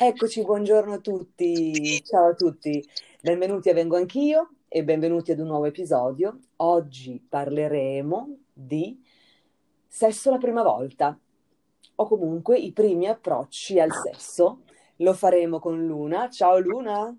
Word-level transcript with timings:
Eccoci, 0.00 0.44
buongiorno 0.44 0.94
a 0.94 0.98
tutti, 0.98 2.00
ciao 2.04 2.28
a 2.28 2.34
tutti, 2.34 2.88
benvenuti 3.20 3.68
a 3.68 3.74
Vengo 3.74 3.96
Anch'io 3.96 4.50
e 4.68 4.84
benvenuti 4.84 5.32
ad 5.32 5.40
un 5.40 5.48
nuovo 5.48 5.64
episodio. 5.64 6.38
Oggi 6.58 7.20
parleremo 7.28 8.36
di 8.52 8.96
sesso 9.88 10.30
la 10.30 10.38
prima 10.38 10.62
volta 10.62 11.18
o 11.96 12.06
comunque 12.06 12.56
i 12.56 12.70
primi 12.70 13.08
approcci 13.08 13.80
al 13.80 13.90
sesso. 13.92 14.60
Lo 14.98 15.14
faremo 15.14 15.58
con 15.58 15.84
Luna. 15.84 16.30
Ciao 16.30 16.60
Luna. 16.60 17.12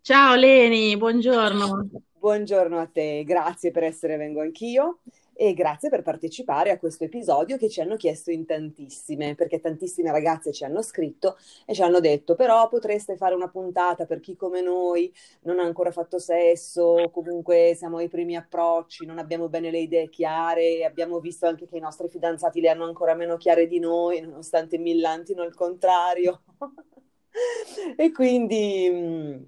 Ciao 0.00 0.36
Leni, 0.36 0.96
buongiorno. 0.96 1.88
Buongiorno 2.16 2.78
a 2.78 2.86
te, 2.86 3.24
grazie 3.24 3.72
per 3.72 3.82
essere 3.82 4.16
Vengo 4.16 4.40
Anch'io 4.40 5.00
e 5.42 5.54
grazie 5.54 5.88
per 5.88 6.02
partecipare 6.02 6.70
a 6.70 6.78
questo 6.78 7.04
episodio 7.04 7.56
che 7.56 7.70
ci 7.70 7.80
hanno 7.80 7.96
chiesto 7.96 8.30
in 8.30 8.44
tantissime, 8.44 9.34
perché 9.34 9.58
tantissime 9.58 10.10
ragazze 10.10 10.52
ci 10.52 10.64
hanno 10.64 10.82
scritto 10.82 11.38
e 11.64 11.72
ci 11.72 11.80
hanno 11.80 11.98
detto 11.98 12.34
però 12.34 12.68
potreste 12.68 13.16
fare 13.16 13.34
una 13.34 13.48
puntata 13.48 14.04
per 14.04 14.20
chi 14.20 14.36
come 14.36 14.60
noi 14.60 15.10
non 15.44 15.58
ha 15.58 15.62
ancora 15.62 15.92
fatto 15.92 16.18
sesso, 16.18 17.08
comunque 17.10 17.72
siamo 17.74 17.96
ai 17.96 18.08
primi 18.08 18.36
approcci, 18.36 19.06
non 19.06 19.16
abbiamo 19.16 19.48
bene 19.48 19.70
le 19.70 19.78
idee 19.78 20.10
chiare, 20.10 20.84
abbiamo 20.84 21.20
visto 21.20 21.46
anche 21.46 21.66
che 21.66 21.78
i 21.78 21.80
nostri 21.80 22.10
fidanzati 22.10 22.60
le 22.60 22.68
hanno 22.68 22.84
ancora 22.84 23.14
meno 23.14 23.38
chiare 23.38 23.66
di 23.66 23.78
noi, 23.78 24.20
nonostante 24.20 24.76
millantino 24.76 25.42
il 25.42 25.54
contrario. 25.54 26.42
e 27.96 28.12
quindi 28.12 28.90
mm, 28.92 29.42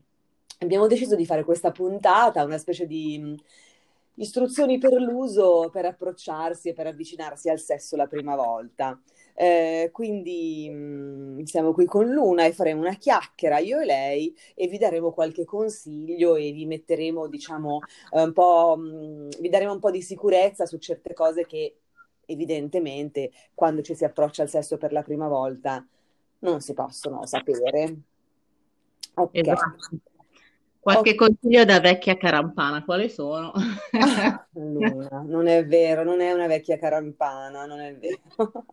abbiamo 0.60 0.86
deciso 0.86 1.16
di 1.16 1.26
fare 1.26 1.44
questa 1.44 1.70
puntata, 1.70 2.44
una 2.44 2.56
specie 2.56 2.86
di 2.86 3.18
mm, 3.20 3.34
Istruzioni 4.22 4.78
per 4.78 4.92
l'uso 4.92 5.68
per 5.72 5.84
approcciarsi 5.84 6.68
e 6.68 6.72
per 6.74 6.86
avvicinarsi 6.86 7.48
al 7.48 7.58
sesso 7.58 7.96
la 7.96 8.06
prima 8.06 8.36
volta. 8.36 8.96
Eh, 9.34 9.88
quindi 9.92 10.70
mh, 10.70 11.40
mm, 11.40 11.42
siamo 11.42 11.72
qui 11.72 11.86
con 11.86 12.08
Luna 12.08 12.44
e 12.44 12.52
faremo 12.52 12.82
una 12.82 12.94
chiacchiera 12.94 13.58
io 13.58 13.80
e 13.80 13.84
lei 13.84 14.36
e 14.54 14.68
vi 14.68 14.78
daremo 14.78 15.10
qualche 15.10 15.44
consiglio 15.44 16.36
e 16.36 16.52
vi 16.52 16.66
metteremo, 16.66 17.26
diciamo, 17.26 17.80
un 18.12 18.32
po', 18.32 18.76
mh, 18.76 18.82
mm, 18.82 19.28
vi 19.40 19.48
daremo 19.48 19.72
un 19.72 19.80
po' 19.80 19.90
di 19.90 20.02
sicurezza 20.02 20.66
su 20.66 20.78
certe 20.78 21.14
cose 21.14 21.44
che 21.44 21.78
evidentemente 22.26 23.32
quando 23.54 23.82
ci 23.82 23.96
si 23.96 24.04
approccia 24.04 24.42
al 24.42 24.48
sesso 24.48 24.78
per 24.78 24.92
la 24.92 25.02
prima 25.02 25.26
volta 25.26 25.84
non 26.40 26.60
si 26.60 26.74
possono 26.74 27.26
sapere. 27.26 27.96
Ok. 29.14 29.30
Esatto. 29.32 30.10
Qualche 30.82 31.14
consiglio 31.14 31.64
da 31.64 31.78
vecchia 31.78 32.16
carampana, 32.16 32.84
quali 32.84 33.08
sono? 33.08 33.52
Ah, 33.52 34.44
Luna, 34.54 35.22
non 35.24 35.46
è 35.46 35.64
vero, 35.64 36.02
non 36.02 36.20
è 36.20 36.32
una 36.32 36.48
vecchia 36.48 36.76
carampana, 36.76 37.66
non 37.66 37.78
è 37.78 37.94
vero. 37.94 38.18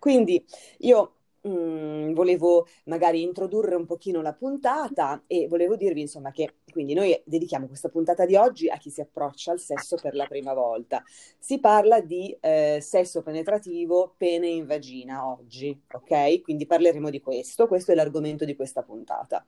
Quindi 0.00 0.44
io 0.78 1.12
mm, 1.46 2.12
volevo 2.12 2.66
magari 2.84 3.22
introdurre 3.22 3.74
un 3.74 3.86
pochino 3.86 4.22
la 4.22 4.32
puntata 4.32 5.22
e 5.26 5.46
volevo 5.48 5.76
dirvi 5.76 6.00
insomma 6.00 6.30
che 6.32 6.54
quindi 6.70 6.94
noi 6.94 7.20
dedichiamo 7.24 7.66
questa 7.66 7.88
puntata 7.88 8.26
di 8.26 8.34
oggi 8.34 8.68
a 8.68 8.76
chi 8.78 8.90
si 8.90 9.00
approccia 9.00 9.52
al 9.52 9.60
sesso 9.60 9.96
per 10.00 10.14
la 10.14 10.26
prima 10.26 10.54
volta. 10.54 11.02
Si 11.38 11.60
parla 11.60 12.00
di 12.00 12.36
eh, 12.40 12.78
sesso 12.80 13.22
penetrativo, 13.22 14.14
pene 14.16 14.48
in 14.48 14.66
vagina 14.66 15.26
oggi, 15.28 15.78
ok? 15.92 16.40
Quindi 16.42 16.66
parleremo 16.66 17.10
di 17.10 17.20
questo, 17.20 17.68
questo 17.68 17.92
è 17.92 17.94
l'argomento 17.94 18.44
di 18.44 18.56
questa 18.56 18.82
puntata. 18.82 19.46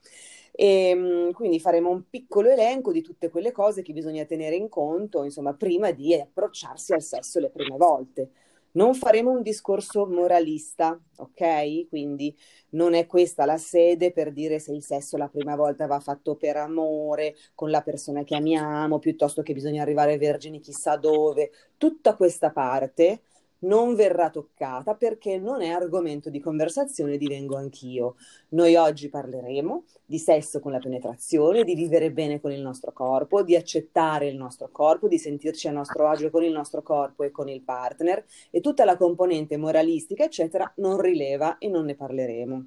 E, 0.52 0.88
ehm, 0.90 1.32
quindi 1.32 1.60
faremo 1.60 1.90
un 1.90 2.08
piccolo 2.08 2.48
elenco 2.48 2.92
di 2.92 3.02
tutte 3.02 3.28
quelle 3.28 3.52
cose 3.52 3.82
che 3.82 3.92
bisogna 3.92 4.24
tenere 4.24 4.56
in 4.56 4.68
conto, 4.68 5.24
insomma, 5.24 5.54
prima 5.54 5.90
di 5.90 6.14
approcciarsi 6.14 6.92
al 6.92 7.02
sesso 7.02 7.40
le 7.40 7.50
prime 7.50 7.76
volte. 7.76 8.30
Non 8.76 8.94
faremo 8.94 9.30
un 9.30 9.40
discorso 9.40 10.06
moralista, 10.06 11.00
ok? 11.16 11.88
Quindi 11.88 12.36
non 12.70 12.92
è 12.92 13.06
questa 13.06 13.46
la 13.46 13.56
sede 13.56 14.12
per 14.12 14.32
dire 14.32 14.58
se 14.58 14.72
il 14.72 14.82
sesso 14.82 15.16
la 15.16 15.28
prima 15.28 15.56
volta 15.56 15.86
va 15.86 15.98
fatto 15.98 16.36
per 16.36 16.58
amore, 16.58 17.34
con 17.54 17.70
la 17.70 17.80
persona 17.80 18.22
che 18.22 18.36
amiamo, 18.36 18.98
piuttosto 18.98 19.40
che 19.40 19.54
bisogna 19.54 19.80
arrivare 19.80 20.18
vergini 20.18 20.60
chissà 20.60 20.96
dove. 20.96 21.52
Tutta 21.78 22.16
questa 22.16 22.50
parte 22.50 23.22
non 23.60 23.94
verrà 23.94 24.30
toccata 24.30 24.94
perché 24.94 25.38
non 25.38 25.62
è 25.62 25.68
argomento 25.68 26.28
di 26.30 26.40
conversazione 26.40 27.16
di 27.16 27.26
Vengo 27.26 27.56
Anch'io. 27.56 28.16
Noi 28.50 28.76
oggi 28.76 29.08
parleremo 29.08 29.84
di 30.04 30.18
sesso 30.18 30.60
con 30.60 30.72
la 30.72 30.78
penetrazione, 30.78 31.64
di 31.64 31.74
vivere 31.74 32.12
bene 32.12 32.40
con 32.40 32.52
il 32.52 32.60
nostro 32.60 32.92
corpo, 32.92 33.42
di 33.42 33.56
accettare 33.56 34.28
il 34.28 34.36
nostro 34.36 34.68
corpo, 34.70 35.08
di 35.08 35.18
sentirci 35.18 35.68
a 35.68 35.72
nostro 35.72 36.06
agio 36.06 36.30
con 36.30 36.44
il 36.44 36.52
nostro 36.52 36.82
corpo 36.82 37.22
e 37.22 37.30
con 37.30 37.48
il 37.48 37.62
partner 37.62 38.24
e 38.50 38.60
tutta 38.60 38.84
la 38.84 38.96
componente 38.96 39.56
moralistica, 39.56 40.24
eccetera, 40.24 40.70
non 40.76 41.00
rileva 41.00 41.58
e 41.58 41.68
non 41.68 41.86
ne 41.86 41.94
parleremo. 41.94 42.66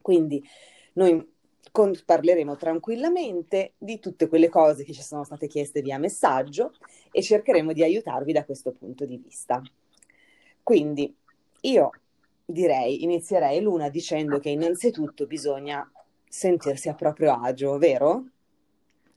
Quindi 0.00 0.42
noi 0.94 1.38
con, 1.70 1.92
parleremo 2.04 2.56
tranquillamente 2.56 3.74
di 3.78 4.00
tutte 4.00 4.28
quelle 4.28 4.48
cose 4.48 4.84
che 4.84 4.92
ci 4.92 5.02
sono 5.02 5.24
state 5.24 5.46
chieste 5.46 5.82
via 5.82 5.98
messaggio 5.98 6.72
e 7.12 7.22
cercheremo 7.22 7.72
di 7.72 7.82
aiutarvi 7.82 8.32
da 8.32 8.44
questo 8.44 8.72
punto 8.72 9.04
di 9.04 9.16
vista. 9.16 9.62
Quindi 10.70 11.12
io 11.62 11.90
direi, 12.44 13.02
inizierei 13.02 13.60
Luna 13.60 13.88
dicendo 13.88 14.38
che 14.38 14.50
innanzitutto 14.50 15.26
bisogna 15.26 15.84
sentirsi 16.28 16.88
a 16.88 16.94
proprio 16.94 17.32
agio, 17.32 17.76
vero? 17.76 18.26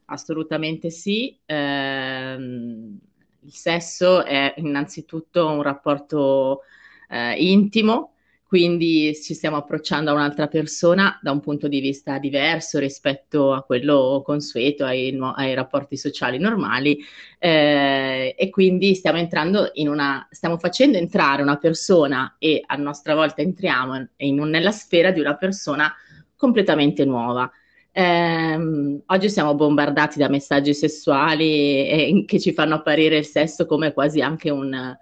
Assolutamente 0.06 0.90
sì. 0.90 1.38
Eh, 1.46 2.34
il 2.34 3.54
sesso 3.54 4.26
è 4.26 4.56
innanzitutto 4.58 5.48
un 5.48 5.62
rapporto 5.62 6.62
eh, 7.08 7.36
intimo 7.36 8.13
quindi 8.54 9.16
ci 9.20 9.34
stiamo 9.34 9.58
approcciando 9.58 10.12
a 10.12 10.14
un'altra 10.14 10.46
persona 10.46 11.18
da 11.24 11.32
un 11.32 11.40
punto 11.40 11.68
di 11.68 11.80
vista 11.80 12.20
diverso 12.20 12.78
rispetto 12.78 13.52
a 13.52 13.64
quello 13.64 14.22
consueto, 14.24 14.86
ai, 14.86 15.18
ai 15.38 15.56
rapporti 15.56 15.98
sociali 15.98 16.38
normali 16.38 17.00
eh, 17.40 18.36
e 18.38 18.50
quindi 18.52 18.94
stiamo 18.94 19.18
entrando 19.18 19.72
in 19.74 19.90
una, 19.90 20.28
stiamo 20.30 20.60
facendo 20.60 21.00
entrare 21.00 21.42
una 21.42 21.58
persona 21.58 22.36
e 22.38 22.62
a 22.64 22.76
nostra 22.76 23.16
volta 23.16 23.42
entriamo 23.42 24.08
in, 24.18 24.36
nella 24.36 24.72
sfera 24.72 25.10
di 25.10 25.20
una 25.20 25.36
persona 25.36 25.92
completamente 26.36 27.06
nuova. 27.06 27.50
Eh, 27.92 29.02
oggi 29.04 29.30
siamo 29.32 29.56
bombardati 29.56 30.20
da 30.20 30.30
messaggi 30.30 30.76
sessuali 30.76 31.88
eh, 31.88 32.24
che 32.28 32.40
ci 32.40 32.54
fanno 32.54 32.76
apparire 32.76 33.18
il 33.18 33.26
sesso 33.26 33.66
come 33.66 33.94
quasi 33.94 34.22
anche 34.22 34.52
un 34.52 34.96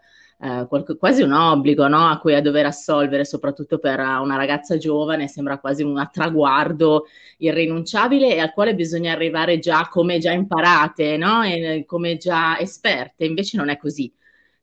eh, 0.44 0.66
qualche, 0.68 0.98
quasi 0.98 1.22
un 1.22 1.34
obbligo 1.34 1.88
no? 1.88 2.08
a 2.08 2.18
cui 2.18 2.34
a 2.34 2.42
dover 2.42 2.66
assolvere, 2.66 3.26
soprattutto 3.26 3.78
per 3.78 4.00
una 4.00 4.36
ragazza 4.36 4.78
giovane, 4.78 5.28
sembra 5.28 5.60
quasi 5.60 5.84
un 5.84 6.10
traguardo 6.12 7.06
irrinunciabile 7.38 8.34
e 8.34 8.40
al 8.40 8.52
quale 8.52 8.74
bisogna 8.74 9.12
arrivare 9.12 9.60
già 9.60 9.88
come 9.90 10.18
già 10.18 10.32
imparate, 10.32 11.16
no? 11.18 11.44
e, 11.44 11.84
come 11.86 12.18
già 12.18 12.58
esperte, 12.58 13.26
invece 13.26 13.58
non 13.58 13.70
è 13.70 13.78
così. 13.78 14.12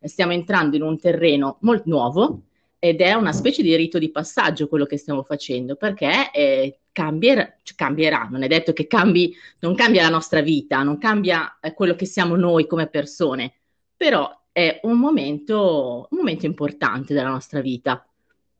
Stiamo 0.01 0.33
entrando 0.33 0.77
in 0.77 0.83
un 0.83 0.99
terreno 0.99 1.59
molto 1.61 1.89
nuovo 1.89 2.43
ed 2.81 3.01
è 3.01 3.13
una 3.15 3.33
specie 3.33 3.63
di 3.63 3.75
rito 3.77 3.99
di 3.99 4.11
passaggio 4.11 4.69
quello 4.69 4.85
che 4.85 4.97
stiamo 4.97 5.23
facendo, 5.23 5.77
perché 5.77 6.31
eh, 6.33 6.79
cambierà, 6.91 7.55
cioè, 7.63 7.77
cambierà, 7.77 8.29
non 8.31 8.43
è 8.43 8.49
detto 8.49 8.73
che 8.73 8.87
cambi, 8.89 9.33
non 9.61 9.75
cambia 9.77 10.03
la 10.03 10.09
nostra 10.09 10.41
vita, 10.41 10.83
non 10.83 10.99
cambia 10.99 11.59
eh, 11.61 11.73
quello 11.73 11.95
che 11.95 12.07
siamo 12.07 12.35
noi 12.37 12.67
come 12.67 12.89
persone, 12.89 13.53
però 13.97 14.38
è 14.59 14.81
un 14.83 14.99
momento, 14.99 16.09
un 16.11 16.19
momento 16.19 16.45
importante 16.45 17.15
della 17.15 17.29
nostra 17.29 17.61
vita. 17.61 18.05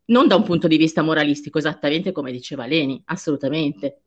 Non 0.07 0.29
da 0.29 0.37
un 0.37 0.45
punto 0.45 0.69
di 0.69 0.77
vista 0.77 1.03
moralistico, 1.03 1.59
esattamente 1.59 2.13
come 2.13 2.31
diceva 2.31 2.67
Leni, 2.67 3.03
assolutamente, 3.07 4.03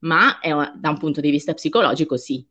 ma 0.00 0.40
è, 0.40 0.50
da 0.50 0.90
un 0.90 0.98
punto 0.98 1.20
di 1.20 1.30
vista 1.30 1.54
psicologico 1.54 2.16
sì. 2.16 2.44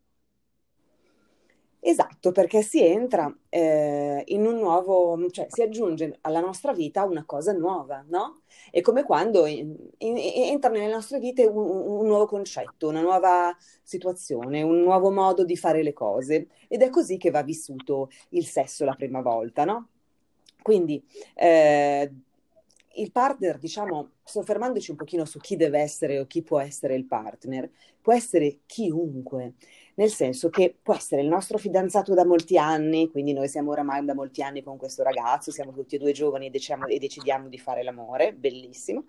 Esatto, 2.22 2.34
perché 2.34 2.62
si 2.62 2.84
entra 2.84 3.34
eh, 3.48 4.24
in 4.28 4.46
un 4.46 4.58
nuovo, 4.58 5.30
cioè 5.30 5.48
si 5.50 5.62
aggiunge 5.62 6.18
alla 6.22 6.42
nostra 6.42 6.74
vita 6.74 7.06
una 7.06 7.24
cosa 7.24 7.54
nuova, 7.54 8.04
no? 8.10 8.42
È 8.70 8.82
come 8.82 9.04
quando 9.04 9.46
in, 9.46 9.74
in, 10.00 10.18
entra 10.18 10.70
nelle 10.70 10.92
nostre 10.92 11.20
vite 11.20 11.46
un, 11.46 11.66
un, 11.66 12.06
nuovo 12.06 12.26
concetto, 12.26 12.90
una 12.90 13.00
nuova 13.00 13.56
situazione, 13.84 14.62
un 14.62 14.82
nuovo 14.82 15.12
modo 15.12 15.46
di 15.46 15.56
fare 15.56 15.82
le 15.82 15.94
cose 15.94 16.48
ed 16.68 16.82
è 16.82 16.90
così 16.90 17.16
che 17.18 17.32
va 17.32 17.42
vissuto 17.42 18.10
il 18.30 18.46
sesso 18.46 18.84
la 18.84 18.96
prima 18.96 19.22
volta, 19.22 19.64
no? 19.64 19.88
Quindi 20.62 21.02
eh, 21.36 22.12
il 22.96 23.12
partner, 23.14 23.58
diciamo, 23.58 24.10
soffermandoci 24.24 24.92
un 24.92 24.98
pochino 24.98 25.24
su 25.24 25.40
chi 25.40 25.56
deve 25.56 25.80
essere 25.80 26.20
o 26.20 26.28
chi 26.28 26.42
può 26.44 26.60
essere 26.60 26.96
il 26.96 27.06
partner, 27.06 27.70
può 28.02 28.14
essere 28.14 28.60
chiunque 28.66 29.54
nel 30.00 30.10
senso 30.10 30.50
che 30.50 30.74
può 30.82 30.94
essere 30.94 31.22
il 31.22 31.28
nostro 31.28 31.58
fidanzato 31.58 32.14
da 32.14 32.26
molti 32.26 32.58
anni, 32.58 33.12
quindi 33.12 33.34
noi 33.34 33.50
siamo 33.50 33.72
oramai 33.72 34.06
da 34.06 34.14
molti 34.14 34.42
anni 34.42 34.64
con 34.64 34.78
questo 34.78 35.04
ragazzo, 35.04 35.52
siamo 35.52 35.74
tutti 35.74 35.96
e 35.96 35.98
due 35.98 36.14
giovani 36.14 36.46
e, 36.46 36.50
diciamo, 36.50 36.88
e 36.88 36.98
decidiamo 37.00 37.50
di 37.50 37.58
fare 37.58 37.84
l'amore, 37.84 38.34
bellissimo. 38.34 39.04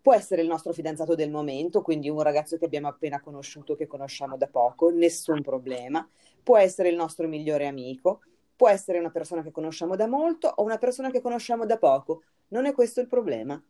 Può 0.00 0.14
essere 0.14 0.42
il 0.42 0.48
nostro 0.48 0.72
fidanzato 0.72 1.16
del 1.16 1.32
momento, 1.32 1.82
quindi 1.82 2.08
un 2.08 2.22
ragazzo 2.22 2.58
che 2.58 2.64
abbiamo 2.64 2.86
appena 2.86 3.20
conosciuto, 3.20 3.74
che 3.74 3.88
conosciamo 3.88 4.36
da 4.36 4.46
poco, 4.46 4.90
nessun 4.90 5.42
problema. 5.42 6.08
Può 6.44 6.56
essere 6.56 6.90
il 6.90 6.94
nostro 6.94 7.26
migliore 7.26 7.66
amico, 7.66 8.20
può 8.54 8.68
essere 8.68 9.00
una 9.00 9.10
persona 9.10 9.42
che 9.42 9.50
conosciamo 9.50 9.96
da 9.96 10.06
molto 10.06 10.46
o 10.46 10.62
una 10.62 10.78
persona 10.78 11.10
che 11.10 11.20
conosciamo 11.20 11.66
da 11.66 11.76
poco. 11.76 12.22
Non 12.50 12.66
è 12.66 12.72
questo 12.72 13.00
il 13.00 13.08
problema 13.08 13.60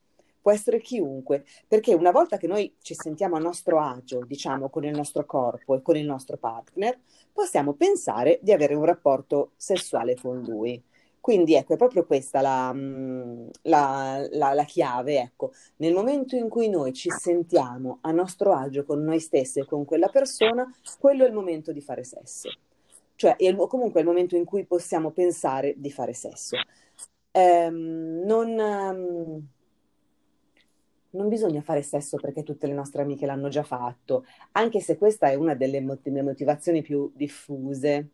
può 0.47 0.55
essere 0.55 0.81
chiunque, 0.81 1.45
perché 1.67 1.93
una 1.93 2.13
volta 2.13 2.37
che 2.37 2.47
noi 2.47 2.73
ci 2.81 2.95
sentiamo 2.95 3.35
a 3.35 3.41
nostro 3.41 3.81
agio, 3.81 4.25
diciamo, 4.25 4.69
con 4.69 4.85
il 4.85 4.95
nostro 4.95 5.25
corpo 5.25 5.75
e 5.75 5.83
con 5.83 5.97
il 5.97 6.07
nostro 6.07 6.37
partner, 6.37 6.97
possiamo 7.33 7.73
pensare 7.73 8.39
di 8.41 8.53
avere 8.53 8.75
un 8.75 8.85
rapporto 8.85 9.51
sessuale 9.57 10.15
con 10.15 10.41
lui. 10.43 10.81
Quindi 11.21 11.57
ecco, 11.57 11.75
è 11.75 11.77
proprio 11.77 12.07
questa 12.07 12.41
la, 12.43 12.73
mm, 12.73 13.49
la, 13.63 14.25
la, 14.31 14.53
la, 14.53 14.63
chiave, 14.63 15.19
ecco. 15.19 15.51
Nel 15.79 15.93
momento 15.93 16.37
in 16.37 16.49
cui 16.49 16.69
noi 16.69 16.93
ci 16.93 17.11
sentiamo 17.11 17.99
a 18.03 18.13
nostro 18.13 18.53
agio 18.53 18.85
con 18.85 19.03
noi 19.03 19.19
stessi 19.19 19.59
e 19.59 19.65
con 19.65 19.85
quella 19.85 20.07
persona, 20.07 20.73
quello 21.01 21.25
è 21.25 21.27
il 21.27 21.35
momento 21.35 21.73
di 21.73 21.81
fare 21.81 22.05
sesso. 22.05 22.51
Cioè, 23.17 23.35
è 23.35 23.57
comunque 23.57 23.99
è 23.99 24.03
il 24.05 24.09
momento 24.09 24.37
in 24.37 24.45
cui 24.45 24.65
possiamo 24.65 25.11
pensare 25.11 25.75
di 25.77 25.91
fare 25.91 26.13
sesso. 26.13 26.57
Ehm, 27.33 28.23
non, 28.25 28.49
um, 28.57 29.49
non 31.17 31.29
bisogna 31.29 31.63
fare 31.63 31.83
sesso 31.83 32.17
perché 32.19 32.43
tutte 32.43 32.67
le 32.67 32.75
nostre 32.75 33.03
amiche 33.03 33.27
l'hanno 33.27 33.49
già 33.49 33.63
fatto, 33.63 34.25
anche 34.53 34.81
se 34.81 34.97
questa 34.99 35.29
è 35.31 35.35
una 35.35 35.55
delle 35.55 35.81
motivazioni 35.81 36.83
più 36.83 37.11
diffuse 37.15 38.11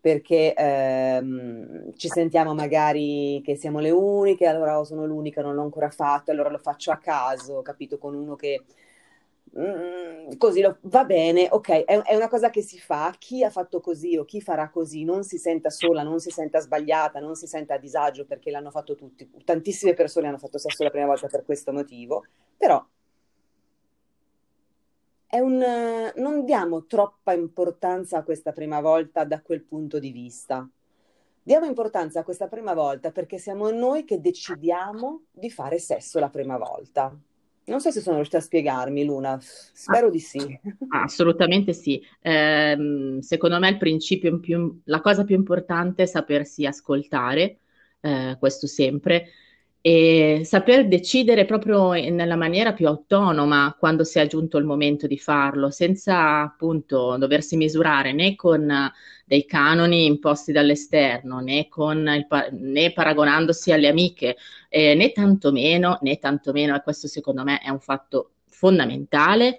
perché 0.00 0.54
ehm, 0.54 1.92
ci 1.96 2.08
sentiamo 2.08 2.54
magari 2.54 3.40
che 3.44 3.56
siamo 3.56 3.80
le 3.80 3.90
uniche, 3.90 4.46
allora 4.46 4.78
oh, 4.78 4.84
sono 4.84 5.04
l'unica, 5.04 5.42
non 5.42 5.54
l'ho 5.54 5.62
ancora 5.62 5.90
fatto, 5.90 6.30
allora 6.30 6.50
lo 6.50 6.58
faccio 6.58 6.92
a 6.92 6.98
caso, 6.98 7.62
capito? 7.62 7.98
Con 7.98 8.14
uno 8.14 8.36
che 8.36 8.62
mm, 9.56 10.36
così 10.36 10.60
lo, 10.60 10.78
va 10.82 11.04
bene, 11.04 11.48
ok, 11.50 11.68
è, 11.84 12.02
è, 12.02 12.14
una 12.16 12.28
cosa 12.28 12.50
che 12.50 12.62
si 12.62 12.78
fa, 12.78 13.14
chi 13.18 13.44
ha 13.44 13.50
fatto 13.50 13.80
così 13.80 14.16
o 14.16 14.24
chi 14.24 14.40
farà 14.40 14.70
così 14.70 15.04
non 15.04 15.22
si 15.24 15.38
senta 15.38 15.70
sola, 15.70 16.02
non 16.02 16.20
si 16.20 16.30
senta 16.30 16.60
sbagliata, 16.60 17.20
non 17.20 17.34
si 17.34 17.46
senta 17.46 17.74
a 17.74 17.78
disagio 17.78 18.26
perché 18.26 18.50
l'hanno 18.50 18.70
fatto 18.70 18.94
tutti, 18.94 19.30
tantissime 19.44 19.94
persone 19.94 20.28
hanno 20.28 20.38
fatto 20.38 20.58
sesso 20.58 20.82
la 20.82 20.90
prima 20.90 21.06
volta 21.06 21.28
per 21.28 21.44
questo 21.44 21.72
motivo, 21.72 22.24
però 22.56 22.84
è 25.26 25.38
un, 25.40 25.62
non 26.16 26.44
diamo 26.44 26.86
troppa 26.86 27.34
importanza 27.34 28.18
a 28.18 28.22
questa 28.22 28.52
prima 28.52 28.80
volta 28.80 29.24
da 29.24 29.42
quel 29.42 29.62
punto 29.62 29.98
di 29.98 30.10
vista. 30.10 30.68
Diamo 31.42 31.66
importanza 31.66 32.20
a 32.20 32.24
questa 32.24 32.46
prima 32.46 32.74
volta 32.74 33.10
perché 33.10 33.38
siamo 33.38 33.70
noi 33.70 34.04
che 34.04 34.20
decidiamo 34.20 35.24
di 35.30 35.50
fare 35.50 35.78
sesso 35.78 36.18
la 36.18 36.30
prima 36.30 36.58
volta. 36.58 37.14
Non 37.68 37.80
so 37.80 37.90
se 37.90 38.00
sono 38.00 38.16
riuscita 38.16 38.38
a 38.38 38.42
spiegarmi, 38.42 39.04
Luna, 39.04 39.38
spero 39.40 40.06
ah, 40.06 40.10
di 40.10 40.18
sì. 40.18 40.60
Assolutamente 40.88 41.72
sì. 41.72 42.02
Eh, 42.20 43.18
secondo 43.20 43.58
me 43.58 43.68
il 43.68 43.78
principio 43.78 44.40
più, 44.40 44.80
la 44.84 45.00
cosa 45.00 45.24
più 45.24 45.36
importante 45.36 46.04
è 46.04 46.06
sapersi 46.06 46.64
ascoltare, 46.64 47.58
eh, 48.00 48.36
questo 48.38 48.66
sempre, 48.66 49.26
e 49.88 50.42
saper 50.44 50.86
decidere 50.86 51.46
proprio 51.46 51.92
nella 51.92 52.36
maniera 52.36 52.74
più 52.74 52.86
autonoma 52.86 53.74
quando 53.78 54.04
sia 54.04 54.26
giunto 54.26 54.58
il 54.58 54.66
momento 54.66 55.06
di 55.06 55.16
farlo, 55.16 55.70
senza 55.70 56.42
appunto 56.42 57.16
doversi 57.16 57.56
misurare 57.56 58.12
né 58.12 58.34
con 58.34 58.70
dei 59.24 59.46
canoni 59.46 60.04
imposti 60.04 60.52
dall'esterno, 60.52 61.40
né, 61.40 61.68
con 61.68 62.06
il, 62.06 62.26
né 62.60 62.92
paragonandosi 62.92 63.72
alle 63.72 63.88
amiche, 63.88 64.36
eh, 64.68 64.94
né 64.94 65.10
tantomeno, 65.12 65.98
né 66.02 66.18
tantomeno, 66.18 66.76
e 66.76 66.82
questo 66.82 67.06
secondo 67.08 67.42
me 67.42 67.58
è 67.58 67.70
un 67.70 67.80
fatto 67.80 68.32
fondamentale, 68.46 69.58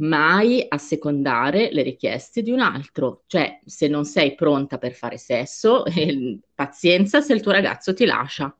mai 0.00 0.66
assecondare 0.68 1.68
le 1.70 1.82
richieste 1.82 2.42
di 2.42 2.50
un 2.50 2.58
altro. 2.60 3.22
Cioè, 3.28 3.60
se 3.64 3.86
non 3.86 4.04
sei 4.04 4.34
pronta 4.34 4.78
per 4.78 4.94
fare 4.94 5.16
sesso, 5.16 5.84
eh, 5.84 6.40
pazienza 6.54 7.20
se 7.20 7.34
il 7.34 7.40
tuo 7.40 7.52
ragazzo 7.52 7.94
ti 7.94 8.04
lascia. 8.04 8.52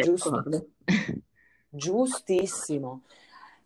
Giusto. 0.00 0.42
Giustissimo. 1.68 3.02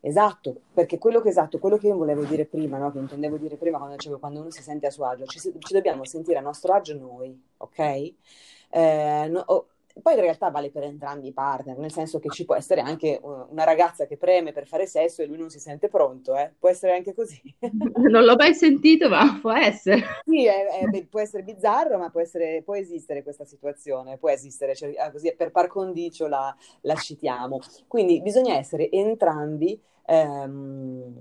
Esatto, 0.01 0.61
perché 0.73 0.99
quello 0.99 1.21
che, 1.21 1.31
esatto, 1.31 1.59
quello 1.59 1.79
che 1.79 1.89
io 1.89 1.97
volevo 1.97 2.25
dire 2.25 2.45
prima, 2.45 2.79
no? 2.79 2.93
che 2.93 2.99
intendevo 2.99 3.39
dire 3.39 3.57
prima 3.57 3.79
quando 3.79 3.97
dicevo 3.97 4.19
quando 4.19 4.41
uno 4.41 4.51
si 4.51 4.63
sente 4.63 4.87
a 4.87 4.91
suo 4.91 5.07
agio, 5.07 5.27
ci, 5.27 5.41
ci 5.41 5.73
dobbiamo 5.73 6.05
sentire 6.05 6.39
a 6.39 6.43
nostro 6.43 6.73
agio 6.75 6.97
noi, 6.97 7.37
ok? 7.57 7.79
Eh, 7.79 9.27
no, 9.29 9.43
oh, 9.47 9.67
poi 10.03 10.15
in 10.15 10.21
realtà 10.21 10.51
vale 10.51 10.71
per 10.71 10.83
entrambi 10.83 11.29
i 11.29 11.33
partner, 11.33 11.79
nel 11.79 11.93
senso 11.93 12.19
che 12.19 12.29
ci 12.29 12.45
può 12.45 12.55
essere 12.55 12.81
anche 12.81 13.19
una 13.23 13.65
ragazza 13.65 14.07
che 14.07 14.17
preme 14.17 14.53
per 14.53 14.67
fare 14.67 14.87
sesso 14.87 15.23
e 15.23 15.27
lui 15.27 15.39
non 15.39 15.49
si 15.49 15.59
sente 15.59 15.89
pronto, 15.89 16.37
eh? 16.37 16.53
può 16.59 16.69
essere 16.69 16.95
anche 16.95 17.15
così. 17.15 17.41
non 18.11 18.25
l'ho 18.25 18.37
mai 18.37 18.55
sentito, 18.55 19.09
ma 19.09 19.39
può 19.41 19.53
essere. 19.53 20.03
Sì, 20.25 20.47
è, 20.47 20.67
è, 20.67 21.05
può 21.07 21.21
essere 21.21 21.43
bizzarro, 21.43 21.99
ma 21.99 22.11
può, 22.11 22.21
essere, 22.21 22.63
può, 22.63 22.75
esistere 22.75 23.23
questa 23.23 23.45
situazione, 23.45 24.19
può 24.19 24.29
esistere, 24.29 24.75
cioè, 24.75 24.95
ah, 24.97 25.11
così 25.11 25.33
per 25.35 25.51
par 25.51 25.69
condicio 25.69 26.27
la, 26.27 26.55
la 26.83 26.95
citiamo. 26.95 27.61
Quindi 27.87 28.21
bisogna 28.21 28.57
essere 28.57 28.91
entrambi 28.91 29.81
ehm, 30.07 31.15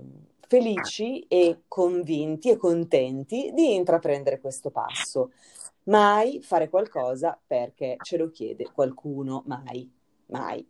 felici 0.46 1.24
e 1.28 1.62
convinti 1.66 2.50
e 2.50 2.56
contenti 2.56 3.50
di 3.54 3.74
intraprendere 3.74 4.40
questo 4.40 4.70
passo 4.70 5.30
mai 5.86 6.40
fare 6.42 6.68
qualcosa 6.68 7.38
perché 7.46 7.96
ce 8.02 8.16
lo 8.16 8.30
chiede 8.30 8.70
qualcuno, 8.72 9.42
mai, 9.46 9.90
mai. 10.26 10.66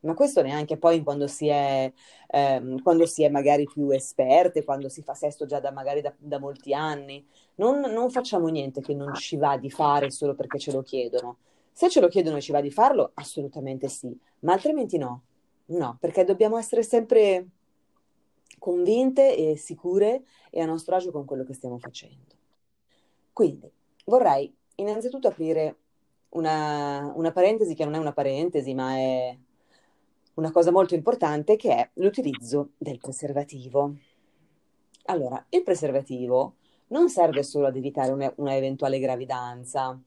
Ma 0.00 0.14
questo 0.14 0.42
neanche 0.42 0.78
poi 0.78 1.02
quando 1.02 1.28
si 1.28 1.46
è, 1.46 1.90
ehm, 2.28 2.82
quando 2.82 3.06
si 3.06 3.22
è 3.22 3.28
magari 3.28 3.64
più 3.64 3.90
esperte, 3.90 4.64
quando 4.64 4.88
si 4.88 5.02
fa 5.02 5.14
sesto 5.14 5.46
già 5.46 5.60
da, 5.60 5.70
magari 5.70 6.00
da, 6.00 6.12
da 6.18 6.40
molti 6.40 6.74
anni. 6.74 7.24
Non, 7.56 7.78
non, 7.80 8.10
facciamo 8.10 8.48
niente 8.48 8.80
che 8.80 8.94
non 8.94 9.14
ci 9.14 9.36
va 9.36 9.56
di 9.56 9.70
fare 9.70 10.10
solo 10.10 10.34
perché 10.34 10.58
ce 10.58 10.72
lo 10.72 10.82
chiedono. 10.82 11.36
Se 11.72 11.88
ce 11.88 12.00
lo 12.00 12.08
chiedono 12.08 12.38
e 12.38 12.40
ci 12.40 12.50
va 12.52 12.60
di 12.60 12.70
farlo, 12.70 13.12
assolutamente 13.14 13.88
sì, 13.88 14.16
ma 14.40 14.52
altrimenti 14.52 14.98
no. 14.98 15.22
No, 15.66 15.96
perché 16.00 16.24
dobbiamo 16.24 16.58
essere 16.58 16.82
sempre 16.82 17.46
convinte 18.58 19.36
e 19.36 19.56
sicure 19.56 20.24
e 20.50 20.60
a 20.60 20.66
nostro 20.66 20.96
agio 20.96 21.12
con 21.12 21.24
quello 21.24 21.44
che 21.44 21.54
stiamo 21.54 21.78
facendo. 21.78 22.34
Quindi, 23.32 23.70
vorrei 24.04 24.54
innanzitutto 24.76 25.28
aprire 25.28 25.76
una, 26.30 27.12
una 27.14 27.32
parentesi 27.32 27.74
che 27.74 27.84
non 27.84 27.94
è 27.94 27.98
una 27.98 28.12
parentesi, 28.12 28.74
ma 28.74 28.96
è 28.96 29.36
una 30.34 30.50
cosa 30.50 30.70
molto 30.70 30.94
importante 30.94 31.56
che 31.56 31.74
è 31.74 31.90
l'utilizzo 31.94 32.70
del 32.78 32.98
preservativo. 32.98 33.94
Allora, 35.06 35.44
il 35.50 35.62
preservativo 35.62 36.56
non 36.88 37.08
serve 37.08 37.42
solo 37.42 37.66
ad 37.66 37.76
evitare 37.76 38.12
una, 38.12 38.32
una 38.36 38.56
eventuale 38.56 38.98
gravidanza, 38.98 40.00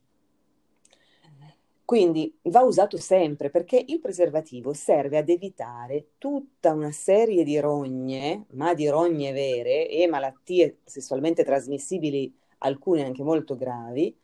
quindi 1.86 2.36
va 2.44 2.62
usato 2.62 2.98
sempre 2.98 3.52
perché 3.52 3.84
il 3.88 4.00
preservativo 4.00 4.74
serve 4.74 5.20
ad 5.20 5.30
evitare 5.30 6.14
tutta 6.18 6.74
una 6.74 6.92
serie 6.92 7.44
di 7.44 7.60
rogne, 7.60 8.46
ma 8.54 8.74
di 8.74 8.88
rogne 8.90 9.32
vere 9.32 9.88
e 9.88 10.08
malattie 10.08 10.80
sessualmente 10.84 11.44
trasmissibili 11.44 12.34
alcune 12.60 13.04
anche 13.04 13.24
molto 13.24 13.56
gravi, 13.56 14.16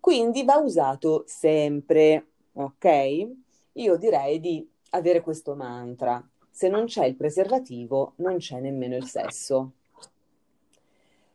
quindi 0.00 0.44
va 0.44 0.56
usato 0.56 1.24
sempre, 1.26 2.26
ok? 2.52 3.28
Io 3.72 3.96
direi 3.96 4.38
di 4.38 4.68
avere 4.90 5.20
questo 5.20 5.54
mantra. 5.54 6.22
Se 6.50 6.68
non 6.68 6.84
c'è 6.84 7.06
il 7.06 7.16
preservativo, 7.16 8.12
non 8.16 8.36
c'è 8.36 8.60
nemmeno 8.60 8.96
il 8.96 9.06
sesso. 9.06 9.72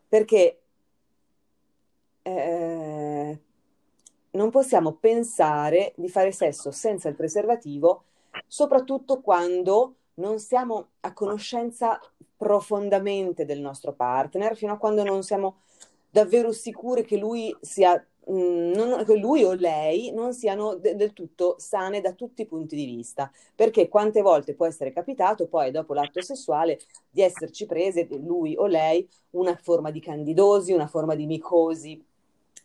Perché 0.08 0.60
eh, 2.22 3.40
non 4.32 4.50
possiamo 4.52 4.94
pensare 4.94 5.94
di 5.96 6.08
fare 6.08 6.32
sesso 6.32 6.72
senza 6.72 7.10
il 7.10 7.16
preservativo, 7.16 8.04
soprattutto 8.48 9.22
quando 9.22 9.96
non 10.16 10.40
siamo 10.40 10.90
a 11.02 11.14
conoscenza 11.14 12.00
profondamente 12.38 13.46
del 13.46 13.60
nostro 13.60 13.94
partner, 13.94 14.56
fino 14.56 14.74
a 14.74 14.78
quando 14.78 15.04
non 15.04 15.24
siamo 15.24 15.62
davvero 16.10 16.52
sicure 16.52 17.04
che 17.04 17.18
lui 17.18 17.56
sia 17.62 17.96
mm, 18.32 18.72
non, 18.74 19.04
lui 19.20 19.44
o 19.44 19.54
lei 19.54 20.12
non 20.12 20.34
siano 20.34 20.76
de- 20.76 20.96
del 20.96 21.14
tutto 21.14 21.56
sane 21.58 22.02
da 22.02 22.14
tutti 22.14 22.42
i 22.42 22.46
punti 22.46 22.76
di 22.76 22.86
vista, 22.86 23.32
perché 23.56 23.88
quante 23.88 24.22
volte 24.22 24.56
può 24.56 24.66
essere 24.66 24.92
capitato 24.92 25.48
poi 25.48 25.72
dopo 25.72 25.94
l'atto 25.94 26.22
sessuale 26.22 26.80
di 27.10 27.22
esserci 27.22 27.66
prese 27.66 28.08
lui 28.12 28.56
o 28.56 28.66
lei 28.66 29.08
una 29.32 29.56
forma 29.56 29.92
di 29.92 30.00
candidosi, 30.00 30.74
una 30.74 30.88
forma 30.88 31.16
di 31.16 31.26
micosi 31.26 32.04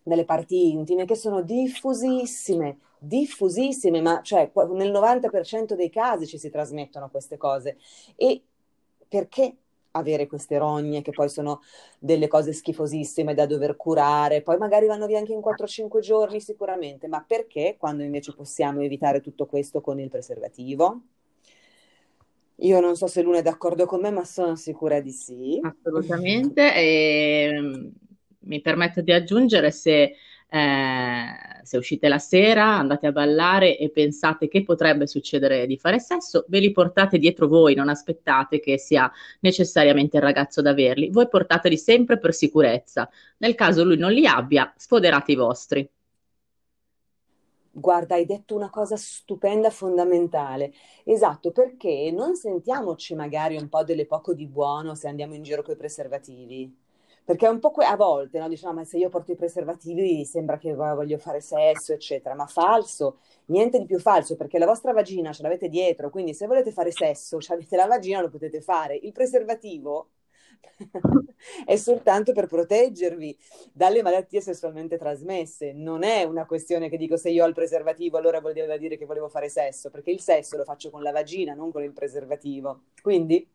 nelle 0.05 0.25
parti 0.25 0.71
intime 0.71 1.05
che 1.05 1.15
sono 1.15 1.43
diffusissime, 1.43 2.79
diffusissime, 2.99 4.01
ma 4.01 4.21
cioè 4.23 4.51
nel 4.73 4.91
90% 4.91 5.75
dei 5.75 5.91
casi 5.91 6.27
ci 6.27 6.39
si 6.39 6.51
trasmettono 6.51 7.09
queste 7.11 7.37
cose. 7.37 7.79
E 8.17 8.43
perché 9.09 9.57
avere 9.97 10.27
queste 10.27 10.59
rogne 10.59 11.03
che 11.03 11.13
poi 11.13 11.29
sono 11.29 11.61
delle 11.99 12.29
cose 12.29 12.53
schifosissime 12.53 13.35
da 13.35 13.47
dover 13.47 13.77
curare, 13.77 14.43
poi 14.43 14.57
magari 14.59 14.87
vanno 14.87 15.07
via 15.07 15.19
anche 15.19 15.33
in 15.33 15.41
4-5 15.41 16.01
giorni 16.01 16.41
sicuramente, 16.41 17.09
ma 17.09 17.25
perché 17.27 17.77
quando 17.79 18.03
invece 18.03 18.35
possiamo 18.35 18.81
evitare 18.81 19.21
tutto 19.21 19.47
questo 19.47 19.81
con 19.81 20.01
il 20.01 20.11
preservativo? 20.11 21.01
Io 22.59 22.81
non 22.81 22.97
so 22.97 23.07
se 23.07 23.23
l'una 23.23 23.39
è 23.39 23.43
d'accordo 23.43 23.85
con 23.85 24.01
me, 24.01 24.11
ma 24.11 24.25
sono 24.25 24.55
sicura 24.55 25.01
di 25.01 25.11
sì. 25.11 25.59
Assolutamente, 25.61 26.75
e 26.75 27.51
mm, 27.53 27.89
mi 28.41 28.61
permetto 28.61 29.01
di 29.01 29.13
aggiungere 29.13 29.71
se 29.71 30.15
Eh, 30.55 31.65
se 31.65 31.77
uscite 31.79 32.07
la 32.07 32.21
sera, 32.21 32.77
andate 32.79 33.09
a 33.09 33.13
ballare 33.13 33.77
e 33.77 33.91
pensate 33.91 34.47
che 34.47 34.63
potrebbe 34.63 35.09
succedere 35.09 35.67
di 35.67 35.77
fare 35.77 35.99
sesso, 35.99 36.45
ve 36.47 36.61
li 36.61 36.71
portate 36.71 37.19
dietro 37.19 37.49
voi, 37.49 37.75
non 37.75 37.89
aspettate 37.89 38.61
che 38.61 38.79
sia 38.79 39.11
necessariamente 39.41 40.17
il 40.19 40.23
ragazzo 40.23 40.61
ad 40.61 40.67
averli, 40.67 41.11
voi 41.11 41.27
portateli 41.29 41.77
sempre 41.77 42.19
per 42.21 42.33
sicurezza. 42.35 43.11
Nel 43.39 43.57
caso 43.57 43.83
lui 43.83 43.97
non 43.97 44.13
li 44.13 44.27
abbia, 44.27 44.73
sfoderate 44.77 45.33
i 45.33 45.35
vostri. 45.35 45.91
Guarda, 47.73 48.15
hai 48.15 48.25
detto 48.25 48.55
una 48.55 48.71
cosa 48.71 48.97
stupenda, 48.97 49.71
fondamentale. 49.71 50.73
Esatto, 51.03 51.51
perché 51.51 52.13
non 52.13 52.37
sentiamoci 52.37 53.17
magari 53.17 53.57
un 53.57 53.69
po' 53.69 53.83
delle 53.83 54.07
poco 54.07 54.33
di 54.35 54.47
buono 54.47 54.95
se 54.95 55.09
andiamo 55.09 55.35
in 55.35 55.43
giro 55.43 55.63
con 55.63 55.75
i 55.75 55.77
preservativi. 55.77 56.84
Perché 57.25 57.49
un 57.49 57.59
po' 57.59 57.71
que- 57.71 57.85
a 57.87 57.97
volte, 57.97 58.39
no? 58.39 58.49
Diciamo, 58.49 58.75
ma 58.75 58.85
se 58.85 58.99
io 58.99 59.09
porto 59.09 59.33
i 59.33 59.37
preservativi 59.37 60.25
sembra 60.27 60.59
che 60.59 60.75
voglio 60.75 61.17
fare 61.19 61.41
sesso, 61.41 61.93
eccetera. 61.95 62.35
Ma 62.35 62.47
falso, 62.47 63.19
niente 63.47 63.79
di 63.79 63.87
più 63.87 63.99
falso, 63.99 64.37
perché 64.37 64.59
la 64.59 64.67
vostra 64.67 64.93
vagina 64.93 65.33
ce 65.33 65.43
l'avete 65.43 65.69
dietro, 65.69 66.11
quindi 66.11 66.35
se 66.35 66.47
volete 66.47 66.71
fare 66.71 66.91
sesso, 66.93 67.39
avete 67.49 67.77
la 67.77 67.87
vagina, 67.87 68.21
lo 68.21 68.29
potete 68.29 68.61
fare. 68.61 68.97
Il 68.97 69.13
preservativo 69.13 70.11
è 71.65 71.77
soltanto 71.77 72.33
per 72.33 72.47
proteggervi 72.47 73.37
dalle 73.73 74.03
malattie 74.03 74.41
sessualmente 74.43 74.99
trasmesse. 74.99 75.73
Non 75.73 76.03
è 76.03 76.25
una 76.25 76.45
questione 76.47 76.89
che 76.91 76.97
dico 76.99 77.17
se 77.17 77.31
io 77.31 77.45
ho 77.45 77.49
il 77.49 77.55
preservativo 77.55 78.19
allora 78.19 78.41
vuol 78.41 78.53
dire 78.53 78.97
che 78.99 79.07
volevo 79.07 79.29
fare 79.29 79.49
sesso, 79.49 79.91
perché 79.91 80.11
il 80.11 80.21
sesso 80.21 80.57
lo 80.59 80.65
faccio 80.65 80.91
con 80.91 81.03
la 81.03 81.11
vagina, 81.13 81.55
non 81.55 81.73
con 81.73 81.83
il 81.83 81.93
preservativo. 81.93 82.83
Quindi 83.01 83.47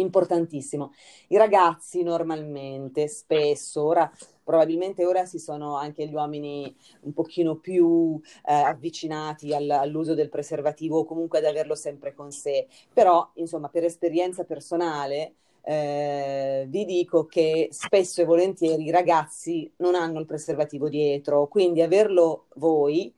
importantissimo. 0.00 0.92
I 1.28 1.36
ragazzi 1.36 2.02
normalmente, 2.02 3.08
spesso, 3.08 3.84
ora 3.84 4.10
probabilmente 4.46 5.04
ora 5.04 5.26
si 5.26 5.40
sono 5.40 5.76
anche 5.76 6.06
gli 6.06 6.14
uomini 6.14 6.72
un 7.00 7.12
pochino 7.12 7.56
più 7.56 8.20
eh, 8.46 8.52
avvicinati 8.52 9.52
al, 9.52 9.68
all'uso 9.68 10.14
del 10.14 10.28
preservativo 10.28 10.98
o 10.98 11.04
comunque 11.04 11.38
ad 11.38 11.46
averlo 11.46 11.74
sempre 11.74 12.14
con 12.14 12.30
sé, 12.30 12.68
però 12.92 13.28
insomma 13.34 13.68
per 13.68 13.82
esperienza 13.82 14.44
personale 14.44 15.34
eh, 15.62 16.64
vi 16.68 16.84
dico 16.84 17.26
che 17.26 17.68
spesso 17.72 18.22
e 18.22 18.24
volentieri 18.24 18.84
i 18.84 18.90
ragazzi 18.92 19.68
non 19.78 19.96
hanno 19.96 20.20
il 20.20 20.26
preservativo 20.26 20.88
dietro, 20.88 21.48
quindi 21.48 21.82
averlo 21.82 22.46
voi 22.54 23.12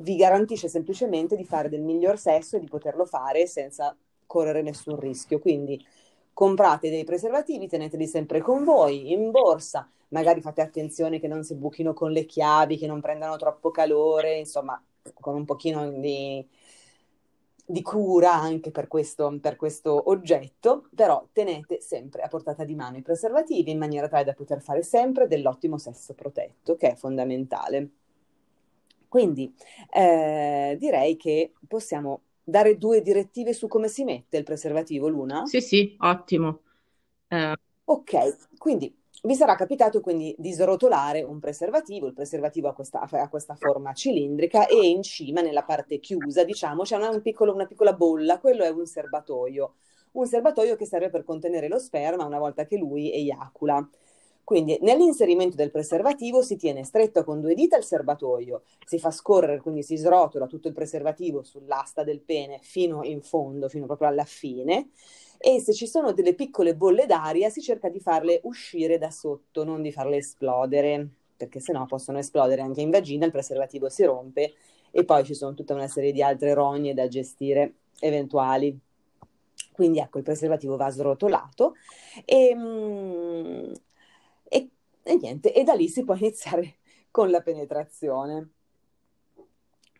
vi 0.00 0.16
garantisce 0.16 0.68
semplicemente 0.68 1.36
di 1.36 1.44
fare 1.44 1.68
del 1.68 1.82
miglior 1.82 2.18
sesso 2.18 2.56
e 2.56 2.60
di 2.60 2.68
poterlo 2.68 3.04
fare 3.04 3.46
senza 3.46 3.94
correre 4.28 4.62
nessun 4.62 5.00
rischio. 5.00 5.40
Quindi 5.40 5.84
comprate 6.32 6.88
dei 6.88 7.02
preservativi, 7.02 7.66
teneteli 7.66 8.06
sempre 8.06 8.40
con 8.40 8.62
voi 8.62 9.10
in 9.10 9.32
borsa, 9.32 9.90
magari 10.10 10.40
fate 10.40 10.60
attenzione 10.60 11.18
che 11.18 11.26
non 11.26 11.42
si 11.42 11.56
buchino 11.56 11.92
con 11.92 12.12
le 12.12 12.24
chiavi, 12.26 12.78
che 12.78 12.86
non 12.86 13.00
prendano 13.00 13.36
troppo 13.36 13.72
calore, 13.72 14.38
insomma, 14.38 14.80
con 15.18 15.34
un 15.34 15.44
pochino 15.44 15.90
di, 15.90 16.46
di 17.66 17.82
cura 17.82 18.34
anche 18.34 18.70
per 18.70 18.86
questo, 18.86 19.36
per 19.40 19.56
questo 19.56 20.10
oggetto, 20.10 20.88
però 20.94 21.26
tenete 21.32 21.80
sempre 21.80 22.22
a 22.22 22.28
portata 22.28 22.62
di 22.62 22.76
mano 22.76 22.98
i 22.98 23.02
preservativi 23.02 23.72
in 23.72 23.78
maniera 23.78 24.06
tale 24.06 24.24
da 24.24 24.34
poter 24.34 24.62
fare 24.62 24.82
sempre 24.84 25.26
dell'ottimo 25.26 25.76
sesso 25.76 26.14
protetto, 26.14 26.76
che 26.76 26.92
è 26.92 26.94
fondamentale. 26.94 27.88
Quindi 29.08 29.52
eh, 29.90 30.76
direi 30.78 31.16
che 31.16 31.52
possiamo 31.66 32.20
dare 32.48 32.78
due 32.78 33.02
direttive 33.02 33.52
su 33.52 33.68
come 33.68 33.88
si 33.88 34.04
mette 34.04 34.38
il 34.38 34.44
preservativo, 34.44 35.08
Luna? 35.08 35.44
Sì, 35.44 35.60
sì, 35.60 35.96
ottimo. 36.00 36.60
Eh. 37.28 37.54
Ok, 37.84 38.56
quindi 38.56 38.94
vi 39.22 39.34
sarà 39.34 39.54
capitato 39.54 40.00
quindi 40.00 40.34
di 40.38 40.52
srotolare 40.52 41.22
un 41.22 41.40
preservativo, 41.40 42.06
il 42.06 42.14
preservativo 42.14 42.68
ha 42.68 42.72
questa, 42.72 43.00
ha 43.00 43.28
questa 43.28 43.54
forma 43.54 43.92
cilindrica 43.92 44.66
e 44.66 44.86
in 44.88 45.02
cima, 45.02 45.42
nella 45.42 45.64
parte 45.64 45.98
chiusa, 45.98 46.44
diciamo, 46.44 46.84
c'è 46.84 46.96
una, 46.96 47.10
un 47.10 47.20
piccolo, 47.20 47.52
una 47.52 47.66
piccola 47.66 47.92
bolla, 47.92 48.38
quello 48.38 48.64
è 48.64 48.68
un 48.68 48.86
serbatoio, 48.86 49.74
un 50.12 50.26
serbatoio 50.26 50.76
che 50.76 50.86
serve 50.86 51.10
per 51.10 51.24
contenere 51.24 51.68
lo 51.68 51.78
sperma 51.78 52.24
una 52.24 52.38
volta 52.38 52.64
che 52.64 52.78
lui 52.78 53.12
eiacula. 53.12 53.86
Quindi 54.48 54.78
nell'inserimento 54.80 55.56
del 55.56 55.70
preservativo 55.70 56.40
si 56.40 56.56
tiene 56.56 56.82
stretto 56.82 57.22
con 57.22 57.38
due 57.38 57.52
dita 57.52 57.76
il 57.76 57.84
serbatoio, 57.84 58.62
si 58.82 58.98
fa 58.98 59.10
scorrere, 59.10 59.60
quindi 59.60 59.82
si 59.82 59.94
srotola 59.96 60.46
tutto 60.46 60.68
il 60.68 60.72
preservativo 60.72 61.42
sull'asta 61.42 62.02
del 62.02 62.20
pene 62.20 62.58
fino 62.62 63.04
in 63.04 63.20
fondo, 63.20 63.68
fino 63.68 63.84
proprio 63.84 64.08
alla 64.08 64.24
fine, 64.24 64.88
e 65.36 65.60
se 65.60 65.74
ci 65.74 65.86
sono 65.86 66.12
delle 66.12 66.32
piccole 66.32 66.74
bolle 66.74 67.04
d'aria 67.04 67.50
si 67.50 67.60
cerca 67.60 67.90
di 67.90 68.00
farle 68.00 68.40
uscire 68.44 68.96
da 68.96 69.10
sotto, 69.10 69.64
non 69.64 69.82
di 69.82 69.92
farle 69.92 70.16
esplodere, 70.16 71.06
perché 71.36 71.60
sennò 71.60 71.84
possono 71.84 72.16
esplodere 72.16 72.62
anche 72.62 72.80
in 72.80 72.88
vagina, 72.88 73.26
il 73.26 73.32
preservativo 73.32 73.90
si 73.90 74.04
rompe 74.04 74.54
e 74.90 75.04
poi 75.04 75.24
ci 75.26 75.34
sono 75.34 75.52
tutta 75.52 75.74
una 75.74 75.88
serie 75.88 76.10
di 76.10 76.22
altre 76.22 76.54
rogne 76.54 76.94
da 76.94 77.06
gestire 77.06 77.74
eventuali. 78.00 78.74
Quindi 79.74 79.98
ecco, 79.98 80.16
il 80.16 80.24
preservativo 80.24 80.76
va 80.76 80.90
srotolato 80.90 81.74
e, 82.24 82.54
mm, 82.56 83.72
e, 85.12 85.16
niente, 85.16 85.52
e 85.52 85.64
da 85.64 85.74
lì 85.74 85.88
si 85.88 86.04
può 86.04 86.14
iniziare 86.14 86.78
con 87.10 87.30
la 87.30 87.40
penetrazione. 87.42 88.52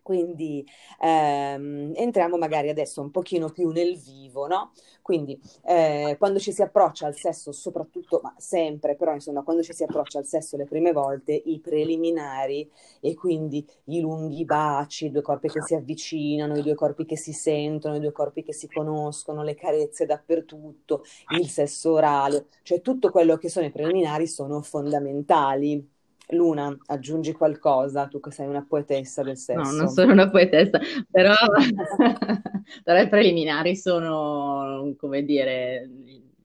Quindi 0.09 0.67
ehm, 1.03 1.93
entriamo 1.95 2.38
magari 2.38 2.71
adesso 2.71 3.03
un 3.03 3.11
pochino 3.11 3.50
più 3.50 3.69
nel 3.69 3.99
vivo, 3.99 4.47
no? 4.47 4.73
Quindi 5.03 5.38
eh, 5.67 6.17
quando 6.19 6.38
ci 6.38 6.50
si 6.50 6.62
approccia 6.62 7.07
al 7.07 7.15
sesso, 7.15 7.53
soprattutto, 7.53 8.21
ma 8.23 8.33
sempre, 8.38 8.97
però 8.97 9.12
insomma, 9.12 9.43
quando 9.43 9.62
ci 9.62 9.75
si 9.75 9.83
approccia 9.83 10.19
al 10.19 10.25
sesso 10.25 10.57
le 10.57 10.65
prime 10.65 10.93
volte, 10.93 11.35
i 11.35 11.61
preliminari 11.61 12.71
e 13.00 13.15
quindi 13.15 13.62
i 13.85 14.00
lunghi 14.00 14.47
baci, 14.47 15.07
i 15.07 15.11
due 15.11 15.21
corpi 15.21 15.49
che 15.50 15.61
si 15.62 15.75
avvicinano, 15.75 16.57
i 16.57 16.62
due 16.62 16.75
corpi 16.75 17.05
che 17.05 17.19
si 17.19 17.35
sentono, 17.35 17.97
i 17.97 18.00
due 18.00 18.12
corpi 18.12 18.43
che 18.43 18.55
si 18.55 18.67
conoscono, 18.67 19.43
le 19.43 19.55
carezze 19.55 20.07
dappertutto, 20.07 21.05
il 21.38 21.50
sesso 21.50 21.93
orale, 21.93 22.47
cioè 22.62 22.81
tutto 22.81 23.11
quello 23.11 23.37
che 23.37 23.50
sono 23.50 23.67
i 23.67 23.71
preliminari 23.71 24.27
sono 24.27 24.62
fondamentali 24.62 25.97
Luna, 26.31 26.77
aggiungi 26.87 27.33
qualcosa, 27.33 28.07
tu 28.07 28.21
che 28.21 28.31
sei 28.31 28.47
una 28.47 28.65
poetessa 28.69 29.23
del 29.23 29.37
sesso. 29.39 29.61
No, 29.61 29.71
non 29.71 29.89
sono 29.89 30.13
una 30.13 30.29
poetessa, 30.29 30.79
però, 31.11 31.35
però 32.85 33.01
i 33.01 33.09
preliminari 33.09 33.77
sono, 33.77 34.95
come 34.99 35.25
dire, 35.25 35.89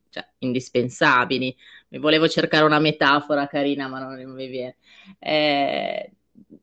cioè, 0.10 0.25
indispensabili. 0.40 1.56
Mi 1.90 2.00
volevo 2.00 2.28
cercare 2.30 2.63
una 2.63 2.80
metafora 2.80 3.48
carina, 3.48 3.88
ma 3.88 4.00
non, 4.00 4.13
non 4.20 4.34
mi 4.34 4.48
viene. 4.48 4.78
Eh, 5.20 6.12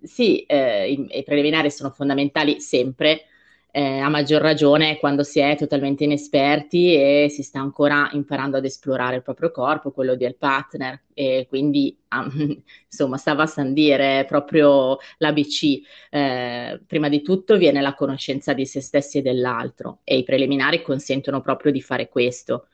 sì, 0.02 0.40
eh, 0.44 0.90
i, 0.90 1.18
i 1.18 1.22
preliminari 1.22 1.70
sono 1.70 1.90
fondamentali 1.90 2.60
sempre, 2.60 3.24
eh, 3.72 3.98
a 3.98 4.08
maggior 4.08 4.40
ragione 4.40 4.98
quando 4.98 5.22
si 5.22 5.38
è 5.40 5.56
totalmente 5.56 6.04
inesperti 6.04 6.94
e 6.94 7.28
si 7.30 7.42
sta 7.42 7.60
ancora 7.60 8.08
imparando 8.12 8.56
ad 8.56 8.64
esplorare 8.64 9.16
il 9.16 9.22
proprio 9.22 9.50
corpo, 9.50 9.90
quello 9.90 10.16
del 10.16 10.36
partner 10.36 11.02
e 11.14 11.46
quindi 11.48 11.96
um, 12.10 12.62
insomma 12.86 13.16
stava 13.16 13.44
a 13.44 13.46
sandire 13.46 14.24
proprio 14.26 14.98
l'ABC. 15.18 15.80
Eh, 16.10 16.80
prima 16.86 17.08
di 17.08 17.22
tutto 17.22 17.56
viene 17.56 17.80
la 17.80 17.94
conoscenza 17.94 18.52
di 18.52 18.66
se 18.66 18.80
stessi 18.80 19.18
e 19.18 19.22
dell'altro 19.22 20.00
e 20.04 20.18
i 20.18 20.24
preliminari 20.24 20.82
consentono 20.82 21.40
proprio 21.40 21.72
di 21.72 21.80
fare 21.80 22.08
questo. 22.08 22.66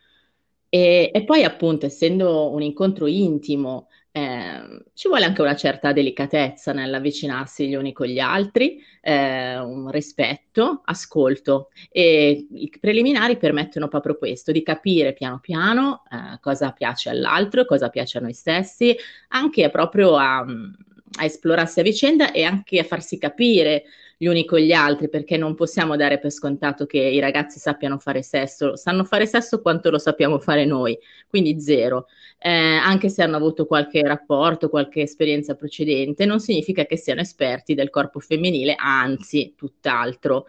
E, 0.69 1.11
e 1.15 1.25
poi 1.25 1.45
appunto 1.45 1.87
essendo 1.87 2.50
un 2.53 2.62
incontro 2.62 3.07
intimo 3.07 3.88
eh, 4.16 4.85
ci 4.94 5.08
vuole 5.08 5.26
anche 5.26 5.42
una 5.42 5.54
certa 5.54 5.92
delicatezza 5.92 6.73
nell'avvicinarsi 6.73 7.68
gli 7.68 7.75
uni 7.75 7.92
con 7.92 8.06
gli 8.06 8.18
altri, 8.18 8.82
eh, 9.02 9.58
un 9.58 9.90
rispetto, 9.90 10.80
ascolto. 10.87 11.68
E 11.90 12.46
i 12.50 12.73
preliminari 12.80 13.37
permettono 13.37 13.88
proprio 13.88 14.16
questo, 14.16 14.52
di 14.52 14.62
capire 14.62 15.12
piano 15.12 15.38
piano 15.38 16.02
eh, 16.11 16.38
cosa 16.40 16.73
piace 16.73 17.11
all'altro, 17.11 17.66
cosa 17.66 17.90
piace 17.90 18.16
a 18.16 18.23
noi 18.23 18.32
stessi, 18.32 18.96
anche 19.28 19.68
proprio 19.68 20.16
a, 20.16 20.38
a 20.38 21.25
esplorarsi 21.25 21.80
a 21.80 21.82
vicenda 21.82 22.32
e 22.32 22.42
anche 22.42 22.78
a 22.78 22.85
farsi 22.85 23.18
capire 23.18 23.85
gli 24.16 24.26
uni 24.26 24.44
con 24.46 24.58
gli 24.58 24.73
altri, 24.73 25.08
perché 25.08 25.37
non 25.37 25.54
possiamo 25.54 25.94
dare 25.96 26.18
per 26.18 26.30
scontato 26.30 26.87
che 26.87 26.99
i 26.99 27.20
ragazzi 27.20 27.58
sappiano 27.58 27.99
fare 27.99 28.23
sesso, 28.23 28.75
sanno 28.76 29.04
fare 29.04 29.26
sesso 29.26 29.61
quanto 29.61 29.90
lo 29.90 29.99
sappiamo 29.99 30.38
fare 30.38 30.64
noi, 30.64 30.99
quindi 31.28 31.61
zero. 31.61 32.06
Eh, 32.38 32.50
anche 32.50 33.08
se 33.08 33.23
hanno 33.23 33.37
avuto 33.37 33.66
qualche 33.66 34.02
rapporto, 34.02 34.68
qualche 34.68 35.02
esperienza 35.02 35.54
precedente, 35.54 36.25
non 36.25 36.40
significa 36.40 36.85
che 36.87 36.96
siano 36.96 37.20
esperti 37.20 37.75
del 37.75 37.90
corpo 37.90 38.20
femminile, 38.20 38.75
anzi, 38.76 39.54
tutt'altro. 39.56 40.46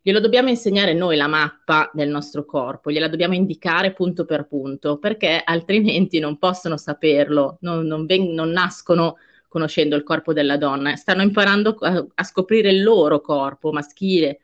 Glielo 0.00 0.20
dobbiamo 0.20 0.48
insegnare 0.48 0.94
noi 0.94 1.16
la 1.16 1.26
mappa 1.26 1.90
del 1.92 2.08
nostro 2.08 2.44
corpo, 2.44 2.90
gliela 2.90 3.08
dobbiamo 3.08 3.34
indicare 3.34 3.92
punto 3.92 4.24
per 4.24 4.46
punto, 4.46 4.98
perché 4.98 5.42
altrimenti 5.44 6.18
non 6.20 6.38
possono 6.38 6.76
saperlo, 6.76 7.58
non, 7.62 7.84
non, 7.84 8.06
ven- 8.06 8.32
non 8.32 8.50
nascono 8.50 9.16
conoscendo 9.48 9.96
il 9.96 10.02
corpo 10.02 10.32
della 10.32 10.56
donna, 10.56 10.94
stanno 10.96 11.22
imparando 11.22 11.76
a, 11.80 12.06
a 12.14 12.22
scoprire 12.22 12.70
il 12.70 12.82
loro 12.82 13.20
corpo 13.20 13.72
maschile, 13.72 14.40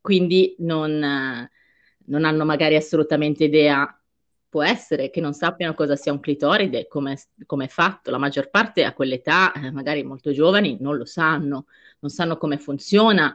quindi 0.00 0.54
non, 0.58 1.48
non 2.04 2.24
hanno 2.24 2.44
magari 2.44 2.74
assolutamente 2.74 3.44
idea 3.44 3.92
può 4.48 4.62
essere 4.62 5.10
che 5.10 5.20
non 5.20 5.34
sappiano 5.34 5.74
cosa 5.74 5.94
sia 5.94 6.12
un 6.12 6.20
clitoride, 6.20 6.86
come, 6.88 7.18
è 7.46 7.68
fatto. 7.68 8.10
La 8.10 8.18
maggior 8.18 8.48
parte 8.50 8.84
a 8.84 8.94
quell'età, 8.94 9.52
eh, 9.52 9.70
magari 9.70 10.02
molto 10.02 10.32
giovani, 10.32 10.78
non 10.80 10.96
lo 10.96 11.04
sanno, 11.04 11.66
non 12.00 12.10
sanno 12.10 12.38
come 12.38 12.58
funziona 12.58 13.34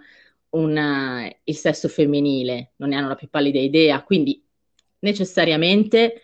una, 0.50 1.32
il 1.44 1.56
sesso 1.56 1.88
femminile, 1.88 2.74
non 2.78 2.90
ne 2.90 2.96
hanno 2.96 3.08
la 3.08 3.16
più 3.16 3.30
pallida 3.30 3.60
idea. 3.60 4.02
Quindi 4.02 4.44
necessariamente 5.00 6.22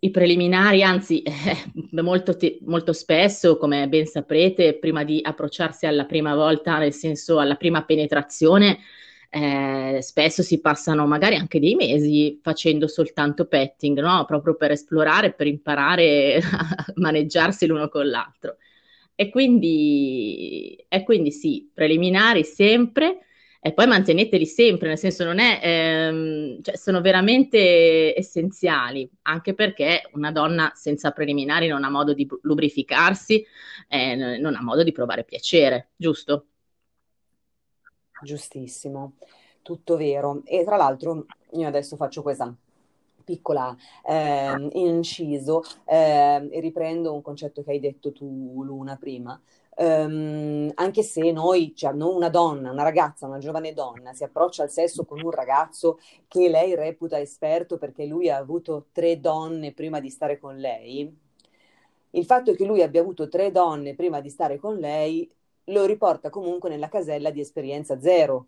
i 0.00 0.10
preliminari, 0.10 0.82
anzi 0.82 1.22
eh, 1.22 2.02
molto, 2.02 2.36
te- 2.36 2.58
molto, 2.62 2.92
spesso, 2.92 3.56
come 3.56 3.88
ben 3.88 4.06
saprete, 4.06 4.78
prima 4.78 5.04
di 5.04 5.20
approcciarsi 5.22 5.86
alla 5.86 6.04
prima 6.04 6.34
volta, 6.34 6.78
nel 6.78 6.92
senso 6.92 7.38
alla 7.38 7.54
prima 7.56 7.84
penetrazione, 7.84 8.78
eh, 9.30 9.98
spesso 10.02 10.42
si 10.42 10.60
passano 10.60 11.06
magari 11.06 11.36
anche 11.36 11.58
dei 11.60 11.74
mesi 11.74 12.38
facendo 12.42 12.86
soltanto 12.88 13.46
petting, 13.46 13.98
no? 14.00 14.24
proprio 14.26 14.54
per 14.54 14.70
esplorare, 14.70 15.32
per 15.32 15.46
imparare 15.46 16.36
a 16.40 16.84
maneggiarsi 16.96 17.66
l'uno 17.66 17.88
con 17.88 18.08
l'altro. 18.08 18.56
E 19.14 19.30
quindi, 19.30 20.76
e 20.88 21.02
quindi 21.02 21.30
sì, 21.32 21.70
preliminari 21.72 22.44
sempre, 22.44 23.25
e 23.66 23.72
poi 23.72 23.88
manteneteli 23.88 24.46
sempre, 24.46 24.86
nel 24.86 24.96
senso 24.96 25.24
non 25.24 25.40
è, 25.40 25.58
ehm, 25.60 26.62
cioè 26.62 26.76
sono 26.76 27.00
veramente 27.00 28.16
essenziali, 28.16 29.10
anche 29.22 29.54
perché 29.54 30.08
una 30.12 30.30
donna 30.30 30.70
senza 30.76 31.10
preliminari 31.10 31.66
non 31.66 31.82
ha 31.82 31.90
modo 31.90 32.14
di 32.14 32.28
lubrificarsi, 32.42 33.44
eh, 33.88 34.14
non 34.14 34.54
ha 34.54 34.62
modo 34.62 34.84
di 34.84 34.92
provare 34.92 35.24
piacere, 35.24 35.88
giusto? 35.96 36.46
Giustissimo, 38.22 39.14
tutto 39.62 39.96
vero. 39.96 40.42
E 40.44 40.62
tra 40.62 40.76
l'altro 40.76 41.26
io 41.54 41.66
adesso 41.66 41.96
faccio 41.96 42.22
questa 42.22 42.54
piccola 43.24 43.76
eh, 44.04 44.68
inciso 44.74 45.64
eh, 45.86 46.60
riprendo 46.60 47.12
un 47.12 47.20
concetto 47.20 47.64
che 47.64 47.72
hai 47.72 47.80
detto 47.80 48.12
tu, 48.12 48.62
Luna, 48.62 48.94
prima. 48.94 49.40
Um, 49.78 50.70
anche 50.76 51.02
se 51.02 51.30
noi, 51.32 51.74
cioè 51.76 51.92
una 51.92 52.30
donna, 52.30 52.70
una 52.70 52.82
ragazza, 52.82 53.26
una 53.26 53.36
giovane 53.36 53.74
donna 53.74 54.14
si 54.14 54.24
approccia 54.24 54.62
al 54.62 54.70
sesso 54.70 55.04
con 55.04 55.20
un 55.22 55.30
ragazzo 55.30 55.98
che 56.28 56.48
lei 56.48 56.74
reputa 56.74 57.20
esperto 57.20 57.76
perché 57.76 58.06
lui 58.06 58.30
ha 58.30 58.38
avuto 58.38 58.86
tre 58.92 59.20
donne 59.20 59.72
prima 59.72 60.00
di 60.00 60.08
stare 60.08 60.38
con 60.38 60.56
lei, 60.56 61.14
il 62.10 62.24
fatto 62.24 62.54
che 62.54 62.64
lui 62.64 62.82
abbia 62.82 63.02
avuto 63.02 63.28
tre 63.28 63.50
donne 63.50 63.94
prima 63.94 64.22
di 64.22 64.30
stare 64.30 64.58
con 64.58 64.76
lei 64.76 65.30
lo 65.64 65.84
riporta 65.84 66.30
comunque 66.30 66.70
nella 66.70 66.88
casella 66.88 67.30
di 67.30 67.40
esperienza 67.40 68.00
zero. 68.00 68.46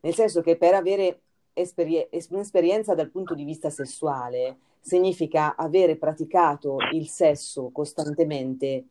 Nel 0.00 0.14
senso 0.14 0.42
che 0.42 0.56
per 0.56 0.74
avere 0.74 1.20
esperie- 1.54 2.10
un'esperienza 2.30 2.94
dal 2.94 3.10
punto 3.10 3.34
di 3.34 3.44
vista 3.44 3.70
sessuale 3.70 4.58
significa 4.80 5.54
avere 5.56 5.96
praticato 5.96 6.76
il 6.92 7.08
sesso 7.08 7.70
costantemente 7.72 8.84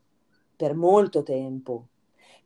per 0.62 0.76
molto 0.76 1.24
tempo, 1.24 1.88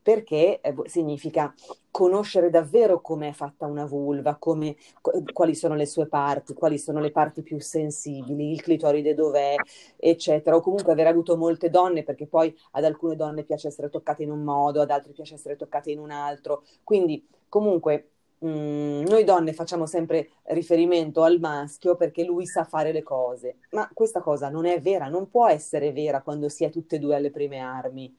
perché 0.00 0.62
eh, 0.62 0.74
significa 0.86 1.52
conoscere 1.90 2.48
davvero 2.48 3.02
com'è 3.02 3.32
fatta 3.32 3.66
una 3.66 3.84
vulva, 3.84 4.36
come, 4.36 4.74
quali 5.34 5.54
sono 5.54 5.74
le 5.74 5.84
sue 5.84 6.06
parti, 6.06 6.54
quali 6.54 6.78
sono 6.78 7.00
le 7.00 7.10
parti 7.10 7.42
più 7.42 7.60
sensibili, 7.60 8.52
il 8.52 8.62
clitoride 8.62 9.12
dov'è, 9.12 9.56
eccetera. 9.98 10.56
O 10.56 10.62
comunque 10.62 10.92
aver 10.92 11.08
avuto 11.08 11.36
molte 11.36 11.68
donne, 11.68 12.04
perché 12.04 12.26
poi 12.26 12.56
ad 12.70 12.84
alcune 12.84 13.16
donne 13.16 13.44
piace 13.44 13.68
essere 13.68 13.90
toccate 13.90 14.22
in 14.22 14.30
un 14.30 14.42
modo, 14.42 14.80
ad 14.80 14.90
altre 14.90 15.12
piace 15.12 15.34
essere 15.34 15.56
toccate 15.56 15.90
in 15.90 15.98
un 15.98 16.10
altro. 16.10 16.62
Quindi 16.82 17.22
comunque 17.50 18.12
mm, 18.44 19.04
noi 19.06 19.24
donne 19.24 19.52
facciamo 19.52 19.86
sempre 19.86 20.30
riferimento 20.44 21.22
al 21.22 21.38
maschio 21.40 21.96
perché 21.96 22.24
lui 22.24 22.46
sa 22.46 22.64
fare 22.64 22.92
le 22.92 23.02
cose, 23.02 23.56
ma 23.70 23.88
questa 23.92 24.20
cosa 24.20 24.48
non 24.48 24.66
è 24.66 24.80
vera, 24.80 25.08
non 25.08 25.28
può 25.28 25.48
essere 25.48 25.92
vera 25.92 26.22
quando 26.22 26.48
si 26.48 26.64
è 26.64 26.70
tutte 26.70 26.96
e 26.96 26.98
due 26.98 27.16
alle 27.16 27.30
prime 27.30 27.58
armi 27.58 28.14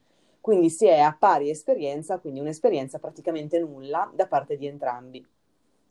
quindi 0.48 0.70
si 0.70 0.86
è 0.86 1.00
a 1.00 1.14
pari 1.14 1.50
esperienza, 1.50 2.20
quindi 2.20 2.40
un'esperienza 2.40 3.00
praticamente 3.00 3.60
nulla 3.60 4.10
da 4.16 4.28
parte 4.28 4.56
di 4.56 4.66
entrambi. 4.66 5.28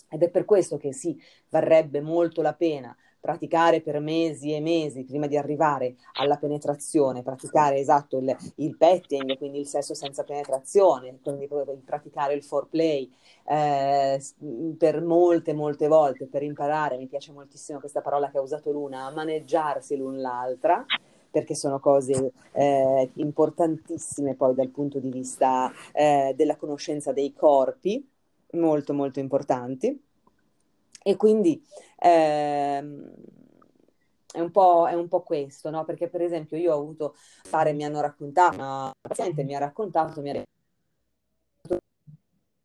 Ed 0.08 0.22
è 0.22 0.30
per 0.30 0.46
questo 0.46 0.78
che 0.78 0.94
sì, 0.94 1.20
varrebbe 1.50 2.00
molto 2.00 2.40
la 2.40 2.54
pena 2.54 2.96
praticare 3.20 3.80
per 3.80 3.98
mesi 4.00 4.52
e 4.52 4.60
mesi 4.60 5.04
prima 5.04 5.26
di 5.26 5.36
arrivare 5.36 5.96
alla 6.14 6.36
penetrazione, 6.36 7.22
praticare 7.22 7.78
esatto 7.78 8.18
il, 8.18 8.36
il 8.56 8.76
petting, 8.76 9.36
quindi 9.36 9.58
il 9.58 9.66
sesso 9.66 9.94
senza 9.94 10.22
penetrazione, 10.24 11.18
quindi 11.22 11.48
praticare 11.84 12.34
il 12.34 12.42
foreplay 12.42 13.10
eh, 13.48 14.22
per 14.78 15.02
molte, 15.02 15.52
molte 15.54 15.88
volte 15.88 16.26
per 16.26 16.42
imparare, 16.42 16.96
mi 16.96 17.06
piace 17.06 17.32
moltissimo 17.32 17.80
questa 17.80 18.00
parola 18.00 18.30
che 18.30 18.38
ha 18.38 18.42
usato 18.42 18.70
Luna, 18.70 19.06
a 19.06 19.10
maneggiarsi 19.10 19.96
l'un 19.96 20.20
l'altra 20.20 20.84
perché 21.36 21.54
sono 21.54 21.78
cose 21.80 22.32
eh, 22.52 23.10
importantissime 23.14 24.34
poi 24.34 24.54
dal 24.54 24.70
punto 24.70 24.98
di 24.98 25.10
vista 25.10 25.70
eh, 25.92 26.32
della 26.34 26.56
conoscenza 26.56 27.12
dei 27.12 27.34
corpi, 27.34 28.08
molto 28.52 28.94
molto 28.94 29.18
importanti. 29.20 30.05
E 31.06 31.14
quindi 31.14 31.64
ehm, 31.98 33.14
è, 34.32 34.40
un 34.40 34.50
è, 34.88 34.94
un 34.94 35.06
po', 35.06 35.22
questo, 35.22 35.70
no? 35.70 35.84
Perché 35.84 36.08
per 36.08 36.20
esempio 36.20 36.56
io 36.56 36.74
ho 36.74 36.80
avuto 36.80 37.14
fare, 37.44 37.72
mi 37.72 37.84
hanno 37.84 38.00
raccontato, 38.00 38.56
una 38.56 38.92
paziente 39.00 39.44
mi 39.44 39.54
ha 39.54 39.60
raccontato, 39.60 40.20
mi 40.20 40.30
ha 40.30 40.42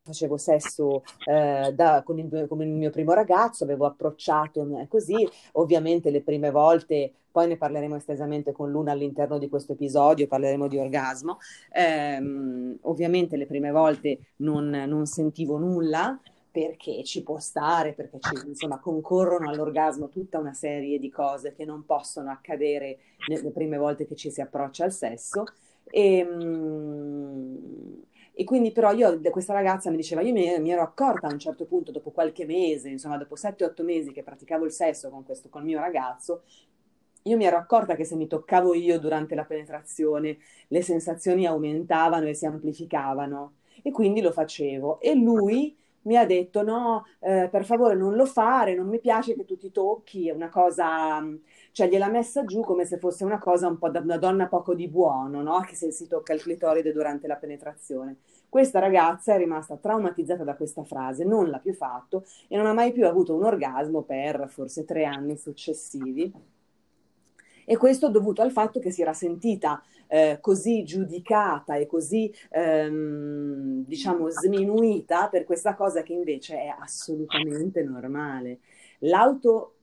facevo 0.04 0.38
sesso 0.38 1.04
eh, 1.26 1.72
da, 1.76 2.02
con, 2.04 2.18
il, 2.18 2.48
con, 2.50 2.60
il, 2.64 2.70
mio 2.70 2.90
primo 2.90 3.14
ragazzo, 3.14 3.64
avevo 3.64 3.86
approcciato 3.86 4.88
così, 4.88 5.28
ovviamente 5.54 6.10
le 6.10 6.24
prime 6.24 6.50
volte, 6.50 7.14
poi 7.30 7.48
ne 7.48 7.58
parleremo 7.58 7.96
estesamente 7.96 8.54
con 8.54 8.72
Luna 8.72 8.92
all'interno 8.92 9.38
di 9.38 9.50
questo 9.50 9.74
episodio, 9.74 10.26
parleremo 10.26 10.68
di 10.68 10.80
orgasmo, 10.80 11.38
ehm, 11.72 12.80
ovviamente 12.82 13.38
le 13.38 13.46
prime 13.46 13.70
volte 13.70 14.32
non, 14.38 14.68
non 14.88 15.06
sentivo 15.06 15.60
nulla, 15.60 16.20
perché 16.52 17.04
ci 17.04 17.24
può 17.24 17.40
stare, 17.40 17.94
perché 17.94 18.20
ci, 18.20 18.48
insomma, 18.48 18.80
concorrono 18.80 19.50
all'orgasmo 19.50 20.10
tutta 20.10 20.38
una 20.38 20.54
serie 20.54 21.00
di 21.00 21.10
cose 21.10 21.54
che 21.54 21.64
non 21.64 21.86
possono 21.86 22.30
accadere 22.30 23.00
le 23.28 23.52
prime 23.52 23.78
volte 23.78 24.06
che 24.06 24.16
ci 24.16 24.30
si 24.30 24.42
approccia 24.42 24.84
al 24.84 24.92
sesso. 24.92 25.46
E, 25.86 26.24
um, 26.24 28.04
e 28.34 28.44
quindi 28.44 28.72
però 28.72 28.92
io, 28.92 29.20
questa 29.30 29.54
ragazza 29.54 29.90
mi 29.90 29.96
diceva, 29.96 30.22
io 30.22 30.34
mi, 30.34 30.60
mi 30.60 30.72
ero 30.72 30.82
accorta 30.82 31.28
a 31.28 31.32
un 31.32 31.40
certo 31.40 31.66
punto, 31.66 31.92
dopo 31.92 32.12
qualche 32.12 32.46
mese, 32.46 32.90
insomma 32.90 33.18
dopo 33.18 33.36
7-8 33.36 33.84
mesi 33.84 34.12
che 34.12 34.24
praticavo 34.24 34.66
il 34.66 34.72
sesso 34.72 35.10
con 35.10 35.24
questo, 35.24 35.48
col 35.48 35.64
mio 35.64 35.80
ragazzo, 35.80 36.44
io 37.24 37.38
mi 37.38 37.46
ero 37.46 37.58
accorta 37.58 37.96
che 37.96 38.04
se 38.04 38.16
mi 38.16 38.28
toccavo 38.28 38.74
io 38.74 39.00
durante 39.00 39.36
la 39.36 39.46
penetrazione, 39.46 40.38
le 40.68 40.82
sensazioni 40.82 41.46
aumentavano 41.46 42.28
e 42.28 42.34
si 42.34 42.46
amplificavano 42.46 43.54
e 43.84 43.92
quindi 43.92 44.22
lo 44.22 44.32
facevo. 44.32 45.00
E 45.00 45.14
lui 45.16 45.78
mi 46.04 46.18
ha 46.18 46.26
detto 46.26 46.64
no, 46.64 47.06
eh, 47.20 47.48
per 47.52 47.66
favore 47.66 47.96
non 47.96 48.16
lo 48.16 48.26
fare, 48.26 48.76
non 48.76 48.88
mi 48.88 49.00
piace 49.00 49.36
che 49.36 49.46
tu 49.46 49.58
ti 49.58 49.72
tocchi, 49.72 50.30
è 50.30 50.32
una 50.32 50.50
cosa, 50.50 51.24
cioè 51.72 51.88
gliel'ha 51.88 52.10
messa 52.10 52.46
giù 52.46 52.62
come 52.62 52.86
se 52.86 52.98
fosse 52.98 53.24
una 53.24 53.40
cosa 53.40 53.68
un 53.68 53.78
po' 53.78 53.90
da 53.90 54.00
una 54.00 54.18
donna 54.18 54.48
poco 54.48 54.74
di 54.74 54.88
buono, 54.88 55.42
no? 55.42 55.60
Che 55.62 55.76
se 55.76 55.92
si 55.92 56.08
tocca 56.08 56.34
il 56.34 56.42
clitoride 56.42 56.92
durante 56.92 57.28
la 57.28 57.36
penetrazione. 57.36 58.18
Questa 58.50 58.80
ragazza 58.80 59.34
è 59.34 59.38
rimasta 59.38 59.78
traumatizzata 59.78 60.44
da 60.44 60.56
questa 60.56 60.84
frase, 60.84 61.24
non 61.24 61.50
l'ha 61.50 61.60
più 61.60 61.74
fatto 61.74 62.26
e 62.48 62.58
non 62.58 62.66
ha 62.66 62.74
mai 62.74 62.92
più 62.92 63.08
avuto 63.08 63.36
un 63.36 63.44
orgasmo 63.44 64.02
per 64.02 64.48
forse 64.50 64.86
tre 64.86 65.06
anni 65.06 65.38
successivi. 65.38 66.34
E 67.66 67.78
questo 67.78 68.10
dovuto 68.10 68.42
al 68.42 68.52
fatto 68.52 68.80
che 68.80 68.92
si 68.92 69.02
era 69.02 69.14
sentita 69.14 69.82
eh, 70.08 70.40
così 70.42 70.84
giudicata 70.84 71.76
e 71.76 71.86
così, 71.88 72.34
ehm, 72.50 73.86
diciamo, 73.86 74.30
sminuita 74.30 75.30
per 75.30 75.46
questa 75.46 75.76
cosa 75.76 76.04
che 76.04 76.14
invece 76.14 76.58
è 76.58 76.76
assolutamente 76.80 77.84
normale. 77.84 78.60
L'auto 79.00 79.76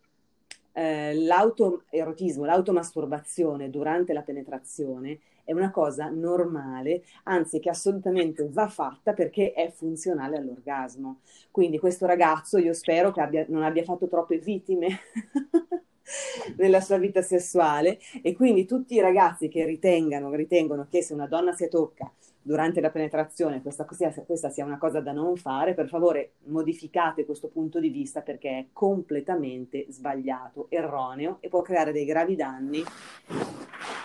eh, 0.79 1.13
l'autoerotismo, 1.13 2.45
l'automasturbazione 2.45 3.69
durante 3.69 4.13
la 4.13 4.23
penetrazione 4.23 5.19
è 5.43 5.53
una 5.53 5.71
cosa 5.71 6.09
normale, 6.09 7.03
anzi 7.25 7.59
che 7.59 7.71
assolutamente 7.71 8.47
va 8.49 8.69
fatta 8.69 9.13
perché 9.13 9.53
è 9.53 9.71
funzionale 9.71 10.37
all'orgasmo. 10.37 11.21
Quindi 11.51 11.79
questo 11.79 12.07
ragazzo 12.07 12.59
io 12.59 12.75
spero 12.75 13.11
che 13.11 13.21
abbia, 13.21 13.45
non 13.49 13.63
abbia 13.63 13.83
fatto 13.83 14.07
troppe 14.07 14.39
vittime 14.39 14.89
nella 16.57 16.81
sua 16.81 16.99
vita 16.99 17.23
sessuale. 17.23 17.99
E 18.23 18.35
quindi 18.35 18.65
tutti 18.65 18.95
i 18.95 19.01
ragazzi 19.01 19.49
che 19.49 19.65
ritengano, 19.65 20.35
ritengono 20.35 20.87
che 20.89 21.03
se 21.03 21.15
una 21.15 21.27
donna 21.27 21.53
si 21.53 21.69
tocca 21.69 22.11
durante 22.49 22.81
la 22.81 22.89
penetrazione 22.89 23.61
questa, 23.61 23.85
questa, 23.85 24.49
sia 24.49 24.65
una 24.65 24.79
cosa 24.79 25.01
da 25.01 25.13
non 25.13 25.37
fare, 25.37 25.75
per 25.75 25.87
favore 25.87 26.37
modificate 26.45 27.27
questo 27.27 27.49
punto 27.49 27.79
di 27.79 27.91
vista 27.91 28.23
perché 28.23 28.49
è 28.49 28.67
completamente 28.73 29.85
sbagliato, 29.91 30.65
erroneo 30.71 31.37
e 31.41 31.51
può 31.51 31.61
creare 31.61 31.93
dei 31.93 32.07
gravi 32.07 32.37
danni 32.37 32.83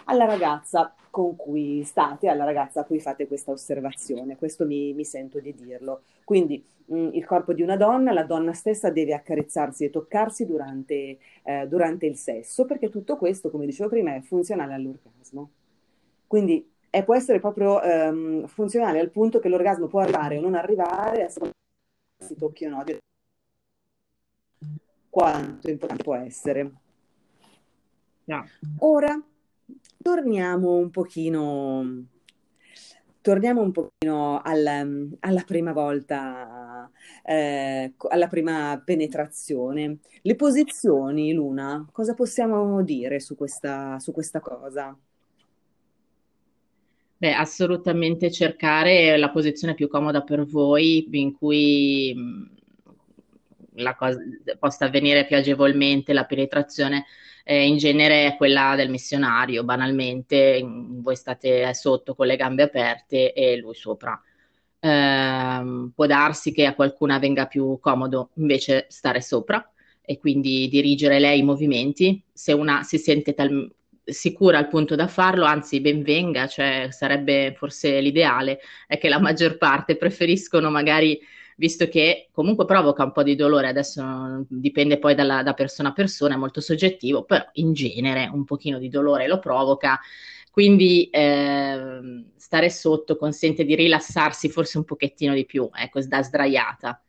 alla 0.07 0.25
ragazza 0.25 0.93
con 1.09 1.37
cui 1.37 1.83
state, 1.85 2.27
alla 2.27 2.43
ragazza 2.43 2.81
a 2.81 2.83
cui 2.83 2.99
fate 2.99 3.27
questa 3.27 3.51
osservazione. 3.51 4.35
Questo 4.35 4.65
mi, 4.65 4.91
mi 4.91 5.05
sento 5.05 5.39
di 5.39 5.53
dirlo. 5.53 6.01
Quindi 6.25 6.61
mh, 6.87 7.11
il 7.13 7.23
corpo 7.23 7.53
di 7.53 7.61
una 7.61 7.77
donna, 7.77 8.11
la 8.11 8.25
donna 8.25 8.51
stessa 8.51 8.89
deve 8.89 9.13
accarezzarsi 9.13 9.85
e 9.85 9.89
toccarsi 9.89 10.45
durante, 10.45 11.17
eh, 11.43 11.65
durante 11.69 12.07
il 12.07 12.17
sesso, 12.17 12.65
perché 12.65 12.89
tutto 12.89 13.15
questo, 13.15 13.49
come 13.49 13.65
dicevo 13.65 13.87
prima, 13.87 14.13
è 14.15 14.19
funzionale 14.19 14.73
all'orgasmo. 14.73 15.49
Quindi 16.27 16.72
è, 16.93 17.03
può 17.03 17.15
essere 17.15 17.39
proprio 17.39 17.81
ehm, 17.81 18.45
funzionale 18.45 18.99
al 18.99 19.09
punto 19.09 19.39
che 19.39 19.49
l'orgasmo 19.49 19.87
può 19.87 20.01
arrivare 20.01 20.37
o 20.37 20.41
non 20.41 20.53
arrivare 20.53 21.23
a 21.23 21.29
seconda 21.29 21.55
si 22.19 22.35
tocchi 22.35 22.65
o 22.65 22.69
no. 22.69 22.83
Quanto 25.09 25.69
importante 25.71 26.03
può 26.03 26.15
essere. 26.15 26.71
Yeah. 28.25 28.45
Ora 28.79 29.19
torniamo 30.03 30.75
un 30.75 30.91
pochino 30.91 32.05
torniamo 33.21 33.61
un 33.61 33.71
pochino 33.71 34.39
al, 34.43 35.15
alla 35.19 35.43
prima 35.47 35.73
volta, 35.73 36.91
eh, 37.23 37.93
alla 38.09 38.27
prima 38.27 38.79
penetrazione. 38.85 39.97
Le 40.21 40.35
posizioni, 40.35 41.33
Luna, 41.33 41.87
cosa 41.91 42.13
possiamo 42.13 42.83
dire 42.83 43.19
su 43.19 43.35
questa, 43.35 43.97
su 43.97 44.11
questa 44.11 44.39
cosa? 44.41 44.95
Beh, 47.23 47.31
assolutamente 47.31 48.29
cercare 48.29 49.15
la 49.15 49.29
posizione 49.29 49.75
più 49.75 49.87
comoda 49.87 50.23
per 50.23 50.43
voi, 50.43 51.07
in 51.11 51.31
cui 51.31 52.13
mm, 52.13 52.43
la 53.75 53.95
cosa 53.95 54.19
possa 54.59 54.85
avvenire 54.87 55.25
più 55.25 55.37
agevolmente 55.37 56.11
la 56.11 56.25
penetrazione 56.25 57.05
eh, 57.45 57.65
in 57.65 57.77
genere 57.77 58.25
è 58.25 58.35
quella 58.35 58.75
del 58.75 58.89
missionario, 58.89 59.63
banalmente, 59.63 60.61
voi 60.65 61.15
state 61.15 61.73
sotto 61.73 62.13
con 62.13 62.27
le 62.27 62.35
gambe 62.35 62.63
aperte 62.63 63.31
e 63.31 63.55
lui 63.55 63.73
sopra. 63.73 64.21
Eh, 64.79 65.91
può 65.95 66.05
darsi 66.05 66.51
che 66.51 66.65
a 66.65 66.75
qualcuna 66.75 67.19
venga 67.19 67.45
più 67.45 67.79
comodo 67.79 68.31
invece 68.35 68.87
stare 68.89 69.21
sopra 69.21 69.65
e 70.01 70.17
quindi 70.17 70.67
dirigere 70.67 71.19
lei 71.19 71.39
i 71.39 71.43
movimenti. 71.43 72.21
Se 72.33 72.51
una 72.51 72.83
si 72.83 72.97
sente 72.97 73.33
tal- 73.33 73.73
sicura 74.03 74.57
al 74.57 74.67
punto 74.67 74.95
da 74.95 75.07
farlo, 75.07 75.45
anzi 75.45 75.79
ben 75.81 76.03
venga, 76.03 76.47
cioè 76.47 76.87
sarebbe 76.91 77.53
forse 77.55 77.99
l'ideale, 78.01 78.59
è 78.87 78.97
che 78.97 79.09
la 79.09 79.19
maggior 79.19 79.57
parte 79.57 79.95
preferiscono 79.95 80.69
magari 80.69 81.19
visto 81.55 81.87
che 81.87 82.29
comunque 82.31 82.65
provoca 82.65 83.03
un 83.03 83.11
po' 83.11 83.23
di 83.23 83.35
dolore, 83.35 83.67
adesso 83.67 84.45
dipende 84.49 84.97
poi 84.97 85.15
dalla, 85.15 85.43
da 85.43 85.53
persona 85.53 85.89
a 85.89 85.93
persona, 85.93 86.35
è 86.35 86.37
molto 86.37 86.61
soggettivo, 86.61 87.23
però 87.23 87.43
in 87.53 87.73
genere 87.73 88.29
un 88.31 88.43
pochino 88.45 88.79
di 88.79 88.89
dolore 88.89 89.27
lo 89.27 89.39
provoca, 89.39 89.99
quindi 90.51 91.09
eh, 91.09 92.25
stare 92.35 92.69
sotto 92.69 93.15
consente 93.15 93.63
di 93.65 93.75
rilassarsi 93.75 94.49
forse 94.49 94.77
un 94.77 94.83
pochettino 94.83 95.33
di 95.33 95.45
più, 95.45 95.69
ecco, 95.73 95.99
da 96.01 96.21
sdraiata. 96.21 97.01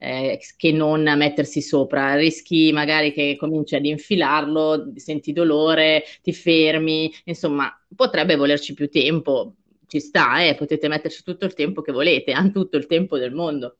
Eh, 0.00 0.38
che 0.56 0.70
non 0.70 1.02
mettersi 1.16 1.60
sopra, 1.60 2.14
rischi 2.14 2.70
magari 2.72 3.12
che 3.12 3.36
cominci 3.36 3.74
ad 3.74 3.84
infilarlo, 3.84 4.92
senti 4.94 5.32
dolore, 5.32 6.04
ti 6.22 6.32
fermi, 6.32 7.12
insomma, 7.24 7.68
potrebbe 7.96 8.36
volerci 8.36 8.74
più 8.74 8.88
tempo, 8.88 9.54
ci 9.88 9.98
sta, 9.98 10.44
eh, 10.44 10.54
potete 10.54 10.86
metterci 10.86 11.22
tutto 11.24 11.44
il 11.46 11.54
tempo 11.54 11.82
che 11.82 11.90
volete, 11.92 12.32
hanno 12.32 12.52
tutto 12.52 12.76
il 12.76 12.86
tempo 12.86 13.18
del 13.18 13.32
mondo. 13.32 13.78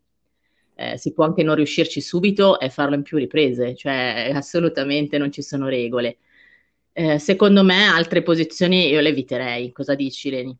Eh, 0.74 0.96
si 0.96 1.12
può 1.12 1.24
anche 1.24 1.42
non 1.42 1.57
riuscirci 1.57 2.00
subito 2.00 2.59
e 2.61 2.70
farlo 2.70 2.94
in 2.94 3.02
più 3.02 3.16
riprese, 3.18 3.74
cioè 3.74 4.31
assolutamente 4.35 5.18
non 5.18 5.31
ci 5.31 5.42
sono 5.42 5.68
regole. 5.68 6.18
Eh, 6.92 7.18
secondo 7.18 7.62
me 7.62 7.85
altre 7.85 8.22
posizioni 8.22 8.88
io 8.88 9.00
le 9.00 9.11
eviterei, 9.11 9.70
cosa 9.70 9.94
dici 9.94 10.31
Leni? 10.31 10.57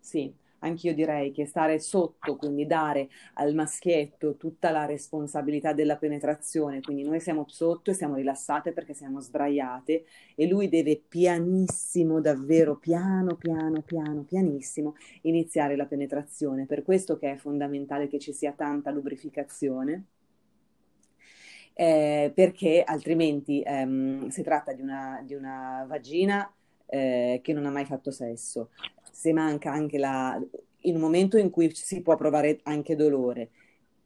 Sì, 0.00 0.32
anch'io 0.62 0.94
direi 0.94 1.32
che 1.32 1.46
stare 1.46 1.78
sotto, 1.78 2.36
quindi 2.36 2.66
dare 2.66 3.08
al 3.34 3.54
maschietto 3.54 4.36
tutta 4.36 4.70
la 4.70 4.84
responsabilità 4.84 5.72
della 5.72 5.96
penetrazione, 5.96 6.80
quindi 6.80 7.02
noi 7.02 7.20
siamo 7.20 7.44
sotto 7.48 7.90
e 7.90 7.94
siamo 7.94 8.14
rilassate 8.14 8.72
perché 8.72 8.94
siamo 8.94 9.20
sdraiate 9.20 10.04
e 10.34 10.46
lui 10.46 10.68
deve 10.68 11.00
pianissimo, 11.06 12.20
davvero 12.20 12.76
piano, 12.76 13.36
piano, 13.36 13.82
piano, 13.82 14.22
pianissimo 14.22 14.94
iniziare 15.22 15.76
la 15.76 15.86
penetrazione. 15.86 16.66
Per 16.66 16.82
questo 16.82 17.18
che 17.18 17.32
è 17.32 17.36
fondamentale 17.36 18.08
che 18.08 18.18
ci 18.18 18.32
sia 18.32 18.52
tanta 18.52 18.90
lubrificazione. 18.90 20.04
Eh, 21.74 22.30
perché 22.34 22.82
altrimenti 22.84 23.62
ehm, 23.64 24.28
si 24.28 24.42
tratta 24.42 24.74
di 24.74 24.82
una, 24.82 25.22
di 25.24 25.32
una 25.32 25.86
vagina 25.88 26.52
eh, 26.84 27.40
che 27.42 27.54
non 27.54 27.64
ha 27.64 27.70
mai 27.70 27.86
fatto 27.86 28.10
sesso 28.10 28.68
se 29.12 29.32
manca 29.32 29.70
anche 29.72 29.98
la... 29.98 30.40
in 30.80 30.98
momento 30.98 31.36
in 31.36 31.50
cui 31.50 31.72
si 31.74 32.02
può 32.02 32.16
provare 32.16 32.60
anche 32.64 32.96
dolore, 32.96 33.50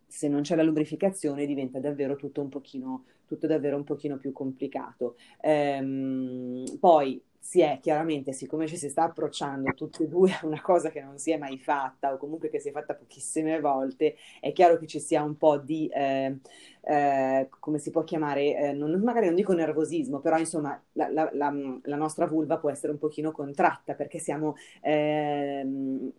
se 0.07 0.29
non 0.29 0.43
c'è 0.43 0.57
la 0.57 0.63
lubrificazione 0.63 1.47
diventa 1.47 1.79
davvero 1.81 2.17
tutto 2.17 2.43
un 2.43 2.49
pochino, 2.49 3.05
tutto 3.27 3.47
davvero 3.47 3.77
un 3.77 3.85
pochino 3.85 4.19
più 4.19 4.33
complicato. 4.33 5.17
Ehm, 5.41 6.79
poi 6.79 7.23
si 7.47 7.61
è 7.61 7.79
chiaramente, 7.81 8.33
siccome 8.33 8.67
ci 8.67 8.77
si 8.77 8.89
sta 8.89 9.05
approcciando 9.05 9.73
tutti 9.75 10.03
e 10.03 10.09
due 10.09 10.33
a 10.33 10.45
una 10.45 10.61
cosa 10.61 10.91
che 10.91 11.01
non 11.01 11.17
si 11.17 11.31
è 11.31 11.39
mai 11.39 11.59
fatta 11.59 12.13
o 12.13 12.17
comunque 12.17 12.49
che 12.49 12.59
si 12.59 12.71
è 12.71 12.73
fatta 12.73 12.97
pochissime 12.97 13.61
volte, 13.61 14.17
è 14.41 14.51
chiaro 14.51 14.77
che 14.79 14.89
ci 14.89 14.99
sia 14.99 15.23
un 15.23 15.37
po' 15.37 15.57
di, 15.57 15.87
eh, 15.95 16.39
eh, 16.81 17.49
come 17.61 17.79
si 17.79 17.93
può 17.93 18.03
chiamare, 18.03 18.57
eh, 18.57 18.73
non, 18.73 19.01
magari 19.01 19.27
non 19.27 19.37
dico 19.37 19.53
nervosismo, 19.53 20.19
però 20.19 20.39
insomma 20.39 20.83
la, 20.95 21.09
la, 21.09 21.31
la, 21.33 21.55
la, 21.83 21.97
nostra 21.97 22.27
vulva 22.27 22.59
può 22.59 22.69
essere 22.69 22.91
un 22.91 22.99
pochino 22.99 23.31
contratta 23.31 23.95
perché 23.95 24.19
siamo 24.19 24.57
ehm, 24.83 26.11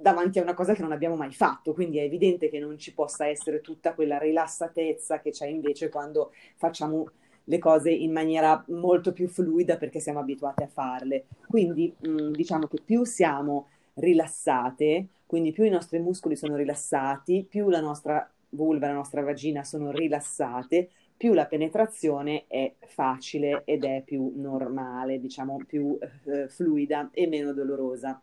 davanti 0.00 0.40
a 0.40 0.42
una 0.42 0.54
cosa 0.54 0.74
che 0.74 0.82
non 0.82 0.90
abbiamo 0.90 1.14
mai 1.14 1.32
fatto, 1.32 1.72
quindi 1.72 1.98
è 1.98 2.02
evidente 2.02 2.48
che 2.48 2.58
non 2.58 2.78
ci 2.78 2.92
possa 2.92 3.28
essere 3.28 3.60
tutta 3.60 3.94
quella 3.94 4.18
rilassatezza 4.18 5.20
che 5.20 5.30
c'è 5.30 5.46
invece 5.46 5.88
quando 5.88 6.32
facciamo 6.56 7.06
le 7.44 7.58
cose 7.58 7.90
in 7.90 8.12
maniera 8.12 8.62
molto 8.68 9.12
più 9.12 9.28
fluida 9.28 9.76
perché 9.76 10.00
siamo 10.00 10.20
abituati 10.20 10.62
a 10.62 10.68
farle. 10.68 11.26
Quindi 11.46 11.94
mh, 11.98 12.08
mm, 12.08 12.30
diciamo 12.32 12.66
che 12.66 12.78
più 12.84 13.04
siamo 13.04 13.68
rilassate, 13.94 15.06
quindi 15.26 15.52
più 15.52 15.64
i 15.64 15.70
nostri 15.70 15.98
muscoli 15.98 16.36
sono 16.36 16.56
rilassati, 16.56 17.46
più 17.48 17.68
la 17.68 17.80
nostra 17.80 18.28
vulva, 18.50 18.86
la 18.86 18.94
nostra 18.94 19.22
vagina 19.22 19.64
sono 19.64 19.90
rilassate, 19.90 20.88
più 21.16 21.32
la 21.32 21.46
penetrazione 21.46 22.44
è 22.48 22.72
facile 22.80 23.62
ed 23.64 23.84
è 23.84 24.02
più 24.04 24.32
normale, 24.36 25.20
diciamo 25.20 25.58
più 25.66 25.98
eh, 26.00 26.48
fluida 26.48 27.10
e 27.12 27.26
meno 27.26 27.52
dolorosa. 27.52 28.20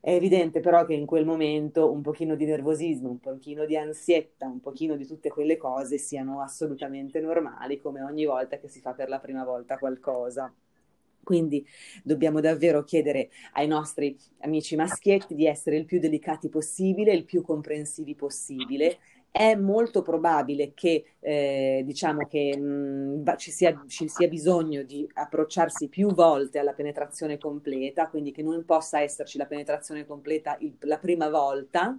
È 0.00 0.12
evidente 0.12 0.60
però 0.60 0.84
che 0.84 0.94
in 0.94 1.06
quel 1.06 1.24
momento 1.24 1.90
un 1.90 2.02
pochino 2.02 2.36
di 2.36 2.44
nervosismo, 2.44 3.10
un 3.10 3.18
pochino 3.18 3.64
di 3.66 3.76
ansietta, 3.76 4.46
un 4.46 4.60
pochino 4.60 4.96
di 4.96 5.04
tutte 5.04 5.28
quelle 5.28 5.56
cose 5.56 5.98
siano 5.98 6.40
assolutamente 6.40 7.20
normali, 7.20 7.80
come 7.80 8.02
ogni 8.02 8.24
volta 8.24 8.58
che 8.58 8.68
si 8.68 8.80
fa 8.80 8.94
per 8.94 9.08
la 9.08 9.18
prima 9.18 9.44
volta 9.44 9.76
qualcosa. 9.76 10.52
Quindi 11.22 11.66
dobbiamo 12.02 12.40
davvero 12.40 12.84
chiedere 12.84 13.28
ai 13.52 13.66
nostri 13.66 14.16
amici 14.40 14.76
maschietti 14.76 15.34
di 15.34 15.46
essere 15.46 15.76
il 15.76 15.84
più 15.84 15.98
delicati 15.98 16.48
possibile, 16.48 17.12
il 17.12 17.24
più 17.24 17.42
comprensivi 17.42 18.14
possibile 18.14 18.98
è 19.38 19.54
molto 19.54 20.02
probabile 20.02 20.72
che, 20.74 21.12
eh, 21.20 21.82
diciamo 21.84 22.26
che 22.26 22.58
mh, 22.58 23.20
mm, 23.20 23.26
ci, 23.36 23.52
sia, 23.52 23.84
ci, 23.86 24.08
sia, 24.08 24.26
bisogno 24.26 24.82
di 24.82 25.08
approcciarsi 25.14 25.86
più 25.86 26.12
volte 26.12 26.58
alla 26.58 26.72
penetrazione 26.72 27.38
completa, 27.38 28.08
quindi 28.08 28.32
che 28.32 28.42
non 28.42 28.64
possa 28.64 28.98
esserci 29.00 29.38
la 29.38 29.46
penetrazione 29.46 30.04
completa 30.06 30.56
il, 30.58 30.74
la 30.80 30.98
prima 30.98 31.28
volta, 31.28 31.96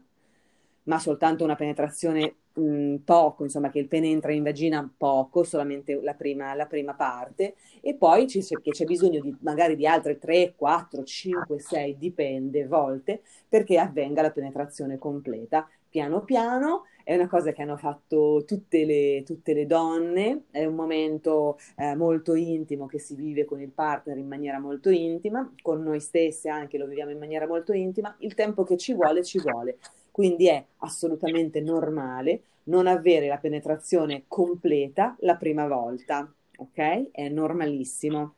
ma 0.83 0.99
soltanto 0.99 1.45
una 1.45 1.55
penetrazione 1.55 2.35
mh, 2.55 2.61
mm, 2.61 2.95
poco, 3.05 3.43
insomma 3.45 3.69
che 3.69 3.79
il 3.79 3.87
pene 3.87 4.09
entra 4.09 4.33
in 4.33 4.43
vagina 4.43 4.91
poco, 4.97 5.43
solamente 5.43 5.97
la 6.01 6.15
prima, 6.15 6.53
la 6.55 6.65
prima 6.65 6.93
parte, 6.93 7.55
e 7.79 7.95
poi 7.95 8.27
ci, 8.27 8.41
che 8.41 8.71
c'è 8.71 8.83
bisogno 8.83 9.21
di, 9.21 9.33
magari 9.39 9.77
di 9.77 9.87
altre 9.87 10.19
3, 10.19 10.55
4, 10.57 11.03
5, 11.03 11.57
6, 11.57 11.97
dipende, 11.97 12.67
volte, 12.67 13.21
perché 13.47 13.77
avvenga 13.77 14.21
la 14.21 14.31
penetrazione 14.31 14.97
completa. 14.97 15.65
Piano 15.89 16.21
piano, 16.23 16.83
è 17.09 17.15
una 17.15 17.27
cosa 17.27 17.51
che 17.53 17.63
hanno 17.63 17.75
fatto 17.75 18.43
tutte 18.45 18.85
le, 18.85 19.23
tutte 19.25 19.55
le 19.55 19.65
donne, 19.65 20.43
è 20.51 20.63
un 20.63 20.75
momento 20.75 21.57
eh, 21.75 21.95
molto 21.95 22.35
intimo 22.35 22.85
che 22.85 22.99
si 22.99 23.15
vive 23.15 23.45
con 23.45 23.59
il 23.59 23.71
partner 23.71 24.15
in 24.15 24.27
maniera 24.27 24.59
molto 24.59 24.91
intima, 24.91 25.51
con 25.63 25.81
noi 25.81 26.01
stesse 26.01 26.49
anche 26.49 26.77
lo 26.77 26.85
viviamo 26.85 27.09
in 27.09 27.17
maniera 27.17 27.47
molto 27.47 27.73
intima, 27.73 28.15
il 28.19 28.35
tempo 28.35 28.63
che 28.63 28.77
ci 28.77 28.93
vuole 28.93 29.23
ci 29.23 29.39
vuole, 29.39 29.79
quindi 30.11 30.49
è 30.49 30.63
assolutamente 30.77 31.61
normale 31.61 32.43
non 32.65 32.85
avere 32.85 33.25
la 33.25 33.39
penetrazione 33.39 34.25
completa 34.27 35.15
la 35.21 35.35
prima 35.35 35.65
volta, 35.67 36.31
ok? 36.57 37.09
È 37.09 37.27
normalissimo, 37.27 38.35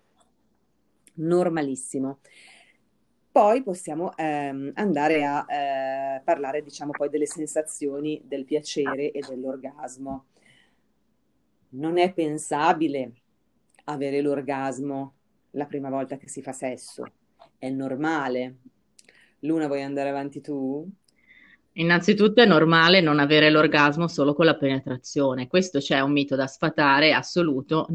normalissimo. 1.15 2.19
Poi 3.31 3.63
possiamo 3.63 4.15
ehm, 4.17 4.71
andare 4.75 5.23
a 5.25 5.45
eh, 5.47 6.21
parlare, 6.21 6.61
diciamo, 6.63 6.91
poi 6.91 7.09
delle 7.09 7.25
sensazioni 7.25 8.21
del 8.25 8.43
piacere 8.43 9.11
e 9.11 9.23
dell'orgasmo. 9.25 10.25
Non 11.69 11.97
è 11.97 12.13
pensabile 12.13 13.13
avere 13.85 14.21
l'orgasmo 14.21 15.13
la 15.51 15.65
prima 15.65 15.89
volta 15.89 16.17
che 16.17 16.27
si 16.27 16.41
fa 16.41 16.51
sesso, 16.51 17.05
è 17.57 17.69
normale. 17.69 18.57
Luna, 19.39 19.67
vuoi 19.67 19.81
andare 19.81 20.09
avanti 20.09 20.41
tu? 20.41 20.89
Innanzitutto 21.75 22.41
è 22.41 22.45
normale 22.45 22.99
non 22.99 23.19
avere 23.19 23.49
l'orgasmo 23.49 24.09
solo 24.09 24.33
con 24.33 24.43
la 24.45 24.57
penetrazione, 24.57 25.47
questo 25.47 25.79
c'è 25.79 26.01
un 26.01 26.11
mito 26.11 26.35
da 26.35 26.45
sfatare 26.45 27.13
assoluto. 27.13 27.87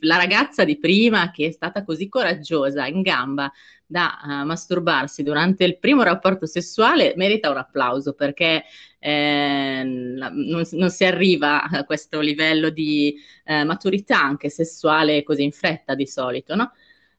La 0.00 0.16
ragazza 0.16 0.64
di 0.64 0.78
prima 0.78 1.30
che 1.30 1.46
è 1.46 1.50
stata 1.50 1.82
così 1.82 2.08
coraggiosa, 2.10 2.86
in 2.86 3.00
gamba, 3.00 3.50
da 3.86 4.18
uh, 4.22 4.44
masturbarsi 4.44 5.22
durante 5.22 5.64
il 5.64 5.78
primo 5.78 6.02
rapporto 6.02 6.44
sessuale 6.44 7.14
merita 7.16 7.50
un 7.50 7.56
applauso 7.56 8.12
perché 8.14 8.64
eh, 8.98 9.82
non, 9.84 10.64
non, 10.72 10.90
si 10.90 11.04
arriva 11.04 11.62
a 11.62 11.84
questo 11.84 12.20
livello 12.20 12.68
di 12.70 13.16
eh, 13.44 13.64
maturità 13.64 14.20
anche 14.20 14.50
sessuale 14.50 15.22
così 15.22 15.44
in 15.44 15.52
fretta 15.52 15.94
di 15.94 16.06
solito, 16.06 16.54
no? 16.54 16.72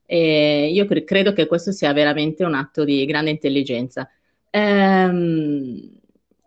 E 0.06 0.70
io 0.72 0.86
cre- 0.86 1.04
credo 1.04 1.34
che 1.34 1.48
questo 1.48 1.72
sia 1.72 1.92
veramente 1.94 2.44
un 2.44 2.54
atto 2.54 2.84
di 2.84 3.06
grande 3.06 3.30
intelligenza. 3.32 4.10
Ehm, 4.50 5.96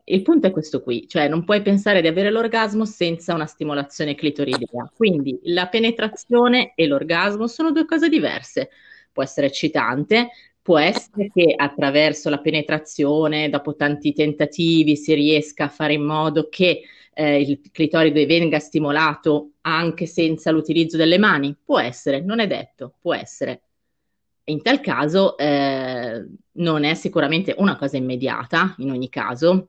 il 0.05 0.23
punto 0.23 0.47
è 0.49 0.51
questo 0.51 0.83
qui, 0.83 1.07
cioè 1.07 1.29
non 1.29 1.45
puoi 1.45 1.63
pensare 1.63 2.01
di 2.01 2.09
avere 2.09 2.31
l'orgasmo 2.31 2.85
senza 2.85 3.35
una 3.35 3.47
stimolazione 3.47 4.15
clitoridea. 4.15 4.91
Quindi 4.95 5.39
la 5.45 5.69
penetrazione 5.69 6.73
e 6.75 6.87
l'orgasmo 6.87 7.47
sono 7.47 7.71
due 7.71 7.85
cose 7.85 8.09
diverse. 8.09 8.71
Può 9.13 9.23
essere 9.23 9.47
eccitante, 9.47 10.31
può 10.63 10.79
essere 10.79 11.31
che 11.33 11.53
attraverso 11.57 12.29
la 12.29 12.41
penetrazione, 12.41 13.49
dopo 13.51 13.77
tanti 13.77 14.13
tentativi, 14.13 14.97
si 14.97 15.15
riesca 15.15 15.65
a 15.65 15.69
fare 15.69 15.93
in 15.95 16.03
modo 16.03 16.49
che 16.49 16.83
eh, 17.13 17.41
il 17.41 17.61
clitoride 17.71 18.27
venga 18.27 18.59
stimolato 18.59 19.53
anche 19.63 20.07
senza 20.07 20.51
l'utilizzo 20.51 20.97
delle 20.97 21.19
mani. 21.19 21.57
Può 21.63 21.79
essere, 21.79 22.21
non 22.21 22.41
è 22.41 22.47
detto, 22.49 22.95
può 23.01 23.15
essere. 23.15 23.63
In 24.51 24.63
tal 24.63 24.81
caso 24.81 25.39
eh, 25.39 26.27
non 26.53 26.85
è 26.85 26.95
sicuramente 26.95 27.55
una 27.57 27.77
cosa 27.77 27.97
immediata, 27.97 28.75
in 28.79 28.91
ogni 28.91 29.09
caso, 29.09 29.69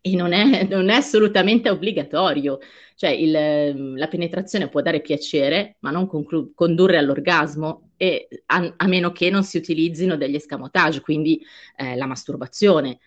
e 0.00 0.14
non 0.14 0.32
è, 0.32 0.64
non 0.68 0.88
è 0.88 0.94
assolutamente 0.94 1.68
obbligatorio. 1.68 2.58
Cioè 2.96 3.10
il, 3.10 3.96
la 3.96 4.08
penetrazione 4.08 4.68
può 4.68 4.80
dare 4.80 5.00
piacere, 5.00 5.76
ma 5.80 5.90
non 5.90 6.06
conclu- 6.06 6.54
condurre 6.54 6.96
all'orgasmo, 6.96 7.90
e, 7.96 8.28
a, 8.46 8.74
a, 8.76 8.86
meno 8.86 9.12
che 9.12 9.30
non 9.30 9.44
si 9.44 9.56
utilizzino 9.58 10.16
degli 10.16 10.36
escamotage, 10.36 11.00
quindi 11.00 11.44
eh, 11.76 11.96
la 11.96 12.06
masturbazione. 12.06 12.98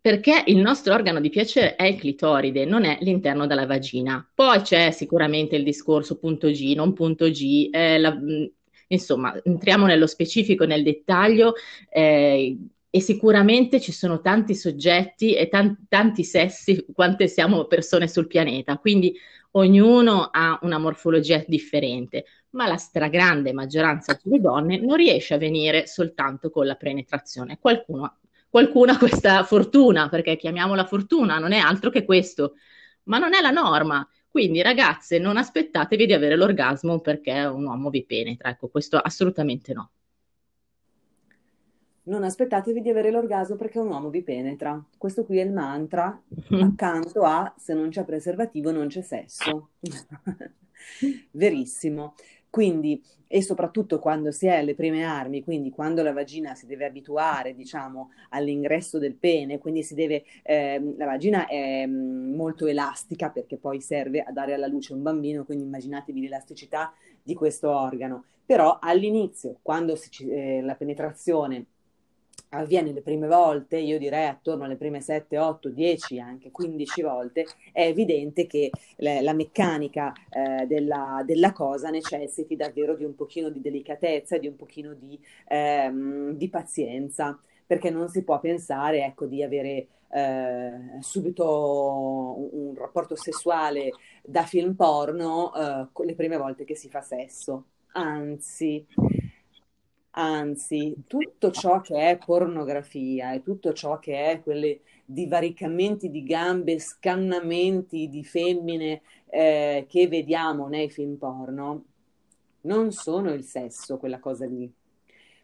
Perché 0.00 0.44
il 0.46 0.58
nostro 0.58 0.94
organo 0.94 1.20
di 1.20 1.28
piacere 1.28 1.74
è 1.74 1.84
il 1.84 1.98
clitoride, 1.98 2.64
non 2.64 2.84
è 2.84 2.98
l'interno 3.00 3.46
della 3.46 3.66
vagina. 3.66 4.26
Poi 4.32 4.60
c'è 4.60 4.90
sicuramente 4.92 5.56
il 5.56 5.64
discorso 5.64 6.18
punto 6.18 6.48
G, 6.50 6.74
non 6.74 6.92
punto 6.92 7.28
G, 7.30 7.68
eh, 7.72 7.98
la, 7.98 8.16
insomma, 8.88 9.38
entriamo 9.42 9.86
nello 9.86 10.06
specifico, 10.06 10.64
nel 10.64 10.82
dettaglio. 10.82 11.54
Eh, 11.90 12.56
e 12.90 13.00
sicuramente 13.00 13.80
ci 13.80 13.92
sono 13.92 14.20
tanti 14.20 14.54
soggetti 14.54 15.34
e 15.34 15.48
tan- 15.48 15.86
tanti 15.88 16.24
sessi 16.24 16.86
quante 16.92 17.28
siamo 17.28 17.66
persone 17.66 18.08
sul 18.08 18.26
pianeta, 18.26 18.78
quindi 18.78 19.14
ognuno 19.52 20.28
ha 20.32 20.58
una 20.62 20.78
morfologia 20.78 21.44
differente, 21.46 22.24
ma 22.50 22.66
la 22.66 22.76
stragrande 22.76 23.52
maggioranza 23.52 24.18
delle 24.22 24.40
donne 24.40 24.78
non 24.78 24.96
riesce 24.96 25.34
a 25.34 25.38
venire 25.38 25.86
soltanto 25.86 26.50
con 26.50 26.66
la 26.66 26.76
penetrazione. 26.76 27.58
Qualcuno, 27.60 28.20
qualcuno 28.48 28.92
ha 28.92 28.98
questa 28.98 29.42
fortuna, 29.44 30.08
perché 30.08 30.36
chiamiamola 30.36 30.84
fortuna, 30.86 31.38
non 31.38 31.52
è 31.52 31.58
altro 31.58 31.90
che 31.90 32.04
questo, 32.04 32.54
ma 33.04 33.18
non 33.18 33.34
è 33.34 33.40
la 33.40 33.50
norma. 33.50 34.06
Quindi 34.30 34.62
ragazze, 34.62 35.18
non 35.18 35.36
aspettatevi 35.36 36.06
di 36.06 36.12
avere 36.12 36.36
l'orgasmo 36.36 37.00
perché 37.00 37.44
un 37.44 37.64
uomo 37.64 37.90
vi 37.90 38.04
penetra, 38.04 38.50
ecco, 38.50 38.68
questo 38.68 38.98
assolutamente 38.98 39.72
no. 39.72 39.90
Non 42.04 42.24
aspettatevi 42.24 42.80
di 42.80 42.88
avere 42.88 43.10
l'orgasmo 43.10 43.56
perché 43.56 43.78
un 43.78 43.88
uomo 43.88 44.08
vi 44.08 44.22
penetra. 44.22 44.82
Questo 44.96 45.24
qui 45.24 45.38
è 45.38 45.44
il 45.44 45.52
mantra 45.52 46.18
accanto 46.52 47.22
a 47.22 47.52
se 47.58 47.74
non 47.74 47.90
c'è 47.90 48.04
preservativo 48.04 48.70
non 48.70 48.88
c'è 48.88 49.02
sesso. 49.02 49.70
Verissimo. 51.32 52.14
Quindi, 52.50 53.02
e 53.26 53.42
soprattutto 53.42 53.98
quando 53.98 54.30
si 54.32 54.46
è 54.46 54.56
alle 54.56 54.74
prime 54.74 55.04
armi, 55.04 55.44
quindi 55.44 55.70
quando 55.70 56.02
la 56.02 56.12
vagina 56.12 56.54
si 56.54 56.66
deve 56.66 56.86
abituare, 56.86 57.54
diciamo, 57.54 58.10
all'ingresso 58.30 58.98
del 58.98 59.14
pene, 59.14 59.58
quindi 59.58 59.82
si 59.82 59.94
deve, 59.94 60.24
eh, 60.42 60.94
la 60.96 61.04
vagina 61.06 61.46
è 61.46 61.86
mm, 61.86 62.34
molto 62.34 62.66
elastica 62.66 63.30
perché 63.30 63.58
poi 63.58 63.80
serve 63.80 64.20
a 64.22 64.32
dare 64.32 64.54
alla 64.54 64.66
luce 64.66 64.94
un 64.94 65.02
bambino, 65.02 65.44
quindi 65.44 65.64
immaginatevi 65.64 66.20
l'elasticità 66.22 66.92
di 67.22 67.34
questo 67.34 67.70
organo. 67.70 68.24
Però 68.46 68.78
all'inizio, 68.80 69.58
quando 69.62 69.94
si, 69.94 70.10
eh, 70.30 70.62
la 70.62 70.74
penetrazione 70.74 71.66
avviene 72.50 72.92
le 72.92 73.02
prime 73.02 73.26
volte, 73.26 73.76
io 73.78 73.98
direi 73.98 74.26
attorno 74.26 74.64
alle 74.64 74.76
prime 74.76 75.00
7, 75.00 75.38
8, 75.38 75.68
10, 75.68 76.20
anche 76.20 76.50
15 76.50 77.02
volte, 77.02 77.46
è 77.72 77.82
evidente 77.82 78.46
che 78.46 78.70
le, 78.96 79.20
la 79.20 79.32
meccanica 79.32 80.12
eh, 80.30 80.66
della, 80.66 81.22
della, 81.26 81.52
cosa 81.52 81.90
necessiti 81.90 82.56
davvero 82.56 82.94
di 82.94 83.04
un 83.04 83.14
pochino 83.14 83.50
di 83.50 83.60
delicatezza 83.60 84.38
di 84.38 84.46
un 84.46 84.56
pochino 84.56 84.94
di, 84.94 85.18
ehm, 85.48 86.32
di 86.32 86.48
pazienza, 86.48 87.38
perché 87.66 87.90
non 87.90 88.08
si 88.08 88.22
può 88.22 88.40
pensare 88.40 89.04
ecco, 89.04 89.26
di 89.26 89.42
avere 89.42 89.86
eh, 90.10 90.72
subito 91.00 92.34
un, 92.36 92.68
un, 92.68 92.74
rapporto 92.74 93.14
sessuale 93.14 93.90
da 94.22 94.42
film 94.44 94.74
porno 94.74 95.52
eh, 95.54 96.04
le 96.04 96.14
prime 96.14 96.36
volte 96.36 96.64
che 96.64 96.74
si 96.74 96.88
fa 96.88 97.02
sesso. 97.02 97.64
Anzi, 97.92 98.86
Anzi, 100.20 101.04
tutto 101.06 101.52
ciò 101.52 101.80
che 101.80 102.10
è 102.10 102.18
pornografia 102.18 103.32
e 103.34 103.42
tutto 103.42 103.72
ciò 103.72 104.00
che 104.00 104.32
è 104.32 104.42
quelle 104.42 104.80
divaricamenti 105.04 106.10
di 106.10 106.24
gambe, 106.24 106.80
scannamenti 106.80 108.08
di 108.08 108.24
femmine 108.24 109.02
eh, 109.26 109.86
che 109.88 110.08
vediamo 110.08 110.66
nei 110.66 110.90
film 110.90 111.14
porno, 111.14 111.84
non 112.62 112.90
sono 112.90 113.32
il 113.32 113.44
sesso, 113.44 113.98
quella 113.98 114.18
cosa 114.18 114.44
lì. 114.44 114.68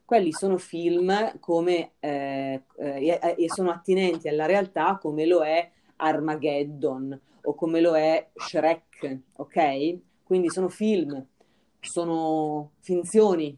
Quelli 0.04 0.32
sono 0.32 0.58
film 0.58 1.38
come, 1.38 1.92
eh, 2.00 2.62
eh, 2.76 3.34
e 3.38 3.48
sono 3.48 3.70
attinenti 3.70 4.26
alla 4.28 4.46
realtà 4.46 4.98
come 5.00 5.24
lo 5.24 5.44
è 5.44 5.70
Armageddon 5.96 7.20
o 7.42 7.54
come 7.54 7.80
lo 7.80 7.96
è 7.96 8.28
Shrek, 8.34 9.18
ok? 9.36 9.98
Quindi 10.24 10.50
sono 10.50 10.68
film, 10.68 11.24
sono 11.80 12.72
finzioni, 12.80 13.56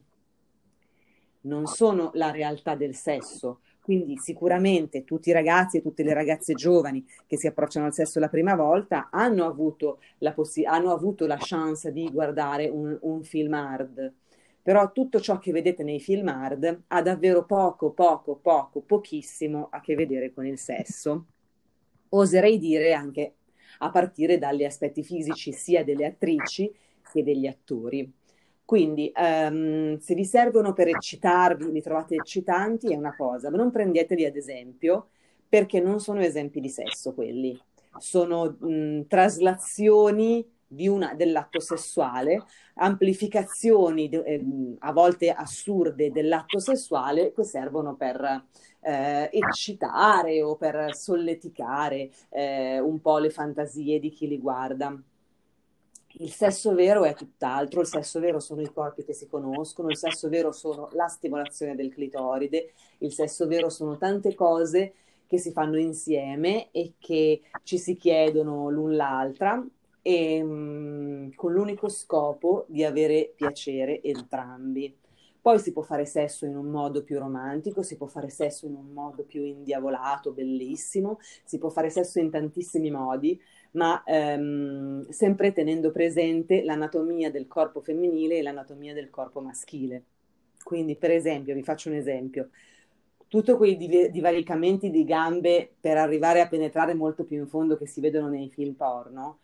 non 1.46 1.66
sono 1.66 2.10
la 2.14 2.30
realtà 2.30 2.74
del 2.74 2.94
sesso. 2.94 3.60
Quindi 3.80 4.16
sicuramente 4.18 5.04
tutti 5.04 5.28
i 5.28 5.32
ragazzi 5.32 5.76
e 5.76 5.80
tutte 5.80 6.02
le 6.02 6.12
ragazze 6.12 6.54
giovani 6.54 7.06
che 7.24 7.38
si 7.38 7.46
approcciano 7.46 7.86
al 7.86 7.94
sesso 7.94 8.18
la 8.18 8.28
prima 8.28 8.56
volta 8.56 9.10
hanno 9.12 9.46
avuto 9.46 10.00
la, 10.18 10.32
possi- 10.32 10.64
hanno 10.64 10.90
avuto 10.90 11.24
la 11.26 11.36
chance 11.38 11.92
di 11.92 12.10
guardare 12.10 12.68
un, 12.68 12.98
un 13.02 13.22
film 13.22 13.54
hard. 13.54 14.12
Però 14.60 14.90
tutto 14.90 15.20
ciò 15.20 15.38
che 15.38 15.52
vedete 15.52 15.84
nei 15.84 16.00
film 16.00 16.26
hard 16.26 16.82
ha 16.88 17.00
davvero 17.00 17.44
poco, 17.44 17.92
poco, 17.92 18.34
poco, 18.34 18.80
pochissimo 18.80 19.68
a 19.70 19.80
che 19.80 19.94
vedere 19.94 20.34
con 20.34 20.44
il 20.44 20.58
sesso. 20.58 21.26
Oserei 22.08 22.58
dire 22.58 22.92
anche 22.92 23.34
a 23.78 23.90
partire 23.90 24.38
dagli 24.38 24.64
aspetti 24.64 25.04
fisici 25.04 25.52
sia 25.52 25.84
delle 25.84 26.06
attrici 26.06 26.74
che 27.12 27.22
degli 27.22 27.46
attori. 27.46 28.12
Quindi 28.66 29.12
um, 29.14 29.96
se 29.98 30.14
vi 30.14 30.24
servono 30.24 30.72
per 30.72 30.88
eccitarvi, 30.88 31.70
li 31.70 31.80
trovate 31.80 32.16
eccitanti, 32.16 32.92
è 32.92 32.96
una 32.96 33.14
cosa, 33.14 33.48
ma 33.48 33.56
non 33.56 33.70
prendeteli 33.70 34.24
ad 34.24 34.34
esempio 34.36 35.10
perché 35.48 35.80
non 35.80 36.00
sono 36.00 36.20
esempi 36.20 36.60
di 36.60 36.68
sesso 36.68 37.14
quelli, 37.14 37.56
sono 37.98 38.56
mh, 38.58 39.06
traslazioni 39.06 40.44
una, 40.88 41.14
dell'atto 41.14 41.60
sessuale, 41.60 42.42
amplificazioni 42.74 44.08
eh, 44.08 44.76
a 44.80 44.92
volte 44.92 45.30
assurde 45.30 46.10
dell'atto 46.10 46.58
sessuale 46.58 47.32
che 47.32 47.44
servono 47.44 47.94
per 47.94 48.44
eh, 48.80 49.30
eccitare 49.32 50.42
o 50.42 50.56
per 50.56 50.94
solleticare 50.94 52.10
eh, 52.30 52.80
un 52.80 53.00
po' 53.00 53.18
le 53.18 53.30
fantasie 53.30 54.00
di 54.00 54.10
chi 54.10 54.26
li 54.26 54.38
guarda. 54.40 55.00
Il 56.18 56.32
sesso 56.32 56.74
vero 56.74 57.04
è 57.04 57.14
tutt'altro, 57.14 57.82
il 57.82 57.86
sesso 57.86 58.20
vero 58.20 58.40
sono 58.40 58.62
i 58.62 58.72
corpi 58.72 59.04
che 59.04 59.12
si 59.12 59.26
conoscono, 59.26 59.90
il 59.90 59.98
sesso 59.98 60.30
vero 60.30 60.50
sono 60.50 60.88
la 60.92 61.08
stimolazione 61.08 61.74
del 61.74 61.92
clitoride, 61.92 62.72
il 62.98 63.12
sesso 63.12 63.46
vero 63.46 63.68
sono 63.68 63.98
tante 63.98 64.34
cose 64.34 64.94
che 65.26 65.36
si 65.36 65.52
fanno 65.52 65.76
insieme 65.76 66.70
e 66.70 66.94
che 66.98 67.42
ci 67.64 67.76
si 67.76 67.96
chiedono 67.96 68.70
l'un 68.70 68.96
l'altra 68.96 69.62
e, 70.00 70.42
mh, 70.42 70.48
mm, 70.48 71.28
con 71.34 71.52
l'unico 71.52 71.90
scopo 71.90 72.64
di 72.68 72.82
avere 72.82 73.32
piacere 73.36 74.00
entrambi. 74.02 74.96
Poi 75.46 75.58
si 75.58 75.72
può 75.72 75.82
fare 75.82 76.06
sesso 76.06 76.46
in 76.46 76.56
un 76.56 76.66
modo 76.66 77.04
più 77.04 77.18
romantico, 77.18 77.82
si 77.82 77.96
può 77.96 78.06
fare 78.06 78.30
sesso 78.30 78.66
in 78.66 78.74
un 78.74 78.90
modo 78.92 79.22
più 79.22 79.44
indiavolato, 79.44 80.32
bellissimo, 80.32 81.18
si 81.44 81.58
può 81.58 81.68
fare 81.68 81.90
sesso 81.90 82.18
in 82.18 82.30
tantissimi 82.30 82.90
modi 82.90 83.38
ma 83.76 84.02
ehm, 84.04 85.08
sempre 85.10 85.52
tenendo 85.52 85.90
presente 85.92 86.62
l'anatomia 86.62 87.30
del 87.30 87.46
corpo 87.46 87.80
femminile 87.80 88.38
e 88.38 88.42
l'anatomia 88.42 88.94
del 88.94 89.10
corpo 89.10 89.40
maschile. 89.40 90.04
Quindi, 90.62 90.96
per 90.96 91.10
esempio, 91.10 91.54
vi 91.54 91.62
faccio 91.62 91.88
un 91.90 91.96
esempio. 91.96 92.50
tutti 93.28 93.52
quei 93.54 93.76
div- 93.76 94.08
divaricamenti 94.10 94.90
di 94.90 95.04
gambe 95.04 95.74
per 95.80 95.96
arrivare 95.98 96.40
a 96.40 96.48
penetrare 96.48 96.94
molto 96.94 97.24
più 97.24 97.38
in 97.38 97.48
fondo 97.48 97.76
che 97.76 97.86
si 97.86 98.00
vedono 98.00 98.28
nei 98.28 98.48
film 98.50 98.74
porno, 98.74 99.40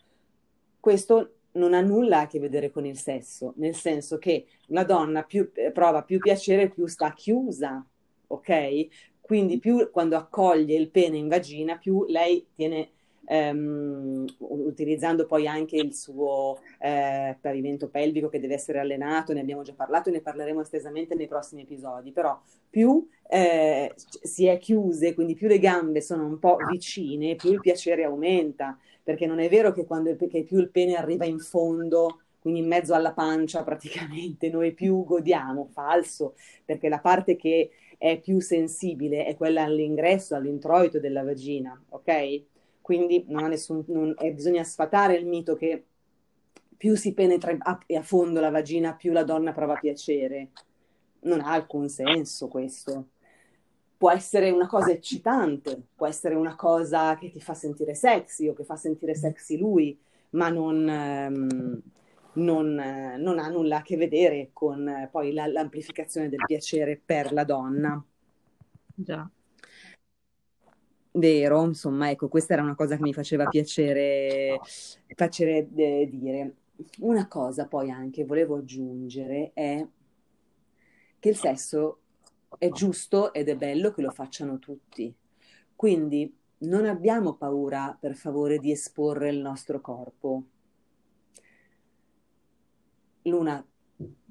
questo 0.80 1.34
non 1.52 1.74
ha 1.74 1.80
nulla 1.80 2.20
a 2.20 2.26
che 2.26 2.38
vedere 2.38 2.70
con 2.70 2.86
il 2.86 2.96
sesso, 2.98 3.52
nel 3.56 3.74
senso 3.74 4.18
che 4.18 4.46
la 4.68 4.84
donna 4.84 5.22
più, 5.24 5.50
prova 5.72 6.02
più 6.02 6.20
piacere 6.20 6.68
più 6.70 6.86
sta 6.86 7.12
chiusa, 7.12 7.84
ok? 8.28 8.86
Quindi 9.20 9.58
più 9.58 9.90
quando 9.90 10.16
accoglie 10.16 10.76
il 10.76 10.90
pene 10.90 11.18
in 11.18 11.28
vagina, 11.28 11.76
più 11.78 12.04
lei 12.06 12.46
tiene 12.54 12.90
ehm, 13.26 14.24
utilizzando 14.38 15.26
poi 15.26 15.46
anche 15.46 15.76
il 15.76 15.94
suo 15.94 16.58
eh, 16.78 17.36
pavimento 17.40 17.88
pelvico 17.88 18.28
che 18.28 18.40
deve 18.40 18.54
essere 18.54 18.78
allenato, 18.78 19.32
ne 19.32 19.40
abbiamo 19.40 19.62
già 19.62 19.74
parlato 19.74 20.08
e 20.08 20.12
ne 20.12 20.20
parleremo 20.20 20.60
estesamente 20.60 21.14
nei 21.14 21.28
prossimi 21.28 21.62
episodi, 21.62 22.12
però 22.12 22.40
più 22.68 23.06
eh, 23.28 23.92
si 23.96 24.46
è 24.46 24.58
chiuse, 24.58 25.14
quindi 25.14 25.34
più 25.34 25.48
le 25.48 25.58
gambe 25.58 26.00
sono 26.00 26.26
un 26.26 26.38
po' 26.38 26.56
vicine, 26.70 27.36
più 27.36 27.52
il 27.52 27.60
piacere 27.60 28.04
aumenta, 28.04 28.78
perché 29.02 29.26
non 29.26 29.40
è 29.40 29.48
vero 29.48 29.72
che, 29.72 29.84
quando, 29.84 30.14
che 30.16 30.42
più 30.42 30.58
il 30.58 30.70
pene 30.70 30.94
arriva 30.94 31.24
in 31.24 31.38
fondo 31.38 32.18
quindi 32.42 32.58
in 32.58 32.66
mezzo 32.66 32.92
alla 32.92 33.12
pancia 33.12 33.62
praticamente 33.62 34.50
noi 34.50 34.72
più 34.72 35.04
godiamo, 35.04 35.68
falso, 35.72 36.34
perché 36.64 36.88
la 36.88 36.98
parte 36.98 37.36
che 37.36 37.70
è 37.96 38.18
più 38.18 38.40
sensibile 38.40 39.24
è 39.26 39.36
quella 39.36 39.62
all'ingresso, 39.62 40.34
all'introito 40.34 40.98
della 40.98 41.22
vagina, 41.22 41.80
ok? 41.90 42.42
Quindi 42.82 43.24
nessun, 43.28 43.84
non, 43.86 44.14
eh, 44.18 44.32
bisogna 44.32 44.64
sfatare 44.64 45.14
il 45.14 45.26
mito 45.26 45.54
che 45.54 45.86
più 46.76 46.96
si 46.96 47.14
penetra 47.14 47.56
a, 47.58 47.78
a 47.96 48.02
fondo 48.02 48.40
la 48.40 48.50
vagina, 48.50 48.94
più 48.94 49.12
la 49.12 49.22
donna 49.22 49.52
prova 49.52 49.76
piacere. 49.76 50.50
Non 51.20 51.40
ha 51.40 51.52
alcun 51.52 51.88
senso 51.88 52.48
questo. 52.48 53.10
Può 53.96 54.10
essere 54.10 54.50
una 54.50 54.66
cosa 54.66 54.90
eccitante, 54.90 55.80
può 55.94 56.08
essere 56.08 56.34
una 56.34 56.56
cosa 56.56 57.16
che 57.16 57.30
ti 57.30 57.40
fa 57.40 57.54
sentire 57.54 57.94
sexy 57.94 58.48
o 58.48 58.52
che 58.52 58.64
fa 58.64 58.74
sentire 58.74 59.14
sexy 59.14 59.56
lui, 59.56 59.96
ma 60.30 60.48
non, 60.48 60.88
ehm, 60.88 61.82
non, 62.32 62.80
eh, 62.80 63.16
non 63.16 63.38
ha 63.38 63.48
nulla 63.48 63.76
a 63.76 63.82
che 63.82 63.96
vedere 63.96 64.50
con 64.52 64.88
eh, 64.88 65.08
poi 65.08 65.32
la, 65.32 65.46
l'amplificazione 65.46 66.28
del 66.28 66.44
piacere 66.44 67.00
per 67.02 67.32
la 67.32 67.44
donna. 67.44 68.04
Già. 68.92 69.30
Vero, 71.14 71.64
insomma, 71.64 72.10
ecco, 72.10 72.28
questa 72.28 72.54
era 72.54 72.62
una 72.62 72.74
cosa 72.74 72.96
che 72.96 73.02
mi 73.02 73.12
faceva 73.12 73.46
piacere, 73.46 74.58
piacere 75.14 75.68
eh, 75.74 76.08
dire. 76.10 76.54
Una 77.00 77.28
cosa 77.28 77.66
poi 77.66 77.90
anche 77.90 78.24
volevo 78.24 78.56
aggiungere 78.56 79.50
è 79.52 79.86
che 81.18 81.28
il 81.28 81.36
sesso 81.36 81.98
è 82.58 82.70
giusto 82.70 83.32
ed 83.32 83.48
è 83.48 83.56
bello 83.56 83.92
che 83.92 84.00
lo 84.00 84.10
facciano 84.10 84.58
tutti. 84.58 85.14
Quindi 85.76 86.34
non 86.58 86.86
abbiamo 86.86 87.34
paura, 87.34 87.96
per 87.98 88.14
favore, 88.14 88.58
di 88.58 88.70
esporre 88.70 89.30
il 89.30 89.38
nostro 89.38 89.80
corpo. 89.80 90.44
Luna, 93.22 93.64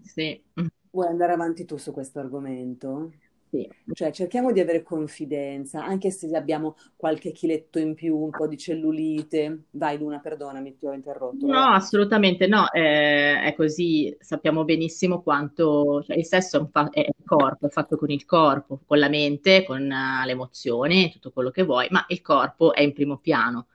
sì. 0.01 0.41
vuoi 0.89 1.07
andare 1.07 1.33
avanti 1.33 1.63
tu 1.65 1.77
su 1.77 1.91
questo 1.91 2.19
argomento? 2.19 3.11
Sì. 3.51 3.69
Cioè, 3.93 4.11
cerchiamo 4.11 4.53
di 4.53 4.61
avere 4.61 4.81
confidenza, 4.81 5.83
anche 5.83 6.09
se 6.09 6.33
abbiamo 6.37 6.77
qualche 6.95 7.33
chiletto 7.33 7.79
in 7.79 7.95
più, 7.95 8.17
un 8.17 8.29
po' 8.29 8.47
di 8.47 8.57
cellulite. 8.57 9.63
Vai, 9.71 9.97
Luna, 9.97 10.19
perdonami, 10.19 10.77
ti 10.77 10.85
ho 10.85 10.93
interrotto. 10.93 11.45
No, 11.45 11.59
assolutamente 11.59 12.47
no, 12.47 12.71
eh, 12.71 13.41
è 13.41 13.53
così, 13.53 14.15
sappiamo 14.21 14.63
benissimo 14.63 15.21
quanto 15.21 16.01
cioè, 16.01 16.15
il 16.15 16.25
sesso 16.25 16.63
è, 16.63 16.67
fa- 16.71 16.89
è 16.91 17.01
il 17.01 17.25
corpo, 17.25 17.67
è 17.67 17.69
fatto 17.69 17.97
con 17.97 18.09
il 18.09 18.23
corpo, 18.23 18.79
con 18.85 18.99
la 18.99 19.09
mente, 19.09 19.65
con 19.65 19.81
uh, 19.81 20.25
le 20.25 20.31
emozioni, 20.31 21.11
tutto 21.11 21.31
quello 21.31 21.51
che 21.51 21.63
vuoi, 21.63 21.87
ma 21.89 22.05
il 22.07 22.21
corpo 22.21 22.73
è 22.73 22.81
in 22.81 22.93
primo 22.93 23.17
piano. 23.17 23.67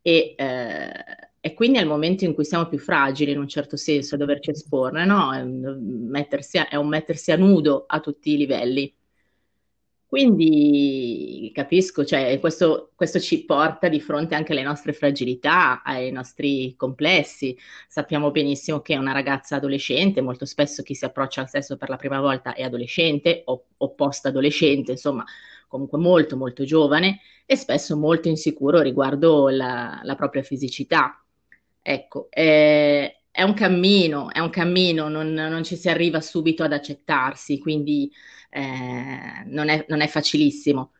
E, 0.00 0.34
eh, 0.36 1.04
e 1.38 1.54
quindi 1.54 1.78
è 1.78 1.80
il 1.82 1.86
momento 1.86 2.24
in 2.24 2.32
cui 2.34 2.44
siamo 2.44 2.66
più 2.66 2.78
fragili 2.78 3.32
in 3.32 3.38
un 3.38 3.48
certo 3.48 3.76
senso 3.76 4.14
a 4.14 4.18
doverci 4.18 4.50
esporre, 4.50 5.04
no? 5.04 5.32
È, 5.32 5.40
a, 5.40 6.68
è 6.68 6.76
un 6.76 6.88
mettersi 6.88 7.30
a 7.30 7.36
nudo 7.36 7.84
a 7.86 8.00
tutti 8.00 8.32
i 8.32 8.36
livelli. 8.36 8.94
Quindi 10.12 11.50
capisco, 11.54 12.04
cioè, 12.04 12.38
questo, 12.38 12.90
questo, 12.94 13.18
ci 13.18 13.46
porta 13.46 13.88
di 13.88 13.98
fronte 13.98 14.34
anche 14.34 14.52
alle 14.52 14.60
nostre 14.60 14.92
fragilità, 14.92 15.82
ai 15.82 16.12
nostri 16.12 16.74
complessi. 16.76 17.56
Sappiamo 17.88 18.30
benissimo 18.30 18.80
che 18.80 18.94
una 18.98 19.12
ragazza 19.12 19.56
adolescente, 19.56 20.20
molto 20.20 20.44
spesso 20.44 20.82
chi 20.82 20.94
si 20.94 21.06
approccia 21.06 21.40
al 21.40 21.48
sesso 21.48 21.78
per 21.78 21.88
la 21.88 21.96
prima 21.96 22.20
volta 22.20 22.52
è 22.52 22.62
adolescente 22.62 23.40
o, 23.46 23.68
o 23.74 23.94
post-adolescente, 23.94 24.90
insomma, 24.90 25.24
comunque 25.66 25.96
molto 25.96 26.36
molto 26.36 26.64
giovane 26.64 27.20
e 27.46 27.56
spesso 27.56 27.96
molto 27.96 28.28
insicuro 28.28 28.82
riguardo 28.82 29.48
la, 29.48 29.98
la 30.02 30.14
propria 30.14 30.42
fisicità. 30.42 31.24
Ecco, 31.80 32.26
è, 32.28 33.21
è, 33.32 33.42
un 33.42 33.54
cammino, 33.54 34.30
è 34.30 34.38
un 34.38 34.50
cammino, 34.50 35.08
non, 35.08 35.32
non 35.32 35.64
ci 35.64 35.74
si 35.74 35.88
arriva 35.88 36.20
subito 36.20 36.62
ad 36.62 36.72
accettarsi, 36.72 37.58
quindi 37.58 38.12
eh, 38.50 39.42
non, 39.46 39.68
è, 39.70 39.84
non 39.88 40.02
è 40.02 40.06
facilissimo. 40.06 40.92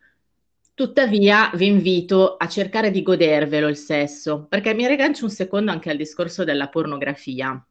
Tuttavia 0.75 1.51
vi 1.55 1.67
invito 1.67 2.37
a 2.37 2.49
cercare 2.49 2.91
di 2.91 3.03
godervelo 3.03 3.69
il 3.69 3.77
sesso, 3.77 4.47
perché 4.49 4.73
mi 4.73 4.89
rigancio 4.89 5.25
un 5.25 5.31
secondo 5.31 5.71
anche 5.71 5.91
al 5.91 5.99
discorso 5.99 6.45
della 6.45 6.69
pornografia. 6.69 7.63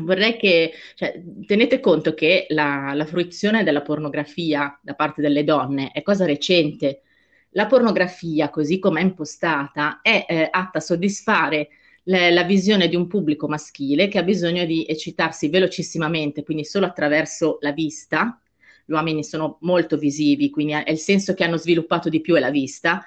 Vorrei 0.00 0.36
che, 0.36 0.72
cioè, 0.96 1.22
tenete 1.46 1.80
conto 1.80 2.12
che 2.14 2.46
la, 2.50 2.92
la, 2.94 3.06
fruizione 3.06 3.62
della 3.62 3.80
pornografia 3.80 4.78
da 4.82 4.94
parte 4.94 5.22
delle 5.22 5.44
donne 5.44 5.92
è 5.92 6.02
cosa 6.02 6.26
recente. 6.26 7.02
La 7.50 7.66
pornografia, 7.66 8.50
così 8.50 8.78
come 8.80 9.00
è 9.00 9.04
impostata, 9.04 10.00
è 10.02 10.26
eh, 10.28 10.48
atta 10.50 10.78
a 10.78 10.82
soddisfare 10.82 11.68
le, 12.08 12.30
la 12.30 12.42
visione 12.42 12.88
di 12.88 12.96
un 12.96 13.06
pubblico 13.06 13.46
maschile 13.48 14.08
che 14.08 14.18
ha 14.18 14.22
bisogno 14.22 14.64
di 14.64 14.84
eccitarsi 14.88 15.48
velocissimamente, 15.48 16.42
quindi 16.42 16.64
solo 16.64 16.86
attraverso 16.86 17.58
la 17.60 17.72
vista, 17.72 18.40
gli 18.84 18.92
uomini 18.92 19.22
sono 19.22 19.58
molto 19.60 19.98
visivi, 19.98 20.50
quindi 20.50 20.72
è 20.72 20.90
il 20.90 20.98
senso 20.98 21.34
che 21.34 21.44
hanno 21.44 21.58
sviluppato 21.58 22.08
di 22.08 22.20
più 22.20 22.34
è 22.34 22.40
la 22.40 22.50
vista, 22.50 23.04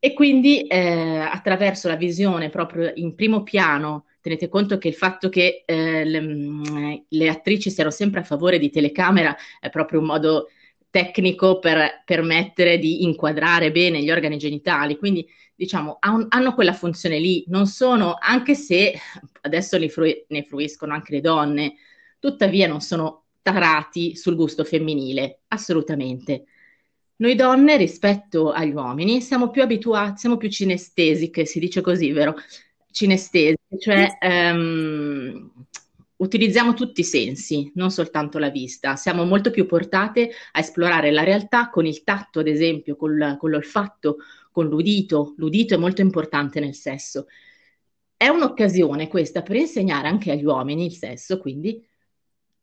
e 0.00 0.12
quindi 0.12 0.66
eh, 0.66 1.18
attraverso 1.18 1.88
la 1.88 1.94
visione 1.94 2.50
proprio 2.50 2.90
in 2.96 3.14
primo 3.14 3.42
piano, 3.44 4.06
tenete 4.20 4.48
conto 4.48 4.78
che 4.78 4.88
il 4.88 4.94
fatto 4.94 5.28
che 5.28 5.62
eh, 5.64 6.04
le, 6.04 6.20
mm, 6.20 6.94
le, 7.08 7.28
attrici 7.28 7.70
siano 7.70 7.90
sempre 7.90 8.20
a 8.20 8.24
favore 8.24 8.58
di 8.58 8.68
telecamera 8.68 9.34
è 9.60 9.70
proprio 9.70 10.00
un 10.00 10.06
modo 10.06 10.48
tecnico 10.90 11.58
per 11.58 12.02
permettere 12.04 12.78
di 12.78 13.04
inquadrare 13.04 13.70
bene 13.70 14.02
gli 14.02 14.10
organi 14.10 14.36
genitali, 14.36 14.96
quindi 14.96 15.26
diciamo 15.54 15.96
han, 16.00 16.26
hanno 16.30 16.54
quella 16.54 16.72
funzione 16.72 17.18
lì, 17.18 17.44
non 17.48 17.66
sono, 17.66 18.16
anche 18.18 18.54
se 18.54 18.98
adesso 19.42 19.78
ne, 19.78 19.88
frui, 19.88 20.24
ne 20.28 20.44
fruiscono 20.44 20.92
anche 20.92 21.12
le 21.12 21.20
donne, 21.20 21.74
tuttavia 22.18 22.66
non 22.66 22.80
sono 22.80 23.24
tarati 23.42 24.16
sul 24.16 24.36
gusto 24.36 24.64
femminile, 24.64 25.40
assolutamente. 25.48 26.44
Noi 27.16 27.36
donne 27.36 27.76
rispetto 27.76 28.50
agli 28.50 28.72
uomini 28.72 29.20
siamo 29.20 29.50
più 29.50 29.62
abituati, 29.62 30.18
siamo 30.18 30.36
più 30.36 30.48
cinestesiche, 30.48 31.44
si 31.44 31.60
dice 31.60 31.80
così, 31.80 32.10
vero? 32.10 32.34
Cinestesiche, 32.90 33.78
cioè 33.78 34.18
um, 34.22 35.50
utilizziamo 36.16 36.74
tutti 36.74 37.02
i 37.02 37.04
sensi, 37.04 37.70
non 37.74 37.90
soltanto 37.90 38.38
la 38.38 38.50
vista. 38.50 38.96
Siamo 38.96 39.24
molto 39.24 39.50
più 39.50 39.66
portate 39.66 40.30
a 40.52 40.58
esplorare 40.58 41.12
la 41.12 41.22
realtà 41.22 41.70
con 41.70 41.86
il 41.86 42.02
tatto, 42.02 42.40
ad 42.40 42.48
esempio, 42.48 42.96
con, 42.96 43.36
con 43.38 43.50
l'olfatto, 43.50 44.16
con 44.54 44.68
l'udito. 44.68 45.34
L'udito 45.38 45.74
è 45.74 45.76
molto 45.76 46.00
importante 46.00 46.60
nel 46.60 46.76
sesso. 46.76 47.26
È 48.16 48.28
un'occasione 48.28 49.08
questa 49.08 49.42
per 49.42 49.56
insegnare 49.56 50.06
anche 50.06 50.30
agli 50.30 50.44
uomini 50.44 50.86
il 50.86 50.92
sesso, 50.92 51.40
quindi 51.40 51.84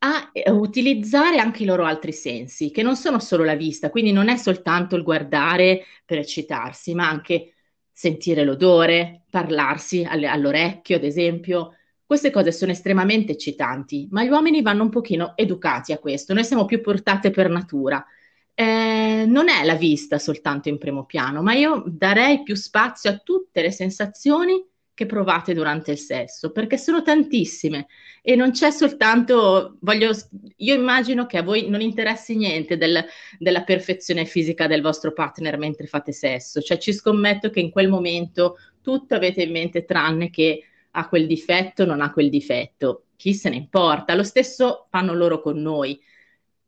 a 0.04 0.30
eh, 0.32 0.50
utilizzare 0.50 1.38
anche 1.38 1.64
i 1.64 1.66
loro 1.66 1.84
altri 1.84 2.14
sensi, 2.14 2.72
che 2.72 2.82
non 2.82 2.96
sono 2.96 3.20
solo 3.20 3.44
la 3.44 3.56
vista, 3.56 3.90
quindi 3.90 4.14
non 4.14 4.30
è 4.30 4.38
soltanto 4.38 4.96
il 4.96 5.04
guardare 5.04 5.84
per 6.06 6.18
eccitarsi, 6.20 6.96
ma 6.96 7.10
anche 7.10 7.56
sentire 7.92 8.46
l'odore, 8.46 9.26
parlarsi 9.30 10.06
all'orecchio, 10.06 10.96
ad 10.96 11.04
esempio. 11.04 11.76
Queste 12.06 12.32
cose 12.32 12.54
sono 12.54 12.72
estremamente 12.72 13.34
eccitanti, 13.34 14.08
ma 14.12 14.24
gli 14.24 14.30
uomini 14.30 14.62
vanno 14.62 14.84
un 14.84 14.90
pochino 14.90 15.34
educati 15.36 15.92
a 15.92 16.00
questo, 16.00 16.34
noi 16.34 16.46
siamo 16.46 16.64
più 16.64 16.80
portate 16.80 17.32
per 17.32 17.50
natura. 17.50 18.04
Eh, 18.54 19.26
non 19.28 19.50
è 19.50 19.64
la 19.64 19.76
vista 19.76 20.20
soltanto 20.20 20.70
in 20.70 20.78
primo 20.78 21.06
piano, 21.06 21.42
ma 21.42 21.54
io 21.54 21.84
darei 21.88 22.44
più 22.44 22.56
spazio 22.56 23.10
a 23.10 23.18
tutte 23.18 23.62
le 23.62 23.72
sensazioni 23.72 24.64
che 24.94 25.06
provate 25.08 25.54
durante 25.54 25.92
il 25.92 25.98
sesso, 25.98 26.52
perché 26.52 26.78
sono 26.78 27.02
tantissime 27.02 27.88
e 28.22 28.36
non 28.36 28.52
c'è 28.52 28.70
soltanto, 28.70 29.78
voglio, 29.82 30.12
io 30.58 30.76
immagino 30.76 31.26
che 31.26 31.40
a 31.40 31.44
voi 31.44 31.70
non 31.70 31.82
interessi 31.82 32.36
niente 32.36 32.78
del, 32.78 33.04
della 33.40 33.64
perfezione 33.64 34.26
fisica 34.26 34.68
del 34.68 34.82
vostro 34.82 35.12
partner 35.12 35.58
mentre 35.58 35.88
fate 35.88 36.12
sesso, 36.12 36.62
cioè 36.62 36.78
ci 36.78 36.94
scommetto 36.94 37.50
che 37.50 37.60
in 37.60 37.72
quel 37.72 37.90
momento 37.90 38.58
tutto 38.82 39.16
avete 39.16 39.42
in 39.42 39.52
mente 39.52 39.86
tranne 39.86 40.30
che 40.30 40.66
ha 40.92 41.08
quel 41.08 41.26
difetto, 41.26 41.86
non 41.86 42.02
ha 42.02 42.12
quel 42.12 42.30
difetto, 42.30 43.06
chi 43.16 43.34
se 43.34 43.50
ne 43.50 43.56
importa, 43.56 44.14
lo 44.14 44.24
stesso 44.24 44.88
fanno 44.90 45.14
loro 45.14 45.42
con 45.42 45.60
noi. 45.60 46.00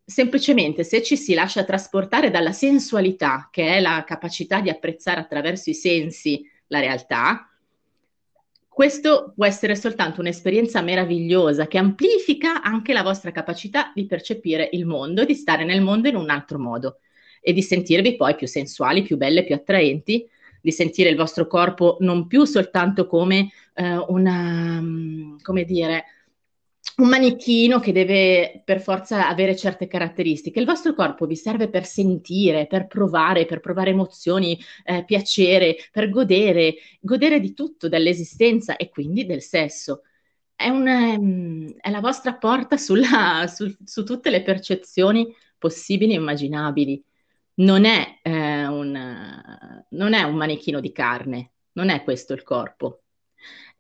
Semplicemente 0.06 0.84
se 0.84 1.02
ci 1.02 1.16
si 1.16 1.34
lascia 1.34 1.64
trasportare 1.64 2.30
dalla 2.30 2.52
sensualità, 2.52 3.50
che 3.52 3.76
è 3.76 3.80
la 3.80 4.04
capacità 4.06 4.60
di 4.60 4.70
apprezzare 4.70 5.20
attraverso 5.20 5.70
i 5.70 5.74
sensi 5.74 6.44
la 6.68 6.80
realtà, 6.80 7.48
questo 8.68 9.34
può 9.36 9.46
essere 9.46 9.76
soltanto 9.76 10.20
un'esperienza 10.20 10.82
meravigliosa 10.82 11.68
che 11.68 11.78
amplifica 11.78 12.64
anche 12.64 12.92
la 12.92 13.04
vostra 13.04 13.32
capacità 13.32 13.92
di 13.94 14.08
percepire 14.08 14.68
il 14.72 14.88
mondo 14.88 15.26
di 15.26 15.36
stare 15.36 15.64
nel 15.64 15.82
mondo 15.82 16.08
in 16.08 16.16
un 16.16 16.32
altro 16.32 16.58
modo 16.58 16.98
e 17.40 17.54
di 17.54 17.62
sentirvi 17.62 18.16
poi 18.16 18.36
più 18.36 18.48
sensuali, 18.48 19.04
più 19.04 19.16
belle, 19.16 19.44
più 19.44 19.54
attraenti, 19.54 20.28
di 20.60 20.72
sentire 20.72 21.10
il 21.10 21.18
vostro 21.18 21.46
corpo 21.46 21.98
non 22.00 22.26
più 22.26 22.46
soltanto 22.46 23.06
come 23.06 23.52
eh, 23.76 23.98
una, 24.08 24.82
come 25.42 25.66
dire, 25.66 26.06
un 26.98 27.08
manichino 27.08 27.80
che 27.80 27.92
deve 27.92 28.62
per 28.64 28.80
forza 28.82 29.28
avere 29.28 29.56
certe 29.56 29.88
caratteristiche. 29.88 30.60
Il 30.60 30.66
vostro 30.66 30.94
corpo 30.94 31.26
vi 31.26 31.36
serve 31.36 31.70
per 31.70 31.86
sentire, 31.86 32.68
per 32.68 32.88
provare, 32.88 33.46
per 33.46 33.60
provare 33.62 33.92
emozioni, 33.92 34.60
eh, 34.84 35.04
piacere, 35.06 35.76
per 35.92 36.10
godere, 36.10 36.76
godere 37.00 37.40
di 37.40 37.54
tutto, 37.54 37.90
dell'esistenza 37.90 38.76
e 38.76 38.90
quindi 38.90 39.26
del 39.26 39.42
sesso. 39.42 40.04
È, 40.56 40.68
un, 40.70 40.88
ehm, 40.88 41.76
è 41.80 41.90
la 41.90 42.00
vostra 42.00 42.36
porta 42.36 42.78
sulla, 42.78 43.48
su, 43.48 43.76
su, 43.84 44.04
tutte 44.04 44.30
le 44.30 44.44
percezioni 44.44 45.34
possibili 45.58 46.14
e 46.14 46.18
immaginabili. 46.18 47.04
Non 47.56 47.86
è, 47.86 48.20
eh, 48.22 48.68
un, 48.68 48.92
non 49.90 50.14
è 50.14 50.22
un 50.24 50.36
manichino 50.36 50.80
di 50.80 50.92
carne, 50.92 51.52
non 51.74 51.90
è 51.90 52.04
questo 52.04 52.34
il 52.34 52.44
corpo. 52.44 53.03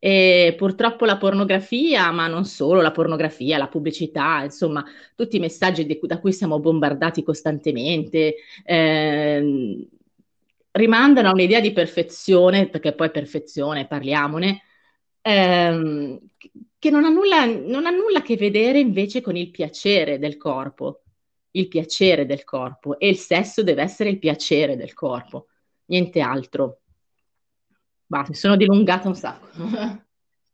E 0.06 0.54
purtroppo 0.58 1.06
la 1.06 1.16
pornografia, 1.16 2.12
ma 2.12 2.28
non 2.28 2.43
solo 2.43 2.82
la 2.82 2.91
pornografia, 2.91 3.58
la 3.58 3.70
pubblicità, 3.70 4.43
insomma, 4.43 4.84
tutti 5.16 5.38
i 5.38 5.39
messaggi 5.39 5.86
di, 5.86 5.97
da 6.04 6.20
cui 6.20 6.34
siamo 6.34 6.60
bombardati 6.60 7.24
costantemente, 7.24 8.36
eh, 8.66 9.88
rimandano 10.72 11.30
a 11.30 11.32
un'idea 11.32 11.62
di 11.62 11.72
perfezione, 11.72 12.68
perché 12.68 12.91
poi 12.93 13.12
perfezione, 13.12 13.88
parliamone, 13.88 14.64
ehm, 15.22 16.20
che 16.80 16.89
non 16.89 17.06
ha, 17.06 17.10
nulla, 17.10 17.45
non 17.45 17.86
ha 17.86 17.89
nulla 17.89 18.20
a 18.20 18.22
che 18.24 18.36
vedere 18.36 18.80
invece 18.80 19.22
con 19.22 19.38
il 19.38 19.51
piacere 19.51 20.20
del 20.20 20.36
corpo, 20.36 21.04
il 21.51 21.70
piacere 21.70 22.26
del 22.26 22.43
corpo, 22.43 22.99
e 22.99 23.08
il 23.08 23.18
sesso 23.18 23.64
deve 23.64 23.84
essere 23.84 24.10
il 24.10 24.20
piacere 24.20 24.76
del 24.76 24.93
corpo, 24.93 25.47
niente 25.86 26.20
altro. 26.20 26.80
Bah, 28.14 28.26
mi 28.28 28.36
sono 28.36 28.55
dilungata 28.55 29.07
un 29.07 29.16
sacco. 29.16 29.47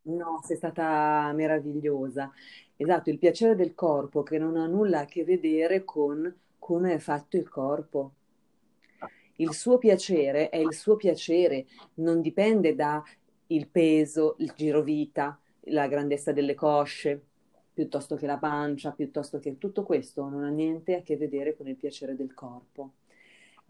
No, 0.04 0.40
sei 0.46 0.56
stata 0.56 1.30
meravigliosa. 1.34 2.32
Esatto, 2.78 3.10
il 3.10 3.18
piacere 3.18 3.54
del 3.56 3.76
corpo 3.76 4.24
che 4.24 4.38
non 4.38 4.56
ha 4.56 4.66
nulla 4.66 5.02
a 5.02 5.06
che 5.06 5.26
vedere 5.26 5.84
con 5.84 6.34
come 6.58 6.94
è 6.94 7.00
fatto 7.00 7.36
il 7.36 7.50
corpo. 7.50 8.14
Il 9.36 9.52
suo 9.52 9.78
piacere 9.78 10.48
è 10.48 10.56
il 10.56 10.74
suo 10.74 10.96
piacere, 10.96 11.66
non 11.96 12.22
dipende 12.22 12.76
dal 12.76 13.04
peso, 13.70 14.36
il 14.38 14.54
girovita, 14.56 15.38
la 15.64 15.88
grandezza 15.88 16.32
delle 16.32 16.56
cosce, 16.56 17.22
piuttosto 17.74 18.16
che 18.16 18.26
la 18.26 18.38
pancia, 18.38 18.94
piuttosto 18.94 19.40
che 19.40 19.58
tutto 19.58 19.84
questo 19.84 20.30
non 20.30 20.46
ha 20.46 20.50
niente 20.50 20.96
a 20.96 21.02
che 21.02 21.18
vedere 21.18 21.58
con 21.58 21.68
il 21.68 21.76
piacere 21.76 22.16
del 22.16 22.34
corpo. 22.34 22.94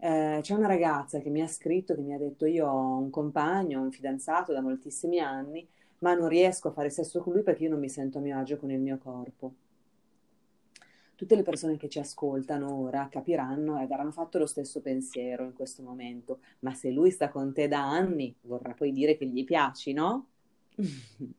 Eh, 0.02 0.38
c'è 0.42 0.54
una 0.54 0.66
ragazza 0.66 1.20
che 1.20 1.28
mi 1.30 1.42
ha 1.42 1.46
scritto, 1.46 1.94
che 1.94 2.00
mi 2.00 2.14
ha 2.14 2.18
detto 2.18 2.46
io 2.46 2.66
ho 2.66 2.96
un 2.98 3.10
compagno, 3.10 3.82
un 3.82 3.92
fidanzato 3.92 4.52
da 4.52 4.60
moltissimi 4.62 5.18
anni, 5.20 5.66
ma 5.98 6.14
non 6.14 6.28
riesco 6.28 6.68
a 6.68 6.72
fare 6.72 6.90
sesso 6.90 7.20
con 7.20 7.34
lui 7.34 7.42
perché 7.42 7.64
io 7.64 7.70
non 7.70 7.78
mi 7.80 7.88
sento 7.88 8.18
a 8.18 8.20
mio 8.22 8.38
agio 8.38 8.56
con 8.56 8.70
il 8.70 8.80
mio 8.80 8.98
corpo. 8.98 9.54
Tutte 11.14 11.36
le 11.36 11.42
persone 11.42 11.76
che 11.76 11.88
ci 11.90 11.98
ascoltano 11.98 12.74
ora 12.74 13.08
capiranno 13.10 13.78
ed 13.78 13.90
avranno 13.90 14.10
fatto 14.10 14.38
lo 14.38 14.46
stesso 14.46 14.80
pensiero 14.80 15.44
in 15.44 15.52
questo 15.52 15.82
momento, 15.82 16.40
ma 16.60 16.72
se 16.74 16.90
lui 16.90 17.10
sta 17.10 17.28
con 17.28 17.52
te 17.52 17.68
da 17.68 17.86
anni, 17.86 18.34
vorrà 18.42 18.72
poi 18.72 18.90
dire 18.92 19.18
che 19.18 19.26
gli 19.26 19.44
piaci, 19.44 19.92
no? 19.92 20.28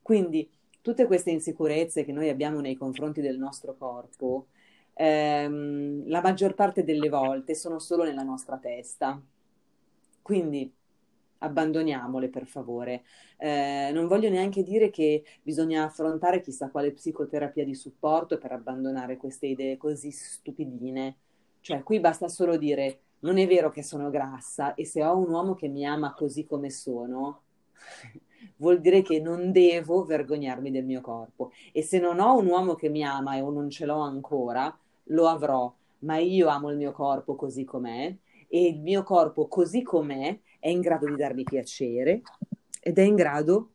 Quindi 0.00 0.48
tutte 0.80 1.06
queste 1.06 1.30
insicurezze 1.30 2.04
che 2.04 2.12
noi 2.12 2.28
abbiamo 2.28 2.60
nei 2.60 2.76
confronti 2.76 3.20
del 3.20 3.36
nostro 3.36 3.76
corpo, 3.76 4.46
ehm, 4.98 6.08
la 6.08 6.20
maggior 6.20 6.54
parte 6.54 6.84
delle 6.84 7.08
volte 7.08 7.54
sono 7.54 7.78
solo 7.78 8.04
nella 8.04 8.22
nostra 8.22 8.58
testa. 8.58 9.20
Quindi 10.22 10.70
abbandoniamole 11.38 12.28
per 12.28 12.46
favore. 12.46 13.04
Eh, 13.36 13.90
non 13.92 14.08
voglio 14.08 14.28
neanche 14.28 14.62
dire 14.62 14.90
che 14.90 15.24
bisogna 15.42 15.84
affrontare 15.84 16.40
chissà 16.40 16.70
quale 16.70 16.92
psicoterapia 16.92 17.64
di 17.64 17.74
supporto 17.74 18.38
per 18.38 18.52
abbandonare 18.52 19.16
queste 19.16 19.46
idee 19.46 19.76
così 19.76 20.10
stupidine. 20.10 21.16
Cioè, 21.60 21.82
qui 21.82 22.00
basta 22.00 22.28
solo 22.28 22.56
dire 22.56 23.00
non 23.20 23.38
è 23.38 23.46
vero 23.46 23.70
che 23.70 23.82
sono 23.82 24.10
grassa 24.10 24.74
e 24.74 24.84
se 24.84 25.02
ho 25.04 25.16
un 25.16 25.30
uomo 25.30 25.54
che 25.54 25.68
mi 25.68 25.84
ama 25.84 26.12
così 26.14 26.44
come 26.46 26.70
sono, 26.70 27.42
vuol 28.56 28.80
dire 28.80 29.02
che 29.02 29.20
non 29.20 29.52
devo 29.52 30.04
vergognarmi 30.04 30.70
del 30.70 30.84
mio 30.84 31.00
corpo. 31.00 31.52
E 31.72 31.82
se 31.82 31.98
non 31.98 32.20
ho 32.20 32.36
un 32.36 32.46
uomo 32.46 32.74
che 32.74 32.88
mi 32.88 33.04
ama 33.04 33.36
e 33.36 33.40
non 33.40 33.70
ce 33.70 33.86
l'ho 33.86 34.00
ancora, 34.00 34.76
lo 35.08 35.28
avrò, 35.28 35.72
ma 36.00 36.16
io 36.18 36.48
amo 36.48 36.70
il 36.70 36.76
mio 36.76 36.92
corpo 36.92 37.34
così 37.34 37.64
com'è 37.64 38.14
e 38.48 38.66
il 38.66 38.80
mio 38.80 39.02
corpo 39.02 39.46
così 39.46 39.82
com'è 39.82 40.38
è 40.58 40.68
in 40.68 40.80
grado 40.80 41.06
di 41.06 41.16
darmi 41.16 41.44
piacere 41.44 42.22
ed 42.80 42.98
è 42.98 43.02
in 43.02 43.14
grado 43.14 43.72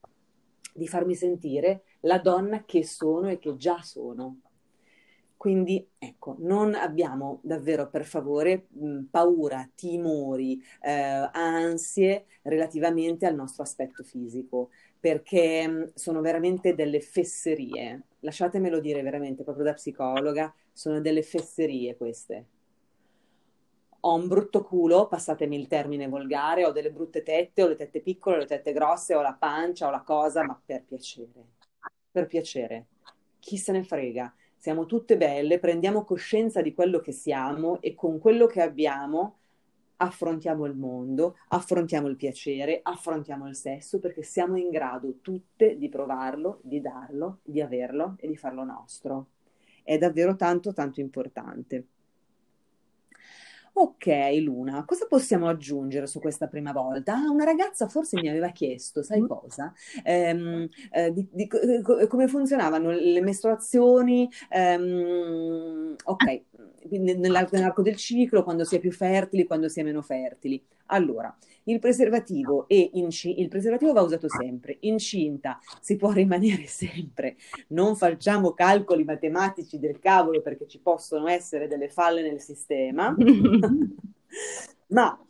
di 0.74 0.88
farmi 0.88 1.16
sentire 1.16 1.84
la 2.02 2.20
donna 2.20 2.64
che 2.66 2.84
sono 2.84 3.30
e 3.30 3.38
che 3.38 3.56
già 3.56 3.82
sono. 3.82 4.40
Quindi 5.38 5.86
ecco, 5.98 6.38
non 6.40 6.74
abbiamo 6.74 7.40
davvero 7.44 7.90
per 7.90 8.06
favore 8.06 8.68
mh, 8.70 9.02
paura, 9.12 9.70
timori, 9.76 10.64
eh, 10.82 11.30
ansie 11.34 12.26
relativamente 12.44 13.26
al 13.26 13.36
nostro 13.36 13.64
aspetto 13.64 14.04
fisico, 14.04 14.70
perché 14.98 15.68
mh, 15.68 15.92
sono 15.96 16.22
veramente 16.22 16.76
delle 16.76 17.02
fesserie. 17.02 18.04
Lasciatemelo 18.22 18.80
dire 18.80 19.02
veramente, 19.02 19.44
proprio 19.44 19.66
da 19.66 19.74
psicologa, 19.74 20.54
sono 20.74 21.00
delle 21.00 21.22
fesserie 21.22 21.96
queste. 21.96 22.48
Ho 24.02 24.16
un 24.16 24.28
brutto 24.28 24.64
culo, 24.64 25.08
passatemi 25.08 25.58
il 25.58 25.68
termine 25.68 26.10
volgare, 26.10 26.66
ho 26.66 26.72
delle 26.72 26.92
brutte 26.92 27.24
tette, 27.24 27.64
ho 27.64 27.68
le 27.68 27.76
tette 27.76 28.02
piccole, 28.02 28.36
ho 28.36 28.40
le 28.40 28.46
tette 28.46 28.74
grosse, 28.74 29.16
ho 29.16 29.22
la 29.22 29.34
pancia, 29.34 29.88
ho 29.88 29.92
la 29.92 30.02
cosa, 30.02 30.44
ma 30.44 30.60
per 30.66 30.84
piacere, 30.84 31.46
per 32.12 32.28
piacere. 32.28 32.88
Chi 33.40 33.58
se 33.58 33.72
ne 33.72 33.84
frega? 33.84 34.34
Siamo 34.58 34.86
tutte 34.86 35.16
belle, 35.16 35.60
prendiamo 35.60 36.04
coscienza 36.04 36.62
di 36.62 36.74
quello 36.74 37.00
che 37.00 37.14
siamo 37.14 37.80
e 37.82 37.94
con 37.94 38.20
quello 38.20 38.46
che 38.46 38.62
abbiamo 38.62 39.38
affrontiamo 39.98 40.66
il 40.66 40.76
mondo, 40.76 41.38
affrontiamo 41.50 42.08
il 42.08 42.16
piacere, 42.18 42.80
affrontiamo 42.84 43.48
il 43.48 43.56
sesso 43.56 44.00
perché 44.00 44.24
siamo 44.24 44.58
in 44.58 44.70
grado 44.70 45.20
tutte 45.22 45.78
di 45.78 45.88
provarlo, 45.88 46.60
di 46.62 46.82
darlo, 46.82 47.40
di 47.44 47.62
averlo 47.62 48.16
e 48.18 48.28
di 48.28 48.36
farlo 48.36 48.64
nostro. 48.64 49.28
È 49.84 49.98
davvero 49.98 50.36
tanto 50.36 50.74
tanto 50.74 51.00
importante. 51.02 51.88
Ok, 53.76 54.06
Luna, 54.40 54.86
cosa 54.86 55.08
possiamo 55.08 55.48
aggiungere 55.50 56.06
su 56.06 56.20
questa 56.20 56.48
prima 56.48 56.72
volta? 56.72 57.16
Ah, 57.16 57.32
una 57.32 57.44
ragazza 57.44 57.88
forse 57.88 58.20
mi 58.22 58.30
aveva 58.30 58.50
chiesto, 58.50 59.02
sai 59.02 59.22
mm. 59.22 59.26
cosa? 59.26 59.74
Ehm, 60.04 60.70
eh, 60.92 61.12
di, 61.12 61.28
di, 61.32 61.48
come 62.08 62.28
funzionavano 62.28 62.92
le 62.92 63.22
mestruazioni? 63.22 64.30
Ehm, 64.50 65.96
ok, 66.04 66.42
nell'arco 66.92 67.82
del 67.82 67.96
ciclo, 67.96 68.44
quando 68.44 68.64
si 68.64 68.76
è 68.76 68.80
più 68.80 68.92
fertili, 68.92 69.46
quando 69.46 69.70
si 69.70 69.80
è 69.80 69.84
meno 69.84 70.02
fertili. 70.02 70.64
Allora, 70.88 71.36
il 71.66 71.80
preservativo, 71.80 72.68
e 72.68 72.92
inci- 72.94 73.40
il 73.40 73.48
preservativo 73.48 73.94
va 73.94 74.02
usato 74.02 74.28
sempre, 74.30 74.78
incinta 74.82 75.60
si 75.80 75.96
può 75.96 76.12
rimanere 76.12 76.66
sempre, 76.68 77.38
non 77.70 77.96
facciamo 77.96 78.54
calcoli 78.54 79.04
matematici 79.04 79.80
del 79.80 80.00
cavolo 80.00 80.42
perché 80.42 80.68
ci 80.68 80.80
possono 80.80 81.28
essere 81.28 81.68
delle 81.68 81.90
falle 81.90 82.22
nel 82.22 82.42
sistema, 82.42 83.16
ma 84.88 85.26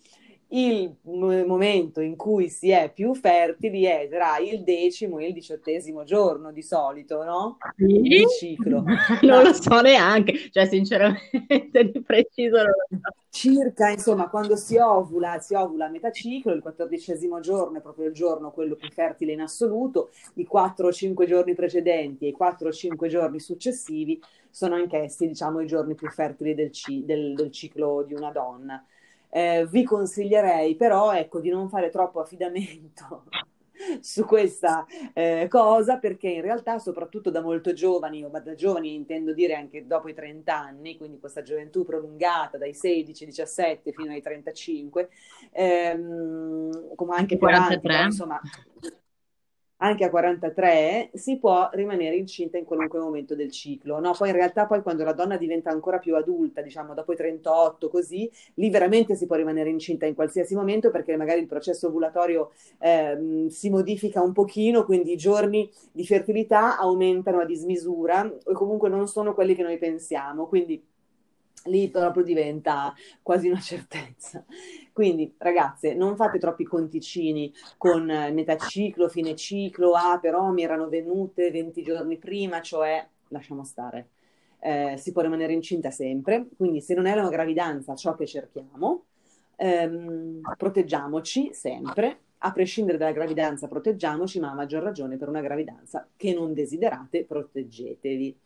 il 0.53 0.95
momento 1.03 1.99
in 1.99 2.15
cui 2.15 2.49
si 2.49 2.69
è 2.69 2.91
più 2.93 3.15
fertili 3.15 3.83
è 3.85 4.07
tra 4.09 4.37
il 4.37 4.63
decimo 4.63 5.17
e 5.17 5.27
il 5.27 5.33
diciottesimo 5.33 6.03
giorno 6.03 6.51
di 6.51 6.61
solito, 6.61 7.23
no? 7.23 7.57
Sì? 7.75 8.01
Di 8.01 8.25
ciclo. 8.39 8.83
non 9.23 9.43
lo 9.43 9.53
so 9.53 9.81
neanche, 9.81 10.49
cioè 10.51 10.67
sinceramente 10.67 11.91
di 11.91 12.01
preciso 12.01 12.57
non 12.57 12.65
lo 12.65 12.97
so. 13.01 13.21
Circa, 13.35 13.89
insomma, 13.89 14.29
quando 14.29 14.55
si 14.55 14.77
ovula, 14.77 15.39
si 15.39 15.55
ovula 15.55 15.87
a 15.87 15.89
metà 15.89 16.11
ciclo, 16.11 16.53
il 16.53 16.61
quattordicesimo 16.61 17.39
giorno 17.39 17.79
è 17.79 17.81
proprio 17.81 18.05
il 18.05 18.13
giorno 18.13 18.51
quello 18.51 18.75
più 18.75 18.91
fertile 18.91 19.31
in 19.31 19.41
assoluto, 19.41 20.11
i 20.35 20.45
4 20.45 20.87
o 20.87 20.91
5 20.91 21.25
giorni 21.25 21.55
precedenti 21.55 22.25
e 22.25 22.27
i 22.27 22.31
4 22.31 22.67
o 22.67 22.71
5 22.71 23.07
giorni 23.07 23.39
successivi 23.39 24.21
sono 24.51 24.75
anch'essi, 24.75 25.25
diciamo, 25.25 25.61
i 25.61 25.65
giorni 25.65 25.95
più 25.95 26.11
fertili 26.11 26.53
del, 26.53 26.71
ci- 26.71 27.03
del, 27.05 27.33
del 27.33 27.49
ciclo 27.49 28.03
di 28.05 28.13
una 28.13 28.29
donna. 28.29 28.85
Eh, 29.35 29.65
vi 29.67 29.83
consiglierei 29.83 30.75
però 30.75 31.11
ecco, 31.11 31.39
di 31.39 31.49
non 31.49 31.67
fare 31.67 31.89
troppo 31.89 32.19
affidamento 32.19 33.23
su 33.99 34.25
questa 34.25 34.85
eh, 35.11 35.47
cosa 35.49 35.97
perché 35.97 36.29
in 36.29 36.41
realtà 36.41 36.77
soprattutto 36.77 37.31
da 37.31 37.41
molto 37.41 37.73
giovani, 37.73 38.23
o 38.23 38.29
da 38.29 38.53
giovani 38.53 38.93
intendo 38.93 39.33
dire 39.33 39.55
anche 39.55 39.87
dopo 39.87 40.07
i 40.07 40.13
30 40.13 40.55
anni, 40.55 40.97
quindi 40.97 41.17
questa 41.17 41.41
gioventù 41.41 41.83
prolungata 41.83 42.59
dai 42.59 42.73
16-17 42.73 43.91
fino 43.91 44.11
ai 44.11 44.21
35, 44.21 45.09
ehm, 45.51 46.93
come 46.93 47.15
anche 47.15 47.35
43. 47.39 47.79
40, 47.79 48.05
insomma 48.05 48.39
anche 49.83 50.05
a 50.05 50.09
43 50.09 51.09
si 51.13 51.37
può 51.37 51.69
rimanere 51.73 52.15
incinta 52.15 52.57
in 52.57 52.63
qualunque 52.63 52.99
momento 52.99 53.35
del 53.35 53.51
ciclo. 53.51 53.99
No? 53.99 54.13
Poi 54.17 54.29
in 54.29 54.35
realtà 54.35 54.65
poi 54.65 54.81
quando 54.81 55.03
la 55.03 55.11
donna 55.11 55.35
diventa 55.35 55.71
ancora 55.71 55.99
più 55.99 56.15
adulta, 56.15 56.61
diciamo 56.61 56.93
dopo 56.93 57.11
i 57.11 57.17
38 57.17 57.89
così, 57.89 58.31
lì 58.55 58.69
veramente 58.69 59.15
si 59.15 59.25
può 59.25 59.35
rimanere 59.35 59.69
incinta 59.69 60.05
in 60.05 60.15
qualsiasi 60.15 60.55
momento 60.55 60.89
perché 60.89 61.17
magari 61.17 61.41
il 61.41 61.47
processo 61.47 61.87
ovulatorio 61.87 62.51
eh, 62.79 63.47
si 63.49 63.69
modifica 63.69 64.21
un 64.21 64.31
pochino, 64.31 64.85
quindi 64.85 65.11
i 65.11 65.17
giorni 65.17 65.69
di 65.91 66.05
fertilità 66.05 66.77
aumentano 66.77 67.39
a 67.39 67.45
dismisura 67.45 68.23
o 68.45 68.53
comunque 68.53 68.87
non 68.87 69.07
sono 69.09 69.33
quelli 69.33 69.53
che 69.53 69.63
noi 69.63 69.77
pensiamo. 69.77 70.47
Quindi 70.47 70.81
lì 71.65 71.89
proprio 71.89 72.23
diventa 72.23 72.93
quasi 73.21 73.47
una 73.47 73.59
certezza. 73.59 74.43
Quindi, 74.91 75.33
ragazze, 75.37 75.93
non 75.93 76.15
fate 76.15 76.39
troppi 76.39 76.63
conticini 76.65 77.51
con 77.77 78.05
metà 78.05 78.57
ciclo, 78.57 79.09
fine 79.09 79.35
ciclo, 79.35 79.93
ah, 79.93 80.19
però 80.19 80.51
mi 80.51 80.63
erano 80.63 80.87
venute 80.87 81.51
20 81.51 81.81
giorni 81.83 82.17
prima, 82.17 82.61
cioè 82.61 83.05
lasciamo 83.29 83.63
stare. 83.63 84.09
Eh, 84.59 84.95
si 84.97 85.11
può 85.11 85.21
rimanere 85.21 85.51
incinta 85.53 85.91
sempre, 85.91 86.47
quindi 86.55 86.79
se 86.79 86.93
non 86.93 87.05
è 87.05 87.11
una 87.11 87.29
gravidanza 87.29 87.95
ciò 87.95 88.15
che 88.15 88.25
cerchiamo, 88.25 89.05
ehm, 89.57 90.41
proteggiamoci 90.57 91.53
sempre, 91.53 92.19
a 92.45 92.51
prescindere 92.51 92.97
dalla 92.97 93.11
gravidanza 93.11 93.67
proteggiamoci, 93.67 94.39
ma 94.39 94.51
a 94.51 94.53
maggior 94.53 94.83
ragione 94.83 95.17
per 95.17 95.29
una 95.29 95.41
gravidanza 95.41 96.07
che 96.15 96.33
non 96.33 96.53
desiderate, 96.53 97.25
proteggetevi. 97.25 98.37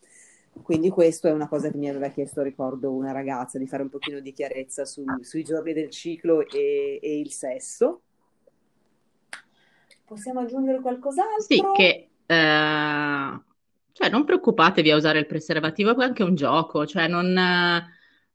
Quindi 0.62 0.90
questo 0.90 1.28
è 1.28 1.32
una 1.32 1.48
cosa 1.48 1.70
che 1.70 1.78
mi 1.78 1.90
aveva 1.90 2.10
chiesto, 2.10 2.42
ricordo, 2.42 2.92
una 2.92 3.12
ragazza, 3.12 3.58
di 3.58 3.68
fare 3.68 3.84
un 3.84 3.90
pochino 3.90 4.20
di 4.20 4.32
chiarezza 4.32 4.86
su, 4.86 5.04
sui 5.22 5.44
giorni 5.44 5.74
del 5.74 5.90
ciclo 5.90 6.46
e, 6.48 7.00
e, 7.02 7.20
il 7.20 7.32
sesso. 7.32 8.02
Possiamo 10.06 10.42
aggiungere 10.42 10.80
qualcos'altro? 10.80 11.42
Sì, 11.42 11.62
che... 11.76 12.10
Eh, 12.26 13.42
cioè, 13.92 14.10
non 14.10 14.26
preoccupatevi 14.26 14.92
a 14.92 14.96
usare 14.96 15.20
il 15.20 15.26
preservativo, 15.26 16.00
è 16.00 16.04
anche 16.04 16.24
un 16.24 16.36
gioco, 16.36 16.86
cioè 16.86 17.08
non, 17.08 17.34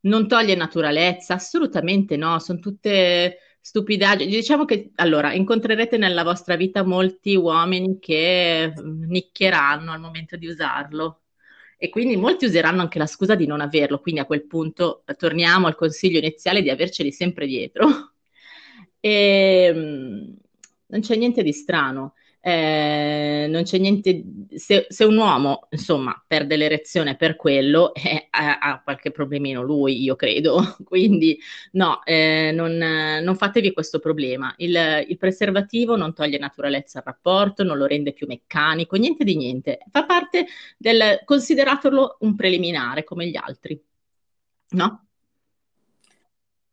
non 0.00 0.28
toglie 0.28 0.56
naturalezza, 0.56 1.34
assolutamente 1.34 2.16
no, 2.16 2.38
sono 2.40 2.58
tutte 2.58 3.38
stupidaggini. 3.60 4.30
Diciamo 4.30 4.64
che 4.64 4.90
allora 4.96 5.32
incontrerete 5.32 5.96
nella 5.96 6.24
vostra 6.24 6.56
vita 6.56 6.82
molti 6.82 7.36
uomini 7.36 7.98
che 8.00 8.72
nicchieranno 8.82 9.92
al 9.92 10.00
momento 10.00 10.36
di 10.36 10.48
usarlo 10.48 11.21
e 11.82 11.88
quindi 11.88 12.16
molti 12.16 12.44
useranno 12.44 12.80
anche 12.80 13.00
la 13.00 13.06
scusa 13.06 13.34
di 13.34 13.44
non 13.44 13.60
averlo, 13.60 13.98
quindi 13.98 14.20
a 14.20 14.24
quel 14.24 14.46
punto 14.46 15.02
eh, 15.04 15.16
torniamo 15.16 15.66
al 15.66 15.74
consiglio 15.74 16.18
iniziale 16.18 16.62
di 16.62 16.70
averceli 16.70 17.10
sempre 17.10 17.44
dietro. 17.44 18.12
e, 19.00 19.64
ehm, 19.74 20.36
non 20.86 21.00
c'è 21.00 21.16
niente 21.16 21.42
di 21.42 21.52
strano 21.52 22.14
eh, 22.44 23.46
non 23.48 23.62
c'è 23.62 23.78
niente, 23.78 24.24
se, 24.56 24.86
se, 24.88 25.04
un 25.04 25.16
uomo 25.16 25.68
insomma 25.70 26.20
perde 26.26 26.56
l'erezione 26.56 27.14
per 27.14 27.36
quello, 27.36 27.94
eh, 27.94 28.26
ha, 28.30 28.58
ha, 28.58 28.82
qualche 28.82 29.12
problemino 29.12 29.62
lui, 29.62 30.02
io 30.02 30.16
credo, 30.16 30.76
quindi 30.84 31.38
no, 31.72 32.02
eh, 32.04 32.50
non, 32.52 32.76
non, 32.76 33.36
fatevi 33.36 33.72
questo 33.72 34.00
problema. 34.00 34.52
Il, 34.56 35.04
il, 35.08 35.16
preservativo 35.18 35.96
non 35.96 36.14
toglie 36.14 36.38
naturalezza 36.38 36.98
al 36.98 37.04
rapporto, 37.04 37.62
non 37.62 37.78
lo 37.78 37.86
rende 37.86 38.12
più 38.12 38.26
meccanico, 38.26 38.96
niente 38.96 39.22
di 39.22 39.36
niente, 39.36 39.78
fa 39.90 40.04
parte 40.04 40.46
del 40.76 41.20
consideratelo 41.24 42.16
un 42.20 42.34
preliminare 42.34 43.04
come 43.04 43.28
gli 43.28 43.36
altri, 43.36 43.80
no? 44.70 45.06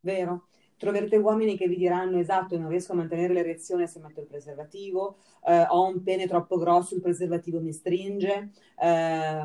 Vero 0.00 0.49
troverete 0.80 1.18
uomini 1.18 1.58
che 1.58 1.68
vi 1.68 1.76
diranno 1.76 2.18
esatto, 2.18 2.56
non 2.56 2.70
riesco 2.70 2.92
a 2.92 2.96
mantenere 2.96 3.34
l'erezione 3.34 3.86
se 3.86 4.00
metto 4.00 4.20
il 4.20 4.26
preservativo, 4.26 5.18
eh, 5.46 5.66
ho 5.68 5.86
un 5.86 6.02
pene 6.02 6.26
troppo 6.26 6.56
grosso, 6.56 6.94
il 6.94 7.02
preservativo 7.02 7.60
mi 7.60 7.70
stringe, 7.70 8.50
eh, 8.80 9.42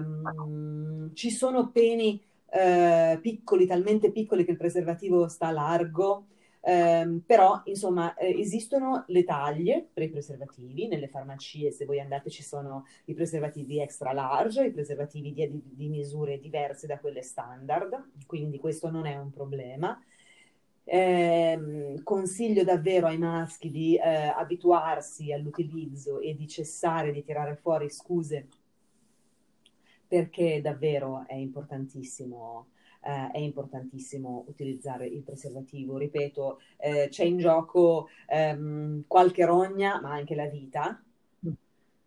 ci 1.14 1.30
sono 1.32 1.72
peni 1.72 2.24
eh, 2.50 3.20
piccoli, 3.22 3.66
talmente 3.66 4.12
piccoli 4.12 4.46
che 4.46 4.52
il 4.52 4.58
preservativo 4.58 5.28
sta 5.28 5.52
largo, 5.52 6.28
eh, 6.62 7.20
però 7.26 7.62
insomma 7.66 8.14
eh, 8.16 8.40
esistono 8.40 9.04
le 9.08 9.26
taglie 9.26 9.90
per 9.94 10.04
i 10.04 10.10
preservativi, 10.10 10.88
nelle 10.88 11.10
farmacie 11.10 11.70
se 11.70 11.84
voi 11.84 12.00
andate 12.00 12.30
ci 12.30 12.44
sono 12.44 12.86
i 13.06 13.14
preservativi 13.14 13.82
extra 13.82 14.14
large, 14.14 14.68
i 14.68 14.72
preservativi 14.72 15.34
di, 15.34 15.52
di, 15.52 15.62
di 15.66 15.90
misure 15.90 16.40
diverse 16.40 16.88
da 16.88 16.98
quelle 16.98 17.22
standard, 17.24 18.12
quindi 18.26 18.58
questo 18.58 18.90
non 18.90 19.06
è 19.06 19.18
un 19.18 19.32
problema. 19.32 20.02
Eh, 20.88 22.00
consiglio 22.04 22.64
davvero 22.64 23.08
ai 23.08 23.18
maschi 23.18 23.72
di 23.72 23.96
eh, 23.98 24.28
abituarsi 24.28 25.34
all'utilizzo 25.34 26.20
e 26.20 26.36
di 26.36 26.48
cessare 26.48 27.12
di 27.12 27.24
tirare 27.24 27.56
fuori 27.56 27.90
scuse 27.90 28.48
perché 30.08 30.62
davvero 30.62 31.26
è 31.28 31.34
importantissimo, 31.34 32.68
eh, 33.02 33.32
è 33.32 33.38
importantissimo 33.40 34.46
utilizzare 34.48 35.08
il 35.08 35.24
preservativo. 35.24 35.98
Ripeto, 35.98 36.60
eh, 36.78 37.08
c'è 37.10 37.24
in 37.24 37.38
gioco 37.38 38.10
ehm, 38.28 39.06
qualche 39.08 39.46
rogna, 39.46 40.00
ma 40.02 40.12
anche 40.12 40.36
la 40.36 40.48
vita 40.48 41.02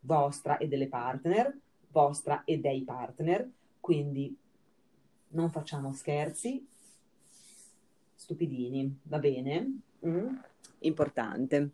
vostra 0.01 0.57
e 0.59 0.68
delle 0.68 0.89
partner, 0.89 1.55
vostra 1.91 2.45
e 2.45 2.59
dei 2.59 2.83
partner, 2.83 3.49
quindi 3.81 4.35
non 5.31 5.51
facciamo 5.51 5.93
scherzi, 5.93 6.66
stupidini, 8.29 9.01
va 9.05 9.18
bene? 9.18 9.81
Mm? 10.07 10.37
Importante. 10.81 11.70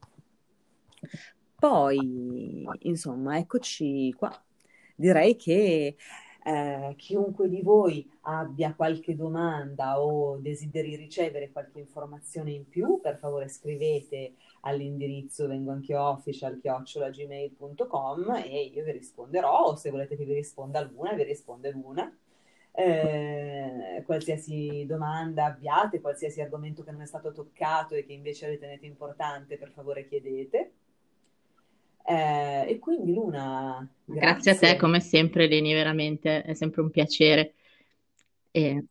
Poi, 1.59 2.65
insomma, 2.83 3.39
eccoci 3.39 4.13
qua. 4.17 4.33
Direi 4.95 5.35
che 5.35 5.97
eh, 6.45 6.95
chiunque 6.97 7.49
di 7.49 7.61
voi 7.63 8.09
abbia 8.23 8.75
qualche 8.75 9.17
domanda 9.17 10.01
o 10.01 10.37
desideri 10.37 10.95
ricevere 10.95 11.51
qualche 11.51 11.81
informazione 11.81 12.53
in 12.53 12.69
più, 12.69 13.01
per 13.01 13.17
favore 13.19 13.49
scrivete 13.49 14.35
all'indirizzo 14.61 15.49
vengo 15.49 15.73
anche 15.73 15.97
official 15.97 16.61
chiocciolagmail.com 16.61 18.35
e 18.45 18.71
io 18.73 18.85
vi 18.85 18.93
risponderò 18.93 19.65
o 19.65 19.77
se 19.77 19.91
volete 19.91 20.17
che 20.17 20.25
vi 20.25 20.35
risponda 20.35 20.81
l'una, 20.83 21.15
vi 21.15 21.25
risponde 21.25 21.71
l'una 21.71 22.17
eh, 22.77 24.03
qualsiasi 24.05 24.85
domanda 24.87 25.45
abbiate, 25.45 26.01
qualsiasi 26.01 26.41
argomento 26.41 26.83
che 26.83 26.91
non 26.91 27.03
è 27.03 27.07
stato 27.07 27.31
toccato 27.31 27.95
e 27.95 28.05
che 28.05 28.13
invece 28.13 28.49
ritenete 28.49 28.85
importante, 28.85 29.57
per 29.57 29.71
favore 29.71 30.09
chiedete. 30.09 30.73
Eh, 32.07 32.65
e 32.69 32.79
quindi 32.81 33.15
Luna, 33.15 33.89
grazie. 34.05 34.51
grazie. 34.51 34.51
a 34.51 34.73
te 34.73 34.77
come 34.79 35.01
sempre 35.01 35.47
Leni, 35.47 35.73
veramente 35.73 36.43
è 36.43 36.55
sempre 36.55 36.81
un 36.83 36.91
piacere. 36.91 37.55
E... 38.51 38.85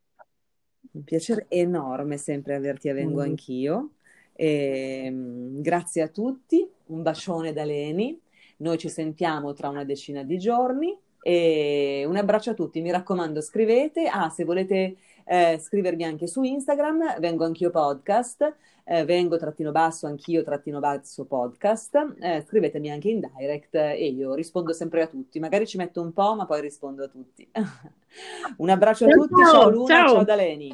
Un 0.91 1.03
piacere 1.03 1.47
enorme 1.49 2.17
sempre 2.17 2.55
averti 2.55 2.88
a 2.88 2.93
Vengo 2.93 3.19
mm. 3.19 3.25
anch'io. 3.25 3.89
E, 4.31 5.03
ehm, 5.05 5.61
grazie 5.61 6.03
a 6.03 6.07
tutti, 6.07 6.65
un 6.86 7.01
bacione 7.01 7.51
da 7.51 7.65
Leni. 7.65 8.17
Noi 8.57 8.77
ci 8.77 8.88
sentiamo 8.88 9.51
tra 9.53 9.67
una 9.67 9.84
decina 9.84 10.23
di 10.23 10.38
giorni 10.38 10.97
e 11.24 12.03
un 12.05 12.17
abbraccio 12.17 12.51
a 12.51 12.53
tutti, 12.53 12.82
mi 12.82 12.91
raccomando, 12.91 13.41
scrivete. 13.41 14.07
Ah, 14.07 14.30
se 14.30 14.43
volete 14.43 14.97
eh, 15.26 15.57
scrivermi 15.57 16.03
anche 16.03 16.28
su 16.28 16.43
Instagram, 16.43 17.19
vengo 17.19 17.45
anch'io 17.45 17.69
podcast, 17.69 18.55
eh, 18.84 19.05
vengo 19.05 19.38
trattino 19.38 19.71
basso, 19.71 20.05
anch'io 20.05 20.43
trattino 20.43 20.80
basso 20.80 21.26
podcast. 21.26 22.15
Eh, 22.19 22.43
scrivetemi 22.45 22.91
anche 22.91 23.09
in 23.09 23.21
direct 23.21 23.76
e 23.76 24.07
io 24.07 24.34
rispondo 24.34 24.74
sempre 24.74 25.01
a 25.01 25.07
tutti. 25.07 25.39
Magari 25.39 25.65
ci 25.65 25.78
metto 25.78 26.01
un 26.01 26.11
po', 26.11 26.36
ma 26.36 26.45
poi 26.45 26.61
rispondo 26.61 27.03
a 27.03 27.07
tutti. 27.07 27.49
un 28.57 28.69
abbraccio 28.69 29.05
a 29.05 29.09
tutti, 29.09 29.41
ciao, 29.41 29.51
ciao 29.51 29.69
Luna, 29.69 29.95
ciao, 29.95 30.13
ciao 30.13 30.24
Daleni. 30.24 30.74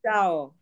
Ciao. 0.00 0.55